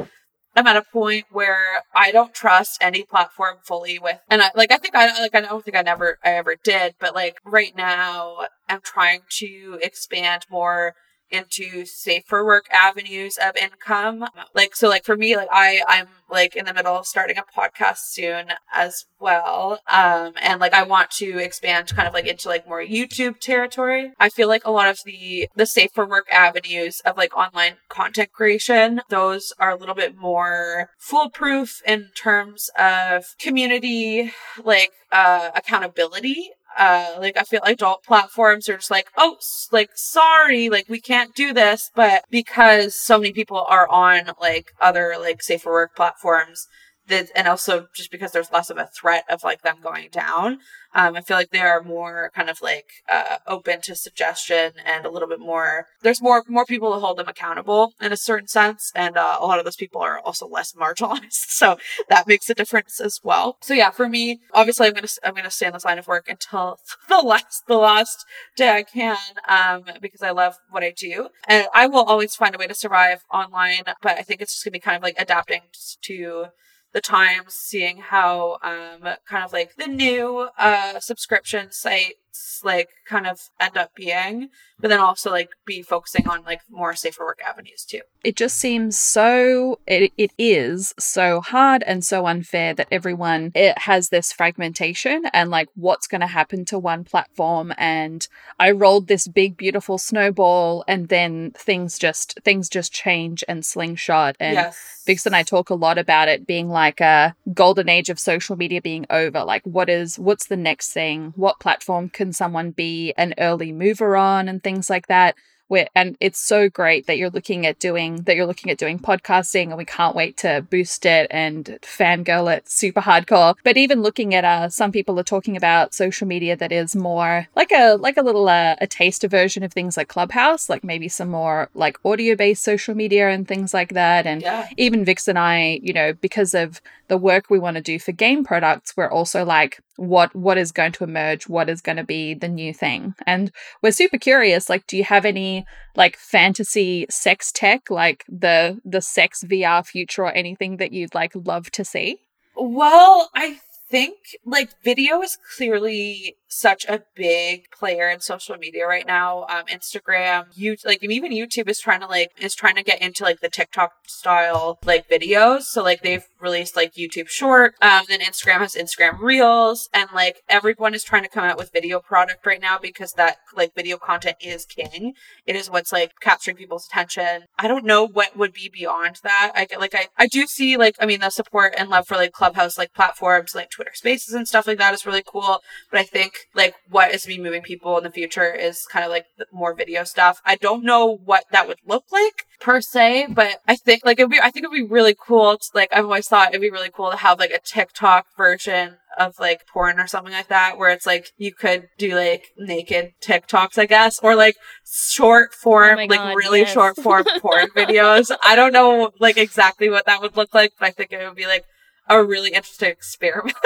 I'm 0.55 0.67
at 0.67 0.77
a 0.77 0.85
point 0.93 1.27
where 1.31 1.83
I 1.95 2.13
don't 2.13 2.35
trust 2.35 2.79
any 2.83 3.05
platform 3.05 3.57
fully 3.65 3.99
with, 3.99 4.19
and 4.29 4.43
I 4.43 4.51
like, 4.55 4.71
I 4.71 4.77
think 4.77 4.95
I, 4.95 5.21
like, 5.21 5.35
I 5.35 5.41
don't 5.41 5.65
think 5.65 5.77
I 5.77 5.83
never, 5.83 6.19
I 6.23 6.33
ever 6.33 6.57
did, 6.63 6.95
but 7.01 7.15
like 7.15 7.37
right 7.45 7.75
now 7.75 8.37
I'm 8.69 8.81
trying 8.83 9.23
to 9.39 9.79
expand 9.83 10.45
more 10.51 10.95
into 11.33 11.85
safer 11.85 12.45
work 12.45 12.67
avenues 12.71 13.39
of 13.43 13.57
income. 13.57 14.27
Like, 14.55 14.77
so 14.77 14.89
like 14.89 15.05
for 15.05 15.17
me, 15.17 15.37
like 15.37 15.49
I, 15.51 15.81
I'm 15.89 16.09
like 16.31 16.57
in 16.57 16.65
the 16.65 16.75
middle 16.75 16.97
of 16.97 17.07
starting 17.07 17.37
a 17.39 17.43
podcast 17.43 17.99
soon 17.99 18.53
as 18.73 19.05
well. 19.21 19.81
Um, 19.91 20.33
and 20.41 20.61
like 20.61 20.73
I 20.73 20.83
want 20.83 21.11
to 21.13 21.39
expand 21.39 21.89
kind 21.95 22.09
of 22.09 22.15
like 22.15 22.27
into 22.27 22.49
like 22.49 22.67
more 22.67 22.83
YouTube 22.83 23.39
territory. 23.41 24.13
I 24.19 24.29
feel 24.29 24.49
like 24.49 24.65
a 24.65 24.71
lot 24.71 24.89
of 24.89 25.01
the, 25.05 25.49
the 25.55 25.67
safer 25.67 26.07
work 26.07 26.27
avenues 26.33 27.01
of 27.05 27.17
like 27.17 27.37
online 27.37 27.75
content 27.89 28.33
creation, 28.33 29.01
those 29.09 29.53
are 29.59 29.71
a 29.71 29.77
little 29.77 29.95
bit 29.95 30.17
more 30.17 30.91
foolproof 30.99 31.83
in 31.87 32.09
terms 32.15 32.71
of 32.79 33.25
community, 33.39 34.33
like, 34.63 34.91
uh, 35.11 35.51
accountability 35.55 36.53
uh 36.79 37.17
like 37.19 37.37
i 37.37 37.43
feel 37.43 37.61
like 37.63 37.75
adult 37.75 38.03
platforms 38.05 38.69
are 38.69 38.77
just 38.77 38.91
like 38.91 39.09
oh 39.17 39.37
like 39.71 39.91
sorry 39.95 40.69
like 40.69 40.89
we 40.89 41.01
can't 41.01 41.35
do 41.35 41.53
this 41.53 41.91
but 41.95 42.25
because 42.31 42.95
so 42.95 43.19
many 43.19 43.33
people 43.33 43.65
are 43.69 43.89
on 43.89 44.31
like 44.41 44.73
other 44.81 45.15
like 45.21 45.43
safer 45.43 45.71
work 45.71 45.95
platforms 45.95 46.67
that 47.13 47.31
and 47.37 47.47
also 47.47 47.87
just 47.95 48.11
because 48.11 48.33
there's 48.33 48.53
less 48.53 48.71
of 48.71 48.79
a 48.79 48.87
threat 48.87 49.25
of 49.29 49.45
like 49.45 49.63
them 49.63 49.77
going 49.83 50.09
down 50.11 50.59
um, 50.95 51.17
I 51.17 51.23
feel 51.23 51.37
like 51.37 51.51
they 51.51 51.61
are 51.61 51.83
more 51.83 52.31
kind 52.35 52.51
of 52.51 52.61
like 52.61 52.87
uh, 53.11 53.39
open 53.47 53.81
to 53.83 53.95
suggestion 53.95 54.73
and 54.85 55.07
a 55.07 55.11
little 55.11 55.29
bit 55.29 55.41
more. 55.41 55.87
There's 56.03 56.21
more 56.21 56.45
more 56.49 56.67
people 56.67 56.93
to 56.93 57.01
hold 57.01 57.19
them 57.19 57.29
accountable 57.29 57.95
in 58.01 58.13
a 58.13 58.17
certain 58.17 58.49
sense, 58.49 58.93
and 58.95 59.17
uh, 59.17 59.39
a 59.41 59.47
lot 59.47 59.59
of 59.59 59.65
those 59.65 59.77
people 59.77 60.03
are 60.03 60.21
also 60.21 60.47
less 60.47 60.73
marginalized, 60.81 61.33
so 61.33 61.79
that 62.09 62.29
makes 62.29 62.51
a 62.51 62.55
difference 62.55 63.01
as 63.01 63.21
well. 63.23 63.57
So 63.63 63.75
yeah, 63.75 63.91
for 63.91 64.09
me, 64.09 64.41
obviously, 64.53 64.87
I'm 64.87 64.95
gonna 64.95 65.09
I'm 65.25 65.35
gonna 65.35 65.51
stay 65.51 65.67
in 65.67 65.73
this 65.73 65.85
line 65.85 65.99
of 65.99 66.07
work 66.07 66.29
until 66.29 66.79
the 67.09 67.19
last 67.19 67.67
the 67.67 67.77
last 67.77 68.27
day 68.57 68.71
I 68.71 68.83
can, 68.83 69.17
um, 69.49 69.85
because 70.01 70.23
I 70.23 70.31
love 70.31 70.57
what 70.71 70.83
I 70.83 70.91
do, 70.91 71.29
and 71.49 71.67
I 71.75 71.87
will 71.87 72.05
always 72.05 72.35
find 72.35 72.55
a 72.55 72.59
way 72.59 72.67
to 72.67 72.75
survive 72.75 73.25
online. 73.33 73.85
But 74.03 74.19
I 74.19 74.23
think 74.23 74.43
it's 74.43 74.53
just 74.53 74.65
gonna 74.65 74.73
be 74.73 74.81
kind 74.81 74.97
of 74.97 75.03
like 75.03 75.17
adapting 75.19 75.63
to 76.03 76.47
the 76.93 77.01
times, 77.01 77.55
seeing 77.55 77.99
how 77.99 78.59
um, 78.63 79.15
kind 79.29 79.45
of 79.45 79.53
like 79.53 79.77
the 79.77 79.87
new 79.87 80.49
uh, 80.59 81.01
subscription 81.01 81.69
sites 81.71 82.17
like 82.65 82.91
kind 83.07 83.27
of 83.27 83.51
end 83.61 83.77
up 83.77 83.95
being, 83.95 84.49
but 84.79 84.89
then 84.89 85.01
also 85.01 85.31
like 85.31 85.51
be 85.67 85.83
focusing 85.83 86.29
on 86.29 86.45
like 86.45 86.61
more 86.71 86.95
safer 86.95 87.25
work 87.25 87.41
avenues 87.47 87.85
too. 87.85 88.01
It 88.25 88.37
just 88.37 88.57
seems 88.57 88.99
so 88.99 89.79
it, 89.87 90.13
it 90.17 90.33
is 90.39 90.95
so 90.99 91.41
hard 91.41 91.83
and 91.85 92.05
so 92.05 92.27
unfair 92.27 92.75
that 92.75 92.89
everyone 92.91 93.53
it 93.55 93.79
has 93.79 94.09
this 94.09 94.33
fragmentation 94.33 95.27
and 95.33 95.51
like 95.51 95.69
what's 95.75 96.07
going 96.07 96.21
to 96.21 96.27
happen 96.27 96.65
to 96.67 96.79
one 96.79 97.05
platform 97.05 97.73
and 97.77 98.27
I 98.59 98.71
rolled 98.71 99.09
this 99.09 99.29
big 99.29 99.57
beautiful 99.57 99.99
snowball 99.99 100.85
and 100.87 101.09
then 101.09 101.53
things 101.57 101.99
just 101.99 102.41
things 102.45 102.69
just 102.69 102.93
change 102.93 103.45
and 103.49 103.65
slingshot 103.65 104.37
and 104.39 104.55
yes 104.55 104.93
Vix 105.05 105.27
and 105.27 105.35
I 105.35 105.43
talk 105.43 105.71
a 105.71 105.75
lot 105.75 105.99
about 105.99 106.29
it 106.29 106.47
being 106.47 106.69
like 106.69 107.01
a 107.01 107.35
golden 107.53 107.89
age 107.89 108.09
of 108.09 108.21
social 108.21 108.57
media 108.57 108.81
being 108.81 109.05
over. 109.11 109.43
Like, 109.43 109.63
what 109.65 109.89
is, 109.89 110.19
what's 110.19 110.47
the 110.47 110.57
next 110.57 110.93
thing? 110.93 111.33
What 111.35 111.59
platform 111.59 112.09
can 112.23 112.33
someone 112.33 112.71
be 112.71 113.13
an 113.17 113.35
early 113.37 113.73
mover 113.73 114.17
on 114.17 114.49
and 114.49 114.63
things 114.63 114.89
like 114.89 115.09
that? 115.09 115.35
Where, 115.67 115.89
and 115.95 116.17
it's 116.21 116.39
so 116.39 116.69
great 116.69 117.07
that 117.07 117.17
you're 117.17 117.31
looking 117.31 117.67
at 117.67 117.81
doing 117.81 118.25
that 118.25 118.37
you're 118.37 118.47
looking 118.47 118.71
at 118.71 118.77
doing 118.77 118.99
podcasting 118.99 119.69
and 119.69 119.79
we 119.79 119.87
can't 119.87 120.15
wait 120.15 120.37
to 120.39 120.65
boost 120.69 121.07
it 121.07 121.27
and 121.31 121.79
fangirl 121.81 122.55
it 122.55 122.69
super 122.69 123.01
hardcore 123.01 123.55
but 123.65 123.79
even 123.79 124.03
looking 124.03 124.35
at 124.35 124.45
uh 124.45 124.69
some 124.69 124.93
people 124.93 125.19
are 125.19 125.23
talking 125.23 125.57
about 125.57 125.95
social 125.95 126.29
media 126.29 126.55
that 126.55 126.73
is 126.73 126.95
more 126.95 127.49
like 127.57 127.73
a 127.73 127.95
like 127.95 128.19
a 128.19 128.23
little 128.23 128.51
uh, 128.51 128.77
a 128.83 128.87
taster 128.87 129.29
version 129.29 129.63
of 129.63 129.73
things 129.73 129.97
like 129.97 130.09
clubhouse 130.09 130.69
like 130.69 130.85
maybe 130.85 131.09
some 131.09 131.31
more 131.31 131.71
like 131.73 131.97
audio 132.05 132.37
based 132.37 132.63
social 132.63 132.95
media 132.95 133.31
and 133.31 133.49
things 133.49 133.73
like 133.73 133.95
that 133.95 134.27
and 134.27 134.43
yeah. 134.43 134.69
even 134.77 135.07
vix 135.07 135.27
and 135.27 135.39
i 135.39 135.81
you 135.83 135.95
know 135.95 136.13
because 136.21 136.53
of 136.53 136.83
the 137.13 137.19
work 137.19 137.51
we 137.51 137.59
want 137.59 137.77
to 137.77 137.83
do 137.83 137.99
for 137.99 138.11
game 138.11 138.43
products 138.43 138.97
we're 138.97 139.11
also 139.11 139.45
like 139.45 139.83
what 139.97 140.35
what 140.35 140.57
is 140.57 140.73
going 140.73 140.93
to 140.93 141.05
emerge? 141.05 141.47
What 141.47 141.69
is 141.69 141.83
going 141.83 141.99
to 141.99 142.05
be 142.05 142.33
the 142.33 142.49
new 142.49 142.73
thing? 142.73 143.15
And 143.27 143.53
we're 143.83 143.93
super 143.93 144.17
curious 144.17 144.71
like 144.71 144.87
do 144.87 144.97
you 144.97 145.05
have 145.05 145.27
any 145.27 145.67
like 145.95 146.17
fantasy 146.17 147.05
sex 147.11 147.53
tech 147.53 147.91
like 147.91 148.25
the 148.31 148.81
the 148.87 149.03
sex 149.03 149.45
vr 149.45 149.85
future 149.85 150.23
or 150.23 150.33
anything 150.33 150.79
that 150.79 150.95
you'd 150.95 151.15
like 151.15 151.33
love 151.35 151.71
to 151.73 151.85
see? 151.85 152.17
Well 152.57 153.29
i 153.35 153.61
think 153.91 154.17
like 154.47 154.71
video 154.83 155.21
is 155.21 155.37
clearly 155.55 156.35
such 156.53 156.85
a 156.87 157.03
big 157.17 157.71
player 157.71 158.09
in 158.11 158.21
social 158.21 158.57
media 158.57 158.87
right 158.87 159.07
now. 159.07 159.47
Um, 159.49 159.65
Instagram, 159.67 160.47
you 160.55 160.77
like 160.85 161.03
even 161.03 161.33
YouTube 161.33 161.69
is 161.69 161.81
trying 161.81 162.01
to 162.01 162.07
like 162.07 162.31
is 162.39 162.55
trying 162.55 162.77
to 162.77 162.83
get 162.83 163.01
into 163.01 163.25
like 163.25 163.41
the 163.41 163.49
TikTok 163.49 163.93
style 164.07 164.79
like 164.85 165.09
videos. 165.09 165.63
So 165.63 165.83
like 165.83 166.03
they've 166.03 166.25
released 166.41 166.77
like 166.77 166.95
YouTube 166.95 167.29
Short, 167.29 167.75
um, 167.81 168.05
then 168.09 168.21
Instagram 168.21 168.59
has 168.59 168.75
Instagram 168.75 169.21
Reels, 169.21 169.89
and 169.95 170.09
like 170.15 170.43
everyone 170.49 170.95
is 170.95 171.05
trying 171.05 171.23
to 171.23 171.29
come 171.29 171.45
out 171.45 171.57
with 171.57 171.73
video 171.73 172.01
product 172.01 172.45
right 172.45 172.61
now 172.61 172.79
because 172.79 173.13
that 173.13 173.39
like 173.57 173.75
video 173.75 173.97
content 173.97 174.37
is 174.41 174.67
king. 174.67 175.15
It 175.47 175.57
is 175.57 175.71
what's 175.71 175.93
like 175.93 176.13
capturing 176.21 176.57
people's 176.57 176.87
attention. 176.87 177.45
I 177.59 177.67
don't 177.67 177.85
know 177.85 178.07
what 178.07 178.37
would 178.37 178.53
be 178.53 178.71
beyond 178.73 179.21
that. 179.23 179.53
I 179.55 179.65
get 179.65 179.81
like 179.81 179.95
I 179.95 180.09
I 180.19 180.27
do 180.27 180.47
see 180.47 180.77
like 180.77 180.97
I 181.01 181.07
mean 181.07 181.21
the 181.21 181.31
support 181.31 181.75
and 181.79 181.89
love 181.89 182.07
for 182.07 182.17
like 182.17 182.33
Clubhouse 182.33 182.77
like 182.77 182.93
platforms 182.93 183.55
like 183.55 183.71
Twitter 183.71 183.93
Spaces 183.95 184.35
and 184.35 184.47
stuff 184.47 184.67
like 184.67 184.79
that 184.79 184.93
is 184.93 185.07
really 185.07 185.25
cool. 185.27 185.61
But 185.91 186.01
I 186.01 186.05
think 186.05 186.42
like 186.55 186.75
what 186.89 187.15
is 187.15 187.27
be 187.27 187.39
moving 187.39 187.63
people 187.63 187.97
in 187.99 188.05
the 188.05 188.11
future 188.11 188.53
is 188.53 188.87
kind 188.91 189.05
of 189.05 189.11
like 189.11 189.27
more 189.53 189.75
video 189.75 190.05
stuff. 190.05 190.41
I 190.45 190.57
don't 190.57 190.85
know 190.85 191.19
what 191.25 191.45
that 191.53 191.69
would 191.69 191.79
look 191.87 192.05
like 192.13 192.47
per 192.61 192.81
se, 192.81 193.29
but 193.31 193.59
I 193.67 193.77
think 193.77 194.03
like 194.05 194.19
it'd 194.19 194.31
be 194.31 194.41
I 194.41 194.51
think 194.51 194.65
it'd 194.65 194.73
be 194.73 194.83
really 194.83 195.17
cool. 195.19 195.59
To, 195.59 195.67
like 195.75 195.89
I've 195.93 196.05
always 196.05 196.29
thought 196.29 196.49
it'd 196.51 196.61
be 196.61 196.71
really 196.71 196.91
cool 196.91 197.11
to 197.11 197.17
have 197.17 197.39
like 197.39 197.51
a 197.51 197.61
TikTok 197.61 198.27
version 198.37 198.97
of 199.19 199.39
like 199.39 199.67
porn 199.67 199.99
or 200.01 200.07
something 200.07 200.33
like 200.33 200.49
that, 200.49 200.79
where 200.79 200.91
it's 200.91 201.07
like 201.07 201.33
you 201.37 201.53
could 201.53 201.89
do 201.99 202.15
like 202.15 202.47
naked 202.57 203.13
TikToks, 203.23 203.79
I 203.79 203.87
guess, 203.87 204.19
or 204.23 204.35
like 204.35 204.57
short 204.87 205.53
form, 205.55 205.93
Oh 205.93 205.97
my 205.97 206.07
like 206.07 206.19
God, 206.19 206.37
really 206.37 206.61
yes. 206.61 206.73
short 206.73 206.97
form 206.97 207.25
porn 207.41 207.69
videos. 207.77 208.35
I 208.43 208.57
don't 208.57 208.73
know 208.73 209.11
like 209.21 209.37
exactly 209.37 209.91
what 209.91 210.07
that 210.07 210.23
would 210.23 210.37
look 210.37 210.55
like, 210.55 210.73
but 210.79 210.87
I 210.87 210.91
think 210.91 211.13
it 211.13 211.27
would 211.27 211.37
be 211.37 211.47
like 211.47 211.65
a 212.09 212.23
really 212.23 212.51
interesting 212.51 212.91
experiment 212.91 213.57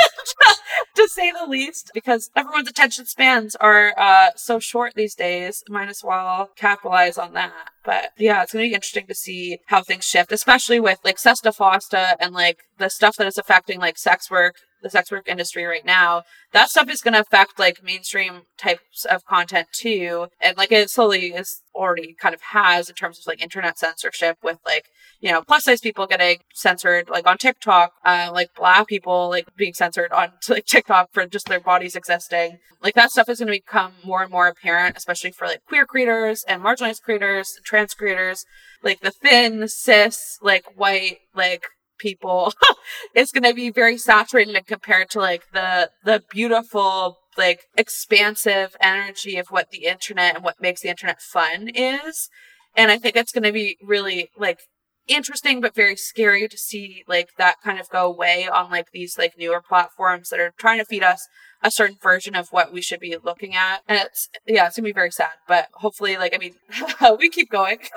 to 0.94 1.08
say 1.08 1.32
the 1.32 1.46
least 1.46 1.90
because 1.94 2.30
everyone's 2.36 2.68
attention 2.68 3.06
spans 3.06 3.56
are 3.56 3.94
uh 3.98 4.30
so 4.36 4.58
short 4.58 4.94
these 4.94 5.14
days 5.14 5.62
might 5.68 5.88
as 5.88 6.02
well 6.04 6.50
capitalize 6.56 7.18
on 7.18 7.32
that. 7.34 7.70
But 7.84 8.10
yeah 8.18 8.42
it's 8.42 8.52
gonna 8.52 8.64
be 8.64 8.74
interesting 8.74 9.06
to 9.06 9.14
see 9.14 9.58
how 9.66 9.82
things 9.82 10.04
shift 10.04 10.32
especially 10.32 10.80
with 10.80 10.98
like 11.04 11.18
sesta 11.18 11.50
fosta 11.50 12.14
and 12.20 12.34
like 12.34 12.58
the 12.78 12.90
stuff 12.90 13.16
that 13.16 13.26
is 13.26 13.38
affecting 13.38 13.80
like 13.80 13.98
sex 13.98 14.30
work 14.30 14.56
the 14.86 14.90
sex 14.90 15.10
work 15.10 15.26
industry 15.28 15.64
right 15.64 15.84
now 15.84 16.22
that 16.52 16.70
stuff 16.70 16.88
is 16.88 17.02
going 17.02 17.14
to 17.14 17.20
affect 17.20 17.58
like 17.58 17.82
mainstream 17.82 18.42
types 18.56 19.04
of 19.04 19.24
content 19.26 19.68
too. 19.72 20.28
And 20.40 20.56
like 20.56 20.72
it 20.72 20.90
slowly 20.90 21.34
is 21.34 21.62
already 21.74 22.14
kind 22.14 22.34
of 22.34 22.40
has 22.40 22.88
in 22.88 22.94
terms 22.94 23.18
of 23.18 23.26
like 23.26 23.42
internet 23.42 23.78
censorship 23.78 24.38
with 24.42 24.58
like 24.64 24.86
you 25.20 25.30
know 25.30 25.42
plus 25.42 25.64
size 25.64 25.80
people 25.80 26.06
getting 26.06 26.38
censored 26.54 27.10
like 27.10 27.26
on 27.26 27.36
tiktok 27.36 27.92
uh, 28.04 28.30
like 28.32 28.48
black 28.56 28.86
people 28.86 29.28
like 29.28 29.46
being 29.56 29.74
censored 29.74 30.10
on 30.12 30.32
like 30.48 30.64
tiktok 30.64 31.10
for 31.12 31.26
just 31.26 31.46
their 31.46 31.60
bodies 31.60 31.94
existing. 31.94 32.58
Like 32.82 32.94
that 32.94 33.10
stuff 33.10 33.28
is 33.28 33.40
going 33.40 33.48
to 33.48 33.52
become 33.52 33.92
more 34.04 34.22
and 34.22 34.30
more 34.30 34.48
apparent 34.48 34.96
especially 34.96 35.32
for 35.32 35.46
like 35.46 35.60
queer 35.66 35.84
creators 35.84 36.44
and 36.48 36.62
marginalized 36.62 37.02
creators 37.02 37.58
trans 37.64 37.92
creators 37.92 38.46
like 38.82 39.00
the 39.00 39.10
thin 39.10 39.68
cis 39.68 40.38
like 40.40 40.64
white 40.76 41.18
like 41.34 41.66
people 41.98 42.52
it's 43.14 43.32
going 43.32 43.42
to 43.42 43.54
be 43.54 43.70
very 43.70 43.98
saturated 43.98 44.54
and 44.54 44.66
compared 44.66 45.10
to 45.10 45.18
like 45.18 45.42
the 45.52 45.90
the 46.04 46.22
beautiful 46.30 47.18
like 47.36 47.60
expansive 47.76 48.76
energy 48.80 49.36
of 49.36 49.48
what 49.48 49.70
the 49.70 49.84
internet 49.84 50.36
and 50.36 50.44
what 50.44 50.60
makes 50.60 50.80
the 50.80 50.88
internet 50.88 51.20
fun 51.20 51.68
is. 51.68 52.28
And 52.76 52.90
i 52.90 52.98
think 52.98 53.16
it's 53.16 53.32
going 53.32 53.44
to 53.44 53.52
be 53.52 53.76
really 53.82 54.30
like 54.36 54.60
interesting 55.08 55.60
but 55.60 55.74
very 55.74 55.96
scary 55.96 56.48
to 56.48 56.58
see 56.58 57.04
like 57.06 57.28
that 57.38 57.56
kind 57.62 57.78
of 57.78 57.88
go 57.90 58.06
away 58.06 58.48
on 58.52 58.70
like 58.70 58.90
these 58.92 59.16
like 59.16 59.34
newer 59.38 59.62
platforms 59.66 60.30
that 60.30 60.40
are 60.40 60.52
trying 60.58 60.78
to 60.78 60.84
feed 60.84 61.02
us 61.02 61.28
a 61.62 61.70
certain 61.70 61.96
version 62.00 62.34
of 62.34 62.48
what 62.50 62.72
we 62.72 62.82
should 62.82 63.00
be 63.00 63.16
looking 63.22 63.54
at. 63.54 63.82
And 63.88 63.98
it's 63.98 64.28
yeah 64.46 64.66
it's 64.66 64.76
gonna 64.76 64.86
be 64.86 64.92
very 64.92 65.10
sad 65.10 65.30
but 65.48 65.68
hopefully 65.74 66.16
like 66.16 66.34
i 66.34 66.38
mean 66.38 66.54
we 67.18 67.28
keep 67.28 67.50
going. 67.50 67.78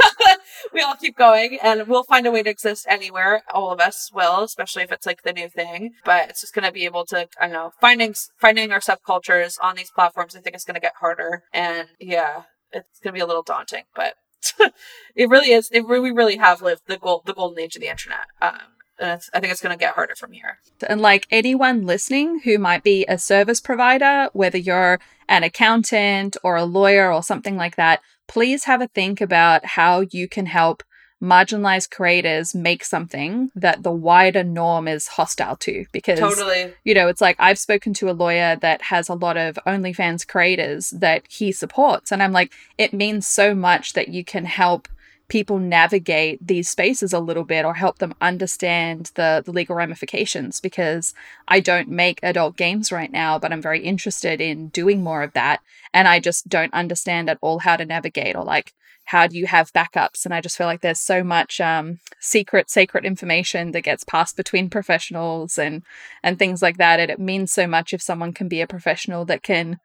We 0.73 0.81
all 0.81 0.95
keep 0.95 1.15
going 1.15 1.57
and 1.61 1.87
we'll 1.87 2.03
find 2.03 2.27
a 2.27 2.31
way 2.31 2.43
to 2.43 2.49
exist 2.49 2.85
anywhere. 2.89 3.43
All 3.53 3.71
of 3.71 3.79
us 3.79 4.11
will 4.13 4.43
especially 4.43 4.83
if 4.83 4.91
it's 4.91 5.05
like 5.05 5.23
the 5.23 5.33
new 5.33 5.47
thing. 5.47 5.91
But 6.03 6.29
it's 6.29 6.41
just 6.41 6.53
gonna 6.53 6.71
be 6.71 6.85
able 6.85 7.05
to 7.07 7.27
i 7.39 7.45
don't 7.45 7.53
know 7.53 7.71
finding 7.79 8.13
finding 8.37 8.71
our 8.71 8.79
subcultures 8.79 9.57
on 9.61 9.75
these 9.75 9.91
platforms 9.91 10.35
i 10.35 10.39
think 10.39 10.55
it's 10.55 10.65
gonna 10.65 10.79
get 10.79 10.93
harder. 10.99 11.43
And 11.53 11.87
yeah 11.99 12.43
it's 12.71 12.99
gonna 13.03 13.13
be 13.13 13.19
a 13.19 13.27
little 13.27 13.43
daunting 13.43 13.83
but 13.95 14.15
it 15.15 15.29
really 15.29 15.51
is 15.51 15.69
it 15.71 15.87
we 15.87 16.11
really 16.11 16.37
have 16.37 16.61
lived 16.61 16.83
the 16.87 16.97
gold 16.97 17.23
the 17.25 17.33
golden 17.33 17.59
age 17.59 17.75
of 17.75 17.81
the 17.81 17.89
internet. 17.89 18.25
Um 18.41 18.78
and 18.99 19.21
I 19.33 19.39
think 19.39 19.51
it's 19.51 19.61
going 19.61 19.77
to 19.77 19.79
get 19.79 19.95
harder 19.95 20.15
from 20.15 20.31
here. 20.31 20.59
And 20.87 21.01
like 21.01 21.27
anyone 21.31 21.85
listening 21.85 22.41
who 22.43 22.57
might 22.57 22.83
be 22.83 23.05
a 23.07 23.17
service 23.17 23.61
provider, 23.61 24.29
whether 24.33 24.57
you're 24.57 24.99
an 25.27 25.43
accountant 25.43 26.37
or 26.43 26.55
a 26.55 26.65
lawyer 26.65 27.11
or 27.11 27.23
something 27.23 27.55
like 27.55 27.75
that, 27.75 28.01
please 28.27 28.65
have 28.65 28.81
a 28.81 28.87
think 28.87 29.21
about 29.21 29.65
how 29.65 30.01
you 30.11 30.27
can 30.27 30.45
help 30.45 30.83
marginalized 31.21 31.89
creators 31.89 32.55
make 32.55 32.83
something 32.83 33.51
that 33.53 33.83
the 33.83 33.91
wider 33.91 34.43
norm 34.43 34.87
is 34.87 35.07
hostile 35.07 35.55
to. 35.57 35.85
Because, 35.91 36.19
Totally. 36.19 36.73
you 36.83 36.93
know, 36.93 37.07
it's 37.07 37.21
like 37.21 37.35
I've 37.39 37.59
spoken 37.59 37.93
to 37.95 38.09
a 38.09 38.13
lawyer 38.13 38.55
that 38.57 38.83
has 38.83 39.09
a 39.09 39.15
lot 39.15 39.35
of 39.37 39.59
OnlyFans 39.67 40.27
creators 40.27 40.91
that 40.91 41.23
he 41.27 41.51
supports. 41.51 42.11
And 42.11 42.23
I'm 42.23 42.31
like, 42.31 42.53
it 42.77 42.93
means 42.93 43.27
so 43.27 43.53
much 43.53 43.93
that 43.93 44.07
you 44.07 44.23
can 44.23 44.45
help 44.45 44.87
people 45.29 45.59
navigate 45.59 46.45
these 46.45 46.67
spaces 46.67 47.13
a 47.13 47.19
little 47.19 47.43
bit 47.45 47.63
or 47.63 47.75
help 47.75 47.99
them 47.99 48.15
understand 48.19 49.11
the, 49.13 49.41
the 49.45 49.51
legal 49.51 49.75
ramifications 49.75 50.59
because 50.59 51.13
I 51.47 51.59
don't 51.59 51.87
make 51.87 52.19
adult 52.21 52.57
games 52.57 52.91
right 52.91 53.11
now, 53.11 53.39
but 53.39 53.53
I'm 53.53 53.61
very 53.61 53.81
interested 53.81 54.41
in 54.41 54.69
doing 54.69 55.03
more 55.03 55.23
of 55.23 55.33
that. 55.33 55.61
And 55.93 56.07
I 56.07 56.19
just 56.19 56.49
don't 56.49 56.73
understand 56.73 57.29
at 57.29 57.37
all 57.41 57.59
how 57.59 57.77
to 57.77 57.85
navigate 57.85 58.35
or 58.35 58.43
like 58.43 58.73
how 59.05 59.25
do 59.25 59.37
you 59.37 59.47
have 59.47 59.73
backups 59.73 60.23
and 60.23 60.35
i 60.35 60.41
just 60.41 60.55
feel 60.55 60.67
like 60.67 60.81
there's 60.81 60.99
so 60.99 61.23
much 61.23 61.59
um, 61.59 61.99
secret 62.19 62.69
sacred 62.69 63.05
information 63.05 63.71
that 63.71 63.81
gets 63.81 64.03
passed 64.03 64.37
between 64.37 64.69
professionals 64.69 65.57
and 65.57 65.81
and 66.21 66.37
things 66.37 66.61
like 66.61 66.77
that 66.77 66.99
and 66.99 67.09
it 67.09 67.19
means 67.19 67.51
so 67.51 67.65
much 67.65 67.91
if 67.91 68.03
someone 68.03 68.31
can 68.31 68.47
be 68.47 68.61
a 68.61 68.67
professional 68.67 69.25
that 69.25 69.41
can 69.41 69.79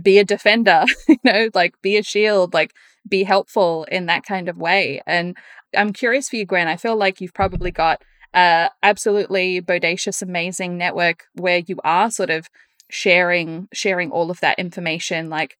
be 0.00 0.18
a 0.18 0.24
defender 0.24 0.84
you 1.08 1.18
know 1.24 1.48
like 1.54 1.74
be 1.82 1.96
a 1.96 2.04
shield 2.04 2.54
like 2.54 2.72
be 3.08 3.24
helpful 3.24 3.84
in 3.90 4.06
that 4.06 4.24
kind 4.24 4.48
of 4.48 4.56
way 4.56 5.00
and 5.06 5.36
i'm 5.76 5.92
curious 5.92 6.28
for 6.28 6.36
you 6.36 6.46
gwen 6.46 6.68
i 6.68 6.76
feel 6.76 6.96
like 6.96 7.20
you've 7.20 7.34
probably 7.34 7.70
got 7.70 8.02
a 8.34 8.70
absolutely 8.82 9.60
bodacious 9.60 10.22
amazing 10.22 10.76
network 10.76 11.24
where 11.34 11.62
you 11.66 11.76
are 11.84 12.10
sort 12.10 12.30
of 12.30 12.48
sharing 12.90 13.68
sharing 13.72 14.10
all 14.10 14.30
of 14.30 14.40
that 14.40 14.58
information 14.58 15.28
like 15.28 15.56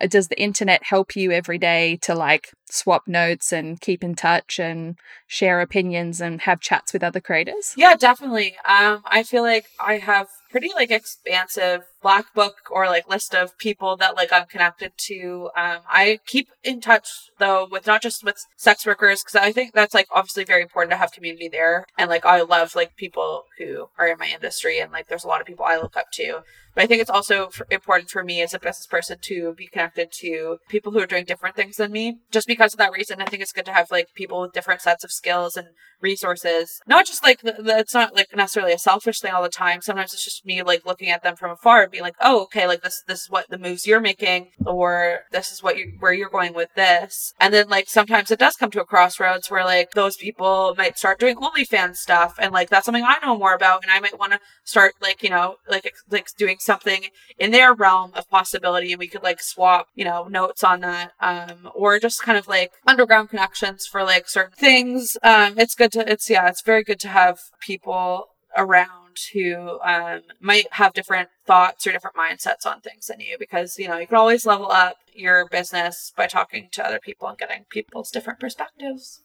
uh, 0.00 0.06
does 0.06 0.28
the 0.28 0.40
internet 0.40 0.82
help 0.84 1.14
you 1.14 1.30
every 1.30 1.58
day 1.58 1.98
to 2.00 2.14
like 2.14 2.50
swap 2.70 3.02
notes 3.06 3.52
and 3.52 3.80
keep 3.80 4.02
in 4.02 4.14
touch 4.14 4.58
and 4.58 4.98
share 5.26 5.60
opinions 5.60 6.20
and 6.20 6.42
have 6.42 6.60
chats 6.60 6.92
with 6.92 7.02
other 7.02 7.20
creators 7.20 7.74
Yeah, 7.76 7.96
definitely. 7.96 8.56
Um, 8.66 9.02
I 9.04 9.22
feel 9.22 9.42
like 9.42 9.66
I 9.78 9.98
have 9.98 10.28
pretty 10.50 10.70
like 10.74 10.90
expansive 10.90 11.82
black 12.02 12.32
book 12.34 12.54
or 12.70 12.86
like 12.86 13.08
list 13.08 13.34
of 13.34 13.56
people 13.58 13.96
that 13.96 14.16
like 14.16 14.32
I'm 14.32 14.46
connected 14.46 14.92
to. 14.96 15.50
Um, 15.56 15.78
I 15.88 16.20
keep 16.26 16.48
in 16.62 16.80
touch 16.80 17.08
though 17.38 17.66
with 17.70 17.86
not 17.86 18.02
just 18.02 18.24
with 18.24 18.44
sex 18.56 18.86
workers 18.86 19.22
because 19.22 19.36
I 19.36 19.52
think 19.52 19.74
that's 19.74 19.94
like 19.94 20.08
obviously 20.12 20.44
very 20.44 20.62
important 20.62 20.90
to 20.92 20.96
have 20.96 21.12
community 21.12 21.48
there. 21.48 21.86
And 21.98 22.08
like 22.08 22.24
I 22.24 22.42
love 22.42 22.74
like 22.74 22.96
people 22.96 23.44
who 23.58 23.88
are 23.98 24.08
in 24.08 24.18
my 24.18 24.28
industry 24.28 24.80
and 24.80 24.92
like 24.92 25.08
there's 25.08 25.24
a 25.24 25.28
lot 25.28 25.40
of 25.40 25.46
people 25.46 25.64
I 25.66 25.76
look 25.76 25.96
up 25.96 26.10
to. 26.14 26.42
But 26.74 26.84
I 26.84 26.86
think 26.86 27.00
it's 27.00 27.10
also 27.10 27.46
f- 27.46 27.62
important 27.70 28.10
for 28.10 28.22
me 28.22 28.42
as 28.42 28.54
a 28.54 28.58
business 28.58 28.86
person 28.86 29.18
to 29.22 29.54
be 29.54 29.66
connected 29.66 30.12
to 30.20 30.58
people 30.68 30.92
who 30.92 31.00
are 31.00 31.06
doing 31.06 31.24
different 31.24 31.56
things 31.56 31.76
than 31.76 31.90
me. 31.92 32.18
Just 32.30 32.46
because 32.46 32.74
of 32.74 32.78
that 32.78 32.92
reason, 32.92 33.20
I 33.20 33.24
think 33.24 33.42
it's 33.42 33.52
good 33.52 33.64
to 33.66 33.72
have 33.72 33.90
like 33.90 34.14
people 34.14 34.40
with 34.40 34.52
different 34.52 34.80
sets 34.80 35.02
of 35.02 35.10
skills 35.10 35.56
and 35.56 35.68
resources. 36.00 36.80
Not 36.86 37.06
just 37.06 37.22
like 37.22 37.42
the, 37.42 37.56
it's 37.78 37.94
not 37.94 38.14
like 38.14 38.34
necessarily 38.34 38.72
a 38.72 38.78
selfish 38.78 39.20
thing 39.20 39.32
all 39.32 39.42
the 39.42 39.48
time. 39.48 39.82
Sometimes 39.82 40.14
it's 40.14 40.24
just 40.24 40.46
me 40.46 40.62
like 40.62 40.86
looking 40.86 41.10
at 41.10 41.22
them 41.22 41.36
from 41.36 41.50
afar 41.50 41.88
and 41.90 41.92
being 41.92 42.04
like, 42.04 42.16
oh, 42.20 42.42
okay, 42.42 42.66
like 42.66 42.82
this 42.82 43.02
this 43.06 43.22
is 43.22 43.30
what 43.30 43.48
the 43.50 43.58
moves 43.58 43.86
you're 43.86 44.00
making, 44.00 44.50
or 44.64 45.20
this 45.32 45.50
is 45.50 45.62
what 45.62 45.76
you 45.76 45.92
where 45.98 46.12
you're 46.12 46.30
going 46.30 46.54
with 46.54 46.72
this. 46.74 47.34
And 47.40 47.52
then 47.52 47.68
like 47.68 47.88
sometimes 47.88 48.30
it 48.30 48.38
does 48.38 48.54
come 48.56 48.70
to 48.70 48.80
a 48.80 48.84
crossroads 48.84 49.50
where 49.50 49.64
like 49.64 49.90
those 49.92 50.16
people 50.16 50.74
might 50.78 50.98
start 50.98 51.18
doing 51.18 51.36
OnlyFans 51.36 51.96
stuff, 51.96 52.36
and 52.38 52.52
like 52.52 52.70
that's 52.70 52.86
something 52.86 53.04
I 53.04 53.18
know 53.24 53.36
more 53.36 53.54
about, 53.54 53.82
and 53.82 53.90
I 53.90 53.98
might 53.98 54.18
want 54.18 54.32
to 54.32 54.40
start 54.64 54.94
like 55.02 55.22
you 55.22 55.30
know 55.30 55.56
like 55.68 55.92
like 56.10 56.28
doing 56.38 56.58
something 56.60 57.06
in 57.38 57.50
their 57.50 57.74
realm 57.74 58.12
of 58.14 58.30
possibility, 58.30 58.92
and 58.92 59.00
we 59.00 59.08
could 59.08 59.22
like 59.22 59.42
swap 59.42 59.88
you 59.94 60.04
know 60.04 60.28
notes 60.28 60.62
on 60.62 60.80
that, 60.80 61.12
um, 61.20 61.70
or 61.74 61.98
just 61.98 62.22
kind 62.22 62.38
of 62.38 62.46
like 62.46 62.72
underground 62.86 63.30
connections 63.30 63.86
for 63.86 64.04
like 64.04 64.28
certain 64.28 64.56
things. 64.56 65.16
Um, 65.22 65.58
it's 65.58 65.74
good 65.74 65.92
to 65.92 66.10
it's 66.10 66.30
yeah, 66.30 66.48
it's 66.48 66.62
very 66.62 66.84
good 66.84 67.00
to 67.00 67.08
have 67.08 67.40
people 67.60 68.28
around 68.56 69.00
who 69.32 69.78
um, 69.84 70.22
might 70.40 70.66
have 70.72 70.92
different 70.92 71.28
thoughts 71.50 71.84
or 71.84 71.90
different 71.90 72.14
mindsets 72.14 72.64
on 72.64 72.80
things 72.80 73.08
than 73.08 73.18
you 73.18 73.36
because 73.36 73.76
you 73.76 73.88
know 73.88 73.98
you 73.98 74.06
can 74.06 74.16
always 74.16 74.46
level 74.46 74.70
up 74.70 74.98
your 75.12 75.48
business 75.48 76.12
by 76.16 76.28
talking 76.28 76.68
to 76.70 76.86
other 76.86 77.00
people 77.00 77.26
and 77.26 77.38
getting 77.38 77.64
people's 77.68 78.12
different 78.12 78.38
perspectives 78.38 79.22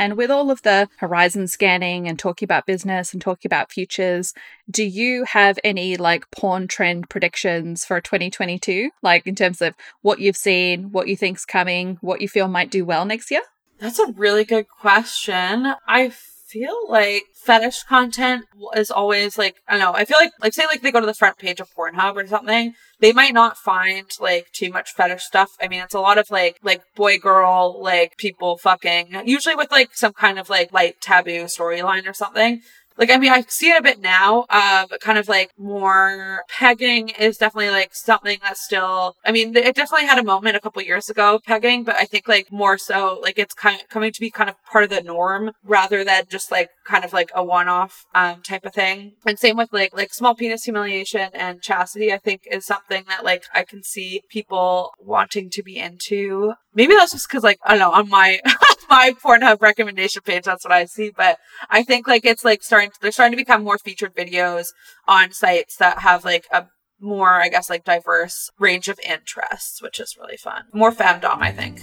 And 0.00 0.16
with 0.16 0.30
all 0.30 0.50
of 0.50 0.62
the 0.62 0.88
horizon 0.98 1.48
scanning 1.48 2.06
and 2.08 2.18
talking 2.18 2.46
about 2.46 2.66
business 2.66 3.12
and 3.12 3.20
talking 3.20 3.48
about 3.48 3.72
futures, 3.72 4.32
do 4.70 4.84
you 4.84 5.24
have 5.24 5.58
any 5.64 5.96
like 5.96 6.30
porn 6.30 6.68
trend 6.68 7.10
predictions 7.10 7.84
for 7.84 8.00
2022? 8.00 8.90
Like 9.02 9.26
in 9.26 9.34
terms 9.34 9.60
of 9.60 9.74
what 10.02 10.20
you've 10.20 10.36
seen, 10.36 10.92
what 10.92 11.08
you 11.08 11.16
think's 11.16 11.44
coming, 11.44 11.98
what 12.00 12.20
you 12.20 12.28
feel 12.28 12.46
might 12.46 12.70
do 12.70 12.84
well 12.84 13.04
next 13.04 13.30
year? 13.32 13.42
That's 13.80 13.98
a 13.98 14.12
really 14.12 14.44
good 14.44 14.68
question. 14.68 15.74
I 15.88 16.12
feel 16.48 16.88
like 16.88 17.24
fetish 17.34 17.82
content 17.84 18.44
is 18.74 18.90
always 18.90 19.36
like 19.36 19.56
I 19.68 19.72
don't 19.72 19.80
know. 19.80 19.94
I 19.94 20.04
feel 20.04 20.18
like 20.18 20.32
like 20.40 20.54
say 20.54 20.66
like 20.66 20.82
they 20.82 20.90
go 20.90 21.00
to 21.00 21.06
the 21.06 21.14
front 21.14 21.38
page 21.38 21.60
of 21.60 21.68
Pornhub 21.74 22.16
or 22.16 22.26
something, 22.26 22.74
they 23.00 23.12
might 23.12 23.34
not 23.34 23.56
find 23.56 24.06
like 24.20 24.46
too 24.52 24.70
much 24.70 24.92
fetish 24.92 25.22
stuff. 25.22 25.50
I 25.60 25.68
mean, 25.68 25.82
it's 25.82 25.94
a 25.94 26.00
lot 26.00 26.18
of 26.18 26.30
like 26.30 26.58
like 26.62 26.82
boy 26.96 27.18
girl 27.18 27.80
like 27.80 28.16
people 28.16 28.56
fucking 28.58 29.22
usually 29.24 29.54
with 29.54 29.70
like 29.70 29.94
some 29.94 30.12
kind 30.12 30.38
of 30.38 30.48
like 30.48 30.72
light 30.72 31.00
taboo 31.00 31.44
storyline 31.44 32.08
or 32.08 32.14
something 32.14 32.62
like 32.98 33.10
I 33.10 33.16
mean 33.16 33.32
I 33.32 33.42
see 33.48 33.70
it 33.70 33.78
a 33.78 33.82
bit 33.82 34.00
now, 34.00 34.44
uh, 34.50 34.86
but 34.90 35.00
kind 35.00 35.18
of 35.18 35.28
like 35.28 35.52
more 35.56 36.42
pegging 36.48 37.10
is 37.10 37.38
definitely 37.38 37.70
like 37.70 37.94
something 37.94 38.38
that's 38.42 38.62
still. 38.62 39.14
I 39.24 39.32
mean, 39.32 39.56
it 39.56 39.74
definitely 39.76 40.06
had 40.06 40.18
a 40.18 40.24
moment 40.24 40.56
a 40.56 40.60
couple 40.60 40.82
years 40.82 41.08
ago 41.08 41.40
pegging, 41.46 41.84
but 41.84 41.96
I 41.96 42.04
think 42.04 42.28
like 42.28 42.50
more 42.52 42.76
so 42.76 43.20
like 43.22 43.38
it's 43.38 43.54
kind 43.54 43.80
of 43.80 43.88
coming 43.88 44.12
to 44.12 44.20
be 44.20 44.30
kind 44.30 44.50
of 44.50 44.56
part 44.64 44.84
of 44.84 44.90
the 44.90 45.02
norm 45.02 45.52
rather 45.64 46.04
than 46.04 46.24
just 46.28 46.50
like 46.50 46.70
kind 46.88 47.04
of 47.04 47.12
like 47.12 47.30
a 47.34 47.44
one-off 47.44 48.06
um, 48.14 48.42
type 48.42 48.64
of 48.64 48.74
thing. 48.74 49.12
And 49.26 49.38
same 49.38 49.56
with 49.56 49.72
like 49.72 49.94
like 49.94 50.12
small 50.12 50.34
penis 50.34 50.64
humiliation 50.64 51.30
and 51.34 51.62
chastity. 51.62 52.12
I 52.12 52.18
think 52.18 52.42
is 52.50 52.66
something 52.66 53.04
that 53.08 53.24
like 53.24 53.44
I 53.54 53.64
can 53.64 53.82
see 53.82 54.22
people 54.28 54.92
wanting 54.98 55.50
to 55.50 55.62
be 55.62 55.78
into. 55.78 56.54
Maybe 56.74 56.94
that's 56.94 57.12
just 57.12 57.28
because 57.28 57.44
like 57.44 57.58
I 57.64 57.76
don't 57.76 57.80
know 57.80 57.92
on 57.92 58.08
my 58.08 58.40
my 58.90 59.12
Pornhub 59.22 59.60
recommendation 59.60 60.22
page 60.22 60.44
that's 60.44 60.64
what 60.64 60.72
I 60.72 60.86
see, 60.86 61.10
but 61.14 61.38
I 61.68 61.82
think 61.82 62.08
like 62.08 62.24
it's 62.24 62.44
like 62.44 62.62
starting 62.62 62.90
they're 63.00 63.12
starting 63.12 63.36
to 63.36 63.42
become 63.42 63.62
more 63.62 63.78
featured 63.78 64.16
videos 64.16 64.68
on 65.06 65.32
sites 65.32 65.76
that 65.76 66.00
have 66.00 66.24
like 66.24 66.46
a 66.50 66.66
more 67.00 67.40
I 67.40 67.48
guess 67.48 67.70
like 67.70 67.84
diverse 67.84 68.50
range 68.58 68.88
of 68.88 68.98
interests, 69.08 69.82
which 69.82 70.00
is 70.00 70.16
really 70.18 70.36
fun. 70.36 70.64
More 70.72 70.92
femdom, 70.92 71.38
I 71.40 71.52
think. 71.52 71.80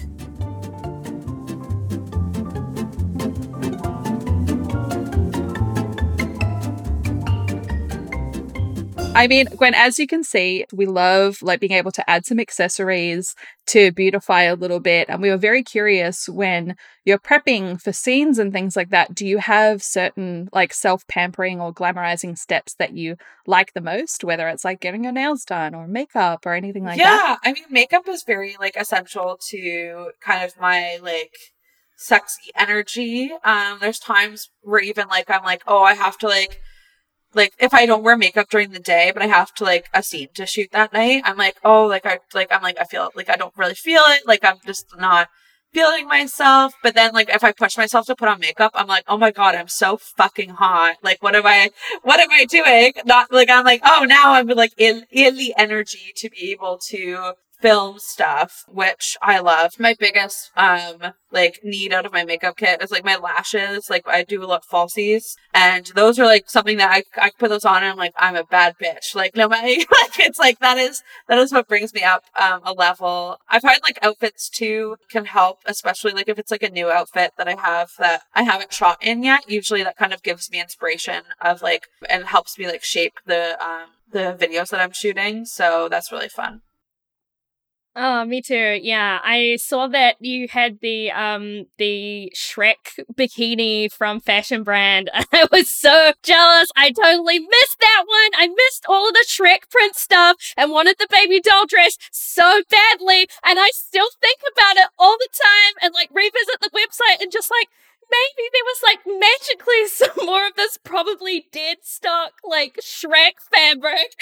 I 9.16 9.28
mean, 9.28 9.46
Gwen, 9.46 9.74
as 9.74 9.98
you 9.98 10.08
can 10.08 10.24
see, 10.24 10.66
we 10.74 10.86
love 10.86 11.42
like 11.42 11.62
being 11.62 11.72
able 11.72 11.92
to 11.94 12.10
add 12.10 12.26
some 12.26 12.40
accessories 12.40 13.34
to 13.68 13.92
beautify 13.94 14.44
a 14.44 14.56
little 14.56 14.82
bit. 14.82 15.10
And 15.10 15.22
we 15.22 15.30
were 15.30 15.38
very 15.38 15.64
curious 15.64 16.28
when 16.28 16.76
you're 17.06 17.18
prepping 17.18 17.82
for 17.82 17.94
scenes 17.94 18.38
and 18.38 18.52
things 18.52 18.76
like 18.76 18.90
that. 18.90 19.16
Do 19.16 19.26
you 19.26 19.38
have 19.38 19.82
certain 19.82 20.50
like 20.52 20.74
self 20.74 21.08
pampering 21.08 21.62
or 21.62 21.74
glamorizing 21.74 22.38
steps 22.38 22.76
that 22.76 22.94
you 22.94 23.16
like 23.48 23.74
the 23.74 23.82
most, 23.82 24.24
whether 24.26 24.50
it's 24.50 24.66
like 24.66 24.82
getting 24.82 25.06
your 25.06 25.14
nails 25.14 25.46
done 25.46 25.74
or 25.74 25.88
makeup 25.88 26.46
or 26.46 26.54
anything 26.54 26.84
like 26.84 26.98
yeah, 26.98 27.06
that? 27.06 27.40
Yeah, 27.44 27.50
I 27.50 27.54
mean, 27.54 27.64
makeup 27.70 28.08
is 28.10 28.24
very 28.24 28.58
like 28.60 28.76
essential 28.76 29.40
to 29.50 30.12
kind 30.22 30.44
of 30.44 30.60
my 30.60 31.00
like 31.02 31.36
sexy 31.96 32.52
energy. 32.56 33.32
Um, 33.46 33.78
there's 33.80 34.00
times 34.00 34.50
where 34.62 34.82
even 34.82 35.08
like 35.08 35.30
I'm 35.30 35.44
like, 35.44 35.64
oh, 35.68 35.84
I 35.84 35.94
have 35.94 36.18
to 36.20 36.28
like 36.28 36.60
like 37.36 37.54
if 37.60 37.74
I 37.74 37.86
don't 37.86 38.04
wear 38.04 38.18
makeup 38.18 38.50
during 38.50 38.72
the 38.72 38.80
day, 38.80 39.12
but 39.14 39.22
I 39.22 39.28
have 39.28 39.54
to 39.56 39.64
like 39.64 39.88
a 39.94 40.02
scene 40.02 40.30
to 40.36 40.46
shoot 40.46 40.70
that 40.72 40.94
night, 40.94 41.24
I'm 41.26 41.38
like, 41.38 41.58
oh, 41.64 41.86
like 41.86 42.06
I 42.06 42.20
like 42.34 42.48
I'm 42.52 42.64
like 42.64 42.80
I 42.80 42.86
feel 42.86 43.12
like 43.16 43.30
I 43.30 43.36
don't 43.36 43.54
really 43.58 43.76
feel 43.76 44.02
it. 44.08 44.26
Like 44.26 44.44
I'm 44.44 44.58
just 44.66 44.88
not 44.98 45.28
feeling 45.74 46.08
myself. 46.08 46.74
But 46.82 46.96
then 46.96 47.12
like 47.14 47.30
if 47.30 47.44
I 47.44 47.52
push 47.52 47.78
myself 47.78 48.08
to 48.08 48.16
put 48.16 48.30
on 48.30 48.40
makeup, 48.40 48.72
I'm 48.74 48.88
like, 48.88 49.04
oh 49.08 49.18
my 49.18 49.32
god, 49.32 49.56
I'm 49.56 49.68
so 49.68 49.98
fucking 49.98 50.52
hot. 50.52 50.96
Like 51.04 51.22
what 51.22 51.36
am 51.36 51.46
I 51.46 51.72
what 52.02 52.20
am 52.20 52.32
I 52.32 52.46
doing? 52.46 52.94
Not 53.06 53.32
like 53.32 53.50
I'm 53.50 53.66
like, 53.66 53.82
oh 53.86 54.06
now 54.08 54.34
I'm 54.34 54.48
like 54.48 54.74
in 54.78 55.06
in 55.12 55.36
the 55.36 55.54
energy 55.58 56.14
to 56.16 56.30
be 56.30 56.52
able 56.52 56.80
to 56.90 57.34
film 57.62 58.00
stuff, 58.00 58.64
which 58.68 59.18
I 59.22 59.40
love. 59.40 59.74
My 59.80 59.96
biggest 60.00 60.52
um 60.56 61.14
like 61.32 61.60
need 61.64 61.94
out 61.94 62.06
of 62.06 62.14
my 62.14 62.24
makeup 62.24 62.58
kit 62.58 62.82
is 62.82 62.92
like 62.92 63.06
my 63.06 63.18
lashes. 63.18 63.90
Like 63.90 64.08
I 64.08 64.24
do 64.24 64.44
a 64.44 64.46
lot 64.46 64.64
of 64.64 64.70
falsies, 64.70 65.36
and 65.54 65.86
those 65.96 66.20
are 66.20 66.26
like 66.26 66.50
something 66.50 66.78
that 66.78 66.92
I 66.92 67.04
I 67.22 67.32
put 67.38 67.50
those 67.50 67.66
on 67.66 67.78
and 67.78 67.92
I'm 67.92 67.98
like 67.98 68.14
I'm 68.18 68.36
a 68.36 68.44
bad 68.44 68.76
bitch. 68.82 69.16
Like 69.16 69.36
no 69.36 69.48
matter 69.48 69.68
like 69.68 70.20
it's 70.20 70.40
like 70.40 70.60
that 70.60 70.78
is 70.78 71.02
that 71.28 71.38
is 71.38 71.52
what 71.52 71.68
brings 71.68 71.94
me 71.94 72.04
up 72.04 72.24
um 72.40 72.62
a 72.64 72.74
level. 72.74 73.38
I 73.50 73.60
find 73.60 73.80
like 73.84 74.00
outfits 74.02 74.50
too 74.50 74.98
can 75.10 75.26
help, 75.26 75.60
especially 75.66 76.14
like 76.14 76.30
if 76.30 76.40
it's 76.40 76.52
like 76.52 76.64
a 76.64 76.70
new 76.70 76.90
outfit 76.90 77.32
that 77.38 77.48
I 77.48 77.56
have 77.60 77.90
that 78.00 78.24
I 78.34 78.44
haven't 78.44 78.74
shot 78.74 78.98
in 79.02 79.24
yet. 79.24 79.50
Usually 79.50 79.84
that 79.84 79.98
kind 79.98 80.14
of 80.14 80.24
gives 80.24 80.52
me 80.52 80.62
inspiration 80.62 81.24
of 81.42 81.62
like 81.62 81.88
and 82.10 82.26
helps 82.26 82.58
me 82.58 82.68
like 82.68 82.84
shape 82.84 83.14
the 83.26 83.58
um 83.64 83.90
the 84.12 84.38
videos 84.40 84.70
that 84.70 84.80
I'm 84.80 84.94
shooting. 84.94 85.46
So 85.46 85.88
that's 85.90 86.12
really 86.12 86.30
fun. 86.30 86.62
Oh, 87.98 88.26
me 88.26 88.42
too. 88.42 88.78
Yeah, 88.84 89.20
I 89.24 89.56
saw 89.56 89.88
that 89.88 90.18
you 90.20 90.50
had 90.50 90.80
the 90.82 91.12
um 91.12 91.68
the 91.78 92.30
Shrek 92.36 93.00
bikini 93.14 93.90
from 93.90 94.20
Fashion 94.20 94.64
Brand. 94.64 95.10
I 95.32 95.48
was 95.50 95.70
so 95.70 96.12
jealous. 96.22 96.68
I 96.76 96.92
totally 96.92 97.40
missed 97.40 97.80
that 97.80 98.04
one. 98.06 98.32
I 98.42 98.48
missed 98.48 98.86
all 98.90 99.08
of 99.08 99.14
the 99.14 99.26
Shrek 99.30 99.70
print 99.70 99.96
stuff 99.96 100.36
and 100.58 100.72
wanted 100.72 100.98
the 101.00 101.08
baby 101.10 101.40
doll 101.40 101.66
dress 101.68 101.98
so 102.12 102.64
badly. 102.70 103.30
And 103.46 103.60
I 103.60 103.70
still 103.72 104.10
think 104.20 104.40
about 104.42 104.76
it 104.76 104.90
all 105.00 105.16
the 105.18 105.30
time 105.32 105.76
and 105.82 105.94
like 105.94 106.10
revisit 106.14 106.60
the 106.62 106.72
website 106.72 107.22
and 107.22 107.32
just 107.32 107.50
like 107.50 107.70
maybe 108.12 108.50
there 108.52 108.66
was 108.66 108.82
like 108.84 109.00
magically 109.08 109.88
some 109.88 110.26
more 110.26 110.48
of 110.48 110.56
this 110.56 110.78
probably 110.84 111.48
dead 111.54 111.78
stock 111.84 112.34
like 112.44 112.78
Shrek 112.82 113.40
fabric. 113.54 114.20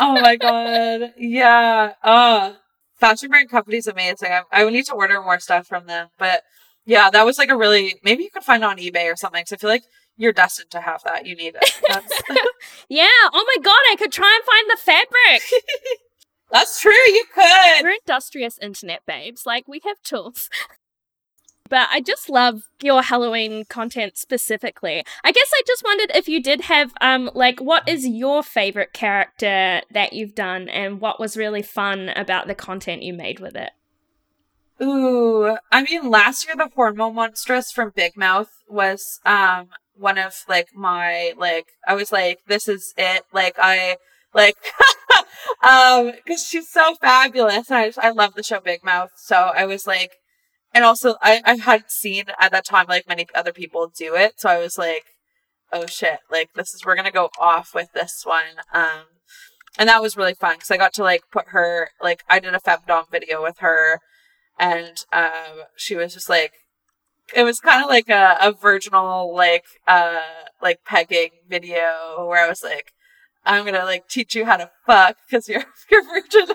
oh 0.00 0.18
my 0.22 0.36
god. 0.36 1.12
Yeah. 1.18 1.92
Uh 2.02 2.54
Fashion 3.00 3.30
Brand 3.30 3.50
Company 3.50 3.78
is 3.78 3.86
amazing. 3.86 4.30
I, 4.30 4.42
I 4.52 4.70
need 4.70 4.86
to 4.86 4.94
order 4.94 5.20
more 5.22 5.40
stuff 5.40 5.66
from 5.66 5.86
them. 5.86 6.08
But 6.18 6.42
yeah, 6.84 7.10
that 7.10 7.24
was 7.26 7.38
like 7.38 7.50
a 7.50 7.56
really 7.56 7.96
maybe 8.04 8.22
you 8.24 8.30
could 8.30 8.44
find 8.44 8.62
it 8.62 8.66
on 8.66 8.76
eBay 8.78 9.10
or 9.10 9.16
something. 9.16 9.42
Cause 9.42 9.52
I 9.52 9.56
feel 9.56 9.70
like 9.70 9.84
you're 10.16 10.32
destined 10.32 10.70
to 10.72 10.80
have 10.80 11.02
that. 11.04 11.26
You 11.26 11.34
need 11.34 11.54
it. 11.60 11.80
yeah. 12.88 13.08
Oh 13.32 13.44
my 13.56 13.62
god, 13.62 13.80
I 13.90 13.96
could 13.98 14.12
try 14.12 14.38
and 14.38 14.44
find 14.44 14.70
the 14.70 14.76
fabric. 14.76 15.42
That's 16.52 16.80
true. 16.80 16.92
You 16.92 17.24
could. 17.32 17.82
We're 17.82 17.96
industrious 18.06 18.58
internet 18.58 19.06
babes. 19.06 19.44
Like 19.46 19.66
we 19.68 19.80
have 19.84 20.02
tools. 20.02 20.48
But 21.70 21.88
I 21.90 22.00
just 22.00 22.28
love 22.28 22.64
your 22.82 23.00
Halloween 23.00 23.64
content 23.64 24.18
specifically. 24.18 25.04
I 25.24 25.32
guess 25.32 25.50
I 25.54 25.62
just 25.66 25.84
wondered 25.84 26.10
if 26.14 26.28
you 26.28 26.42
did 26.42 26.62
have 26.62 26.92
um 27.00 27.30
like 27.32 27.60
what 27.60 27.88
is 27.88 28.06
your 28.06 28.42
favorite 28.42 28.92
character 28.92 29.80
that 29.92 30.12
you've 30.12 30.34
done 30.34 30.68
and 30.68 31.00
what 31.00 31.18
was 31.18 31.36
really 31.36 31.62
fun 31.62 32.10
about 32.10 32.48
the 32.48 32.54
content 32.54 33.02
you 33.02 33.14
made 33.14 33.38
with 33.40 33.56
it. 33.56 33.70
Ooh, 34.82 35.56
I 35.70 35.82
mean 35.84 36.10
last 36.10 36.46
year 36.46 36.56
the 36.56 36.70
Hormone 36.74 37.14
Monstress 37.14 37.72
from 37.72 37.92
Big 37.94 38.16
Mouth 38.16 38.50
was 38.68 39.20
um 39.24 39.68
one 39.94 40.18
of 40.18 40.34
like 40.48 40.68
my 40.74 41.34
like 41.36 41.66
I 41.86 41.94
was 41.94 42.10
like 42.10 42.40
this 42.48 42.66
is 42.66 42.92
it 42.98 43.22
like 43.32 43.54
I 43.58 43.96
like 44.34 44.56
um 45.62 46.12
because 46.12 46.44
she's 46.44 46.68
so 46.68 46.96
fabulous 47.00 47.70
and 47.70 47.78
I 47.78 47.86
just 47.86 47.98
I 47.98 48.10
love 48.10 48.34
the 48.34 48.42
show 48.42 48.58
Big 48.58 48.82
Mouth 48.82 49.10
so 49.16 49.36
I 49.36 49.66
was 49.66 49.86
like 49.86 50.16
and 50.74 50.84
also 50.84 51.16
I, 51.20 51.42
I 51.44 51.56
hadn't 51.56 51.90
seen 51.90 52.24
at 52.38 52.52
that 52.52 52.64
time 52.64 52.86
like 52.88 53.08
many 53.08 53.26
other 53.34 53.52
people 53.52 53.92
do 53.96 54.14
it. 54.14 54.40
So 54.40 54.48
i 54.48 54.58
was 54.58 54.78
like 54.78 55.04
oh 55.72 55.86
shit 55.86 56.20
like 56.30 56.52
this 56.54 56.74
is 56.74 56.84
we're 56.84 56.96
gonna 56.96 57.10
go 57.10 57.30
off 57.38 57.74
with 57.74 57.92
this 57.92 58.22
one. 58.24 58.60
Um 58.72 59.04
and 59.78 59.88
that 59.88 60.02
was 60.02 60.16
really 60.16 60.34
fun 60.34 60.56
because 60.56 60.70
i 60.70 60.76
got 60.76 60.92
to 60.94 61.02
like 61.02 61.22
put 61.32 61.48
her 61.48 61.90
like 62.02 62.22
i 62.28 62.38
did 62.38 62.54
a 62.54 62.58
femdom 62.60 63.10
video 63.10 63.42
with 63.42 63.58
her. 63.58 64.00
And 64.58 65.04
um 65.12 65.64
she 65.76 65.96
was 65.96 66.14
just 66.14 66.28
like 66.28 66.52
it 67.34 67.44
was 67.44 67.60
kind 67.60 67.82
of 67.82 67.88
like 67.88 68.08
a, 68.08 68.36
a 68.40 68.52
virginal 68.52 69.34
like 69.34 69.64
uh 69.86 70.20
like 70.60 70.84
pegging 70.84 71.30
video 71.48 72.26
where 72.26 72.44
i 72.44 72.48
was 72.48 72.62
like 72.62 72.92
I'm 73.44 73.64
gonna 73.64 73.84
like 73.84 74.06
teach 74.08 74.34
you 74.34 74.44
how 74.44 74.56
to 74.58 74.70
fuck 74.86 75.16
because 75.28 75.48
you're 75.48 75.64
you're 75.90 76.02
virgin, 76.02 76.46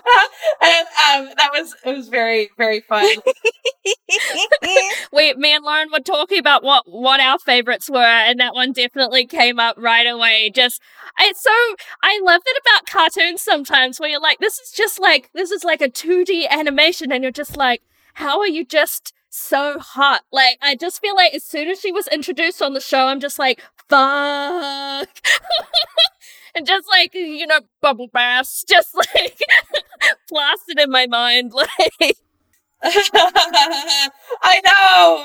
and 0.62 0.86
um, 1.04 1.34
that 1.36 1.50
was 1.52 1.74
it 1.84 1.96
was 1.96 2.08
very 2.08 2.50
very 2.56 2.80
fun. 2.80 3.16
Wait, 5.12 5.38
me 5.38 5.54
and 5.54 5.64
Lauren 5.64 5.88
were 5.92 6.00
talking 6.00 6.38
about 6.38 6.62
what 6.62 6.84
what 6.86 7.20
our 7.20 7.38
favorites 7.38 7.90
were, 7.90 7.98
and 7.98 8.38
that 8.38 8.54
one 8.54 8.72
definitely 8.72 9.26
came 9.26 9.58
up 9.58 9.76
right 9.78 10.06
away. 10.06 10.50
Just 10.54 10.80
it's 11.20 11.42
so 11.42 11.50
I 12.02 12.20
love 12.24 12.42
that 12.44 12.60
about 12.60 12.86
cartoons 12.86 13.42
sometimes 13.42 13.98
where 13.98 14.08
you're 14.08 14.20
like, 14.20 14.38
this 14.38 14.58
is 14.58 14.70
just 14.70 15.00
like 15.00 15.30
this 15.34 15.50
is 15.50 15.64
like 15.64 15.80
a 15.80 15.88
2D 15.88 16.48
animation, 16.48 17.10
and 17.10 17.22
you're 17.22 17.32
just 17.32 17.56
like, 17.56 17.82
how 18.14 18.38
are 18.40 18.48
you 18.48 18.64
just 18.64 19.12
so 19.36 19.78
hot. 19.78 20.22
Like, 20.32 20.58
I 20.62 20.74
just 20.74 21.00
feel 21.00 21.14
like 21.14 21.34
as 21.34 21.44
soon 21.44 21.68
as 21.68 21.80
she 21.80 21.92
was 21.92 22.08
introduced 22.08 22.62
on 22.62 22.72
the 22.72 22.80
show, 22.80 23.06
I'm 23.06 23.20
just 23.20 23.38
like, 23.38 23.62
fuck. 23.88 25.08
and 26.56 26.66
just 26.66 26.88
like 26.90 27.14
you 27.14 27.46
know 27.46 27.60
bubble 27.80 28.08
baths 28.08 28.64
just 28.68 28.94
like 28.94 29.38
plastered 30.28 30.80
in 30.80 30.90
my 30.90 31.06
mind 31.06 31.52
like 31.54 32.16
i 32.82 34.60
know 34.64 35.24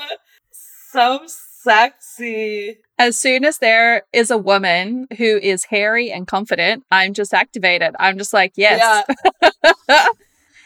so 0.92 1.26
sexy. 1.62 2.78
As 2.98 3.16
soon 3.16 3.44
as 3.44 3.58
there 3.58 4.02
is 4.12 4.30
a 4.30 4.38
woman 4.38 5.06
who 5.16 5.38
is 5.38 5.64
hairy 5.64 6.10
and 6.10 6.26
confident, 6.26 6.84
I'm 6.90 7.14
just 7.14 7.32
activated. 7.32 7.94
I'm 7.98 8.18
just 8.18 8.32
like, 8.32 8.52
yes. 8.56 9.04
Yeah. 9.88 10.06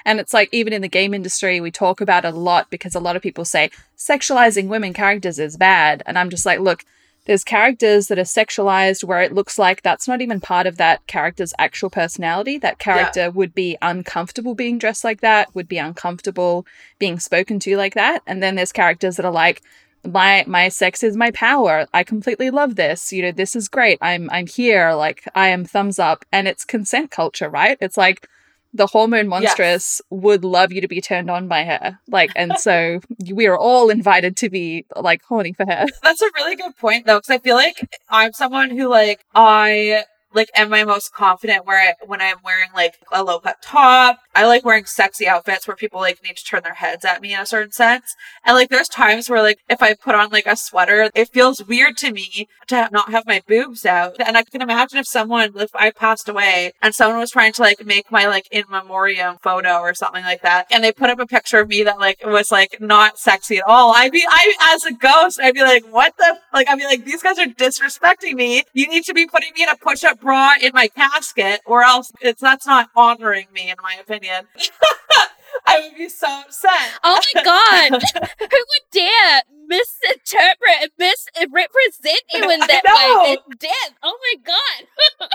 and 0.05 0.21
it's 0.21 0.35
like, 0.35 0.49
even 0.53 0.73
in 0.73 0.83
the 0.83 0.89
game 0.89 1.15
industry, 1.15 1.61
we 1.61 1.71
talk 1.71 2.01
about 2.01 2.25
it 2.25 2.35
a 2.35 2.37
lot 2.37 2.71
because 2.71 2.95
a 2.95 3.01
lot 3.01 3.17
of 3.17 3.23
people 3.23 3.45
say 3.45 3.71
sexualizing 3.97 4.69
women 4.69 4.93
characters 4.93 5.39
is 5.39 5.57
bad. 5.57 6.03
And 6.07 6.19
I'm 6.19 6.31
just 6.31 6.47
like, 6.47 6.61
look, 6.61 6.85
there's 7.27 7.45
characters 7.45 8.07
that 8.07 8.19
are 8.19 8.23
sexualized 8.23 9.05
where 9.05 9.21
it 9.21 9.33
looks 9.33 9.59
like 9.59 9.83
that's 9.83 10.09
not 10.09 10.23
even 10.23 10.41
part 10.41 10.67
of 10.67 10.77
that 10.79 11.07
character's 11.07 11.53
actual 11.59 11.91
personality. 11.91 12.57
That 12.57 12.79
character 12.79 13.21
yeah. 13.21 13.29
would 13.29 13.55
be 13.55 13.77
uncomfortable 13.83 14.55
being 14.55 14.79
dressed 14.79 15.05
like 15.05 15.21
that, 15.21 15.55
would 15.55 15.69
be 15.69 15.79
uncomfortable 15.79 16.67
being 16.99 17.19
spoken 17.19 17.59
to 17.61 17.77
like 17.77 17.95
that. 17.95 18.23
And 18.27 18.43
then 18.43 18.55
there's 18.55 18.73
characters 18.73 19.17
that 19.17 19.27
are 19.27 19.33
like, 19.33 19.63
my 20.05 20.45
my 20.47 20.69
sex 20.69 21.03
is 21.03 21.17
my 21.17 21.33
power. 21.33 21.87
I 21.93 22.05
completely 22.05 22.51
love 22.51 22.77
this. 22.77 23.13
You 23.13 23.23
know, 23.23 23.33
this 23.33 23.57
is 23.57 23.69
great. 23.69 23.99
I'm 24.01 24.31
I'm 24.31 24.47
here. 24.47 24.93
Like 24.93 25.25
I 25.35 25.49
am 25.49 25.65
thumbs 25.65 25.99
up. 25.99 26.25
And 26.31 26.47
it's 26.47 26.65
consent 26.65 27.11
culture, 27.11 27.51
right? 27.51 27.77
It's 27.81 27.97
like 27.97 28.29
the 28.77 28.87
Hormone 28.87 29.29
Monstress 29.29 29.59
yes. 29.59 30.03
would 30.11 30.45
love 30.45 30.73
you 30.73 30.81
to 30.81 30.89
be 30.89 31.01
turned 31.01 31.31
on 31.31 31.49
by 31.49 31.65
her. 31.65 31.99
Like, 32.09 32.31
and 32.37 32.59
so 32.59 33.01
we 33.33 33.47
are 33.47 33.59
all 33.59 33.91
invited 33.91 34.37
to 34.39 34.51
be 34.51 34.87
like 34.95 35.23
horny 35.25 35.53
for 35.53 35.67
her. 35.67 35.87
That's 36.03 36.23
a 36.23 36.31
really 36.37 36.57
good 36.57 36.77
point 36.77 37.07
though, 37.07 37.19
because 37.19 37.31
I 37.31 37.39
feel 37.39 37.57
like 37.57 38.01
I'm 38.09 38.33
someone 38.33 38.71
who 38.71 38.89
like 38.89 39.25
I 39.35 40.05
like 40.35 40.51
am 40.55 40.73
I 40.73 40.85
most 40.85 41.13
confident 41.13 41.67
where 41.67 41.81
I, 41.81 41.95
when 42.07 42.21
I'm 42.21 42.37
wearing 42.45 42.69
like 42.75 42.95
a 43.11 43.25
low 43.25 43.41
cut 43.41 43.63
top. 43.63 44.21
I 44.37 44.45
like 44.45 44.67
wearing 44.67 44.85
sexy 44.85 45.27
outfits 45.27 45.67
where 45.67 45.77
people 45.77 45.99
like 45.99 46.23
need 46.23 46.37
to 46.37 46.45
turn 46.45 46.63
their 46.63 46.75
heads 46.75 47.07
at 47.07 47.23
me 47.23 47.33
in 47.33 47.41
a 47.41 47.47
certain 47.47 47.73
sense. 47.73 48.15
And 48.45 48.55
like 48.55 48.69
there's 48.69 48.89
times 48.89 49.31
where 49.31 49.41
like 49.41 49.61
if 49.71 49.83
I 49.83 49.95
put 49.95 50.15
on 50.15 50.29
like 50.29 50.47
a 50.47 50.57
sweater, 50.57 51.11
it 51.15 51.31
feels 51.31 51.65
weird 51.65 51.97
to 51.99 52.13
me 52.13 52.47
to 52.69 52.91
not 52.93 53.11
have 53.11 53.27
my 53.27 53.41
boobs 53.49 53.87
out. 53.87 54.17
And 54.21 54.37
I 54.37 54.43
can 54.43 54.61
imagine 54.61 54.99
if 54.99 55.07
someone 55.07 55.53
if 55.57 55.75
I 55.75 55.91
passed 55.91 56.29
away 56.29 56.73
and 56.83 56.95
someone 56.95 57.19
was 57.19 57.31
trying 57.31 57.55
to 57.55 57.63
like 57.63 57.85
make 57.87 58.13
my 58.13 58.27
like 58.27 58.47
in 58.51 58.65
memoriam 58.69 59.39
photo 59.41 59.79
or 59.79 59.95
something 59.95 60.25
like 60.25 60.43
that, 60.43 60.67
and 60.71 60.85
they 60.85 60.93
put 60.93 61.09
up 61.09 61.19
a 61.19 61.27
picture 61.27 61.61
of 61.61 61.69
me 61.69 61.83
that 61.85 61.99
like 61.99 62.19
was 62.23 62.53
like 62.53 62.77
not 62.79 63.19
sexy 63.19 63.57
at 63.57 63.65
all. 63.67 63.95
I'd 63.97 64.13
be 64.13 64.23
I 64.29 64.75
as 64.75 64.85
a 64.85 64.93
ghost, 64.93 65.41
I'd 65.41 65.55
be 65.55 65.63
like, 65.63 65.87
what 65.87 66.15
the 66.19 66.37
like 66.53 66.69
I'd 66.69 66.79
be 66.79 66.85
like, 66.85 67.07
these 67.07 67.23
guys 67.23 67.39
are 67.39 67.47
disrespecting 67.47 68.35
me. 68.35 68.65
You 68.75 68.87
need 68.87 69.05
to 69.05 69.15
be 69.15 69.27
putting 69.27 69.55
me 69.55 69.63
in 69.63 69.71
a 69.71 69.77
push 69.77 70.05
up 70.05 70.21
bra 70.21 70.53
in 70.61 70.73
my 70.75 70.89
casket, 70.89 71.61
or 71.65 71.83
else 71.83 72.13
it's 72.21 72.43
that's 72.43 72.67
not 72.67 72.91
honoring 72.95 73.47
me, 73.55 73.71
in 73.71 73.77
my 73.83 73.95
opinion. 73.95 74.26
I 75.67 75.81
would 75.81 75.97
be 75.97 76.09
so 76.09 76.27
upset. 76.41 76.71
Oh 77.03 77.21
my 77.35 77.43
god! 77.45 78.03
Who 78.41 78.47
would 78.49 78.93
dare 78.93 79.43
misinterpret 79.67 80.83
and 80.83 80.91
misrepresent 80.99 82.23
you 82.33 82.51
in 82.51 82.61
that 82.61 82.83
way? 82.85 83.33
In 83.33 83.57
death. 83.59 83.95
Oh 84.03 84.17
my 84.21 84.43
god! 84.45 85.29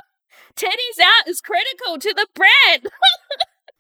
Titties 0.55 1.03
out 1.03 1.27
is 1.27 1.41
critical 1.41 1.97
to 1.99 2.13
the 2.13 2.27
brand. 2.33 2.87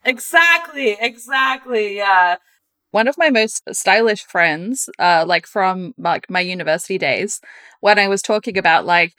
exactly. 0.03 0.97
Exactly. 0.99 1.97
Yeah 1.97 2.37
one 2.91 3.07
of 3.07 3.17
my 3.17 3.29
most 3.29 3.63
stylish 3.73 4.23
friends 4.23 4.89
uh 4.99 5.23
like 5.25 5.47
from 5.47 5.93
like 5.97 6.29
my 6.29 6.39
university 6.41 6.97
days 6.97 7.41
when 7.79 7.97
i 7.97 8.07
was 8.07 8.21
talking 8.21 8.57
about 8.57 8.85
like 8.85 9.13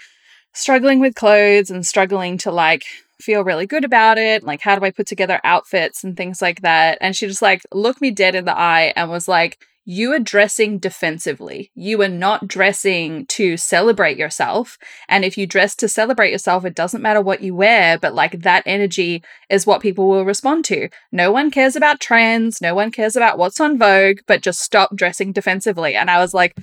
struggling 0.54 1.00
with 1.00 1.14
clothes 1.14 1.70
and 1.70 1.84
struggling 1.86 2.38
to 2.38 2.50
like 2.52 2.84
feel 3.22 3.44
really 3.44 3.66
good 3.66 3.84
about 3.84 4.18
it. 4.18 4.42
Like, 4.42 4.60
how 4.60 4.78
do 4.78 4.84
I 4.84 4.90
put 4.90 5.06
together 5.06 5.40
outfits 5.44 6.04
and 6.04 6.16
things 6.16 6.42
like 6.42 6.62
that? 6.62 6.98
And 7.00 7.14
she 7.14 7.26
just 7.26 7.42
like 7.42 7.62
looked 7.72 8.00
me 8.00 8.10
dead 8.10 8.34
in 8.34 8.44
the 8.44 8.56
eye 8.56 8.92
and 8.96 9.10
was 9.10 9.28
like, 9.28 9.58
you 9.84 10.12
are 10.12 10.20
dressing 10.20 10.78
defensively. 10.78 11.72
You 11.74 12.00
are 12.02 12.08
not 12.08 12.46
dressing 12.46 13.26
to 13.26 13.56
celebrate 13.56 14.16
yourself. 14.16 14.78
And 15.08 15.24
if 15.24 15.36
you 15.36 15.46
dress 15.46 15.74
to 15.76 15.88
celebrate 15.88 16.30
yourself, 16.30 16.64
it 16.64 16.76
doesn't 16.76 17.02
matter 17.02 17.20
what 17.20 17.42
you 17.42 17.54
wear, 17.54 17.98
but 17.98 18.14
like 18.14 18.42
that 18.42 18.62
energy 18.64 19.24
is 19.50 19.66
what 19.66 19.82
people 19.82 20.08
will 20.08 20.24
respond 20.24 20.64
to. 20.66 20.88
No 21.10 21.32
one 21.32 21.50
cares 21.50 21.74
about 21.74 22.00
trends. 22.00 22.60
No 22.60 22.76
one 22.76 22.92
cares 22.92 23.16
about 23.16 23.38
what's 23.38 23.60
on 23.60 23.76
Vogue, 23.76 24.18
but 24.28 24.42
just 24.42 24.60
stop 24.60 24.94
dressing 24.94 25.32
defensively. 25.32 25.96
And 25.96 26.10
I 26.10 26.20
was 26.20 26.32
like, 26.32 26.56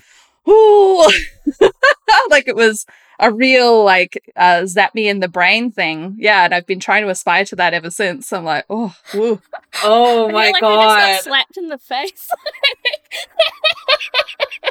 ooh, 0.48 1.06
like 2.30 2.48
it 2.48 2.56
was 2.56 2.86
a 3.20 3.32
real 3.32 3.84
like 3.84 4.32
uh, 4.36 4.66
zap 4.66 4.96
me 4.96 5.08
in 5.08 5.20
the 5.20 5.28
brain 5.28 5.72
thing. 5.72 6.16
Yeah, 6.18 6.46
and 6.46 6.54
I've 6.54 6.66
been 6.66 6.80
trying 6.80 7.04
to 7.04 7.10
aspire 7.10 7.46
to 7.46 7.56
that 7.58 7.74
ever 7.74 7.90
since. 7.90 8.32
I'm 8.32 8.46
like, 8.46 8.66
oh, 8.70 8.96
woo. 9.14 9.42
oh 9.84 10.30
my 10.30 10.52
like 10.52 10.62
god, 10.62 11.22
slapped 11.22 11.58
in 11.58 11.68
the 11.68 11.78
face. 11.78 12.30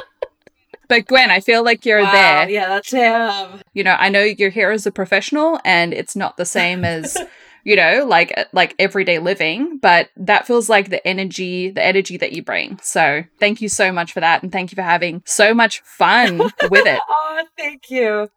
but 0.87 1.05
Gwen, 1.05 1.29
I 1.29 1.39
feel 1.39 1.63
like 1.63 1.85
you're 1.85 2.01
wow, 2.01 2.11
there. 2.11 2.49
Yeah, 2.49 2.69
that's 2.69 2.91
him. 2.91 3.61
You 3.73 3.83
know, 3.83 3.95
I 3.97 4.09
know 4.09 4.23
you're 4.23 4.49
here 4.49 4.71
as 4.71 4.85
a 4.85 4.91
professional, 4.91 5.59
and 5.63 5.93
it's 5.93 6.15
not 6.15 6.37
the 6.37 6.45
same 6.45 6.83
as. 6.83 7.17
you 7.63 7.75
know 7.75 8.05
like 8.07 8.47
like 8.53 8.75
everyday 8.79 9.19
living 9.19 9.77
but 9.79 10.09
that 10.17 10.47
feels 10.47 10.69
like 10.69 10.89
the 10.89 11.05
energy 11.07 11.69
the 11.69 11.83
energy 11.83 12.17
that 12.17 12.33
you 12.33 12.43
bring 12.43 12.79
so 12.81 13.23
thank 13.39 13.61
you 13.61 13.69
so 13.69 13.91
much 13.91 14.13
for 14.13 14.19
that 14.19 14.43
and 14.43 14.51
thank 14.51 14.71
you 14.71 14.75
for 14.75 14.81
having 14.81 15.21
so 15.25 15.53
much 15.53 15.81
fun 15.81 16.37
with 16.37 16.85
it 16.85 16.99
oh 17.09 17.43
thank 17.57 17.89
you 17.89 18.29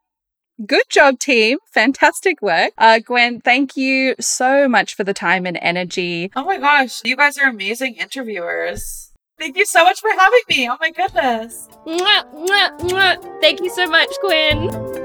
Good 0.66 0.84
job, 0.90 1.18
team. 1.18 1.58
Fantastic 1.72 2.40
work. 2.42 2.72
Uh, 2.78 3.00
Gwen, 3.00 3.40
thank 3.40 3.76
you 3.76 4.14
so 4.20 4.68
much 4.68 4.94
for 4.94 5.02
the 5.02 5.14
time 5.14 5.46
and 5.46 5.58
energy. 5.60 6.30
Oh 6.36 6.44
my 6.44 6.58
gosh, 6.58 7.00
you 7.04 7.16
guys 7.16 7.38
are 7.38 7.48
amazing 7.48 7.96
interviewers. 7.96 9.12
Thank 9.38 9.56
you 9.56 9.66
so 9.66 9.82
much 9.82 10.00
for 10.00 10.10
having 10.10 10.42
me. 10.48 10.68
Oh 10.68 10.76
my 10.80 10.90
goodness. 10.90 11.68
Mwah, 11.86 12.32
mwah, 12.32 12.78
mwah. 12.80 13.40
Thank 13.40 13.60
you 13.60 13.70
so 13.70 13.86
much, 13.86 14.10
Gwen. 14.20 15.01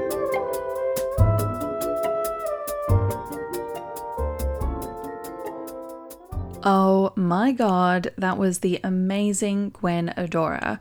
Oh 6.64 7.12
my 7.14 7.52
god, 7.52 8.12
that 8.18 8.36
was 8.36 8.58
the 8.58 8.80
amazing 8.82 9.70
Gwen 9.70 10.12
Adora. 10.16 10.80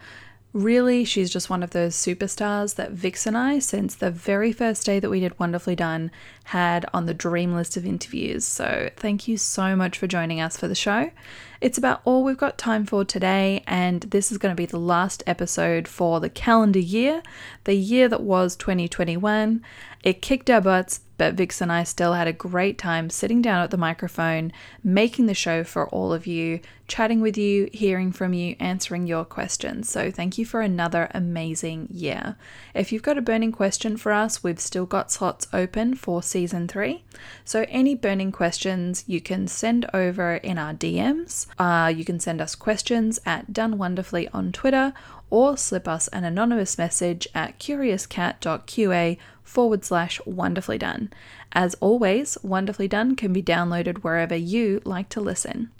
Really, 0.51 1.05
she's 1.05 1.30
just 1.30 1.51
one 1.51 1.61
of 1.61 1.69
those 1.69 1.95
superstars 1.95 2.75
that 2.75 2.91
Vix 2.91 3.28
and 3.28 3.38
I, 3.38 3.59
since 3.59 3.93
the 3.93 4.09
very 4.09 4.51
first 4.51 4.88
day 4.88 4.99
that 4.99 5.09
we 5.09 5.19
did 5.19 5.39
Wonderfully 5.39 5.75
Done, 5.75 6.09
had 6.45 6.88
on 6.95 7.05
the 7.05 7.13
dream 7.13 7.53
list 7.53 7.78
of 7.78 7.86
interviews. 7.86 8.43
So, 8.43 8.89
thank 8.95 9.28
you 9.28 9.38
so 9.38 9.75
much 9.75 9.99
for 9.99 10.07
joining 10.07 10.41
us 10.41 10.57
for 10.57 10.67
the 10.67 10.73
show. 10.73 11.11
It's 11.60 11.78
about 11.78 12.01
all 12.05 12.24
we've 12.24 12.38
got 12.38 12.58
time 12.58 12.86
for 12.86 13.03
today, 13.03 13.64
and 13.66 14.01
this 14.01 14.32
is 14.32 14.38
going 14.38 14.55
to 14.55 14.60
be 14.60 14.68
the 14.68 14.78
last 14.78 15.24
episode 15.26 15.88
for 15.88 16.20
the 16.20 16.30
calendar 16.30 16.80
year, 16.80 17.24
the 17.64 17.74
year 17.74 18.08
that 18.10 18.22
was 18.22 18.55
2021. 18.55 19.64
It 20.03 20.22
kicked 20.22 20.49
our 20.51 20.62
butts, 20.62 21.01
but 21.18 21.34
Vix 21.34 21.60
and 21.60 21.72
I 21.72 21.84
still 21.84 22.14
had 22.14 22.28
a 22.28 22.34
great 22.34 22.78
time 22.78 23.10
sitting 23.10 23.41
down 23.41 23.64
at 23.64 23.72
the 23.72 23.78
microphone, 23.78 24.53
making 24.84 25.26
the 25.26 25.34
show 25.34 25.64
for 25.64 25.89
all 25.89 26.14
of 26.14 26.28
you, 26.28 26.60
chatting 26.88 27.22
with 27.22 27.38
you, 27.38 27.70
hearing 27.74 28.12
from 28.12 28.34
you, 28.34 28.55
answering 28.60 29.08
your 29.08 29.26
questions. 29.26 29.89
So, 29.89 30.12
thank 30.12 30.38
you 30.38 30.45
for 30.45 30.62
another 30.62 31.10
amazing 31.14 31.88
year. 31.91 32.36
If 32.76 32.91
you've 32.91 33.01
got 33.01 33.18
a 33.18 33.22
burning 33.22 33.51
question 33.51 33.97
for 33.97 34.12
us, 34.12 34.43
we've 34.43 34.60
still 34.60 34.86
got 34.86 35.12
slots 35.12 35.47
open 35.51 35.95
for 35.95 36.22
season 36.22 36.68
three. 36.68 37.03
So, 37.43 37.66
any 37.68 37.95
burning 37.95 38.32
questions 38.32 39.03
you 39.08 39.20
can 39.20 39.47
send 39.47 39.89
over 39.93 40.36
in 40.36 40.60
our 40.60 40.74
DMs. 40.74 41.46
Uh, 41.57 41.91
you 41.95 42.05
can 42.05 42.19
send 42.19 42.41
us 42.41 42.55
questions 42.55 43.19
at 43.25 43.53
Done 43.53 43.77
Wonderfully 43.77 44.27
on 44.29 44.51
Twitter 44.51 44.93
or 45.29 45.57
slip 45.57 45.87
us 45.87 46.07
an 46.09 46.23
anonymous 46.23 46.77
message 46.77 47.27
at 47.33 47.59
curiouscat.qa 47.59 49.17
forward 49.43 49.83
slash 49.83 50.21
wonderfully 50.25 50.77
done. 50.77 51.11
As 51.51 51.75
always, 51.75 52.37
Wonderfully 52.43 52.87
Done 52.87 53.15
can 53.15 53.33
be 53.33 53.41
downloaded 53.41 53.99
wherever 53.99 54.35
you 54.35 54.81
like 54.83 55.09
to 55.09 55.21
listen. 55.21 55.71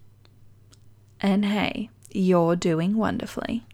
And 1.20 1.46
hey, 1.46 1.90
you're 2.12 2.56
doing 2.56 2.96
wonderfully. 2.96 3.66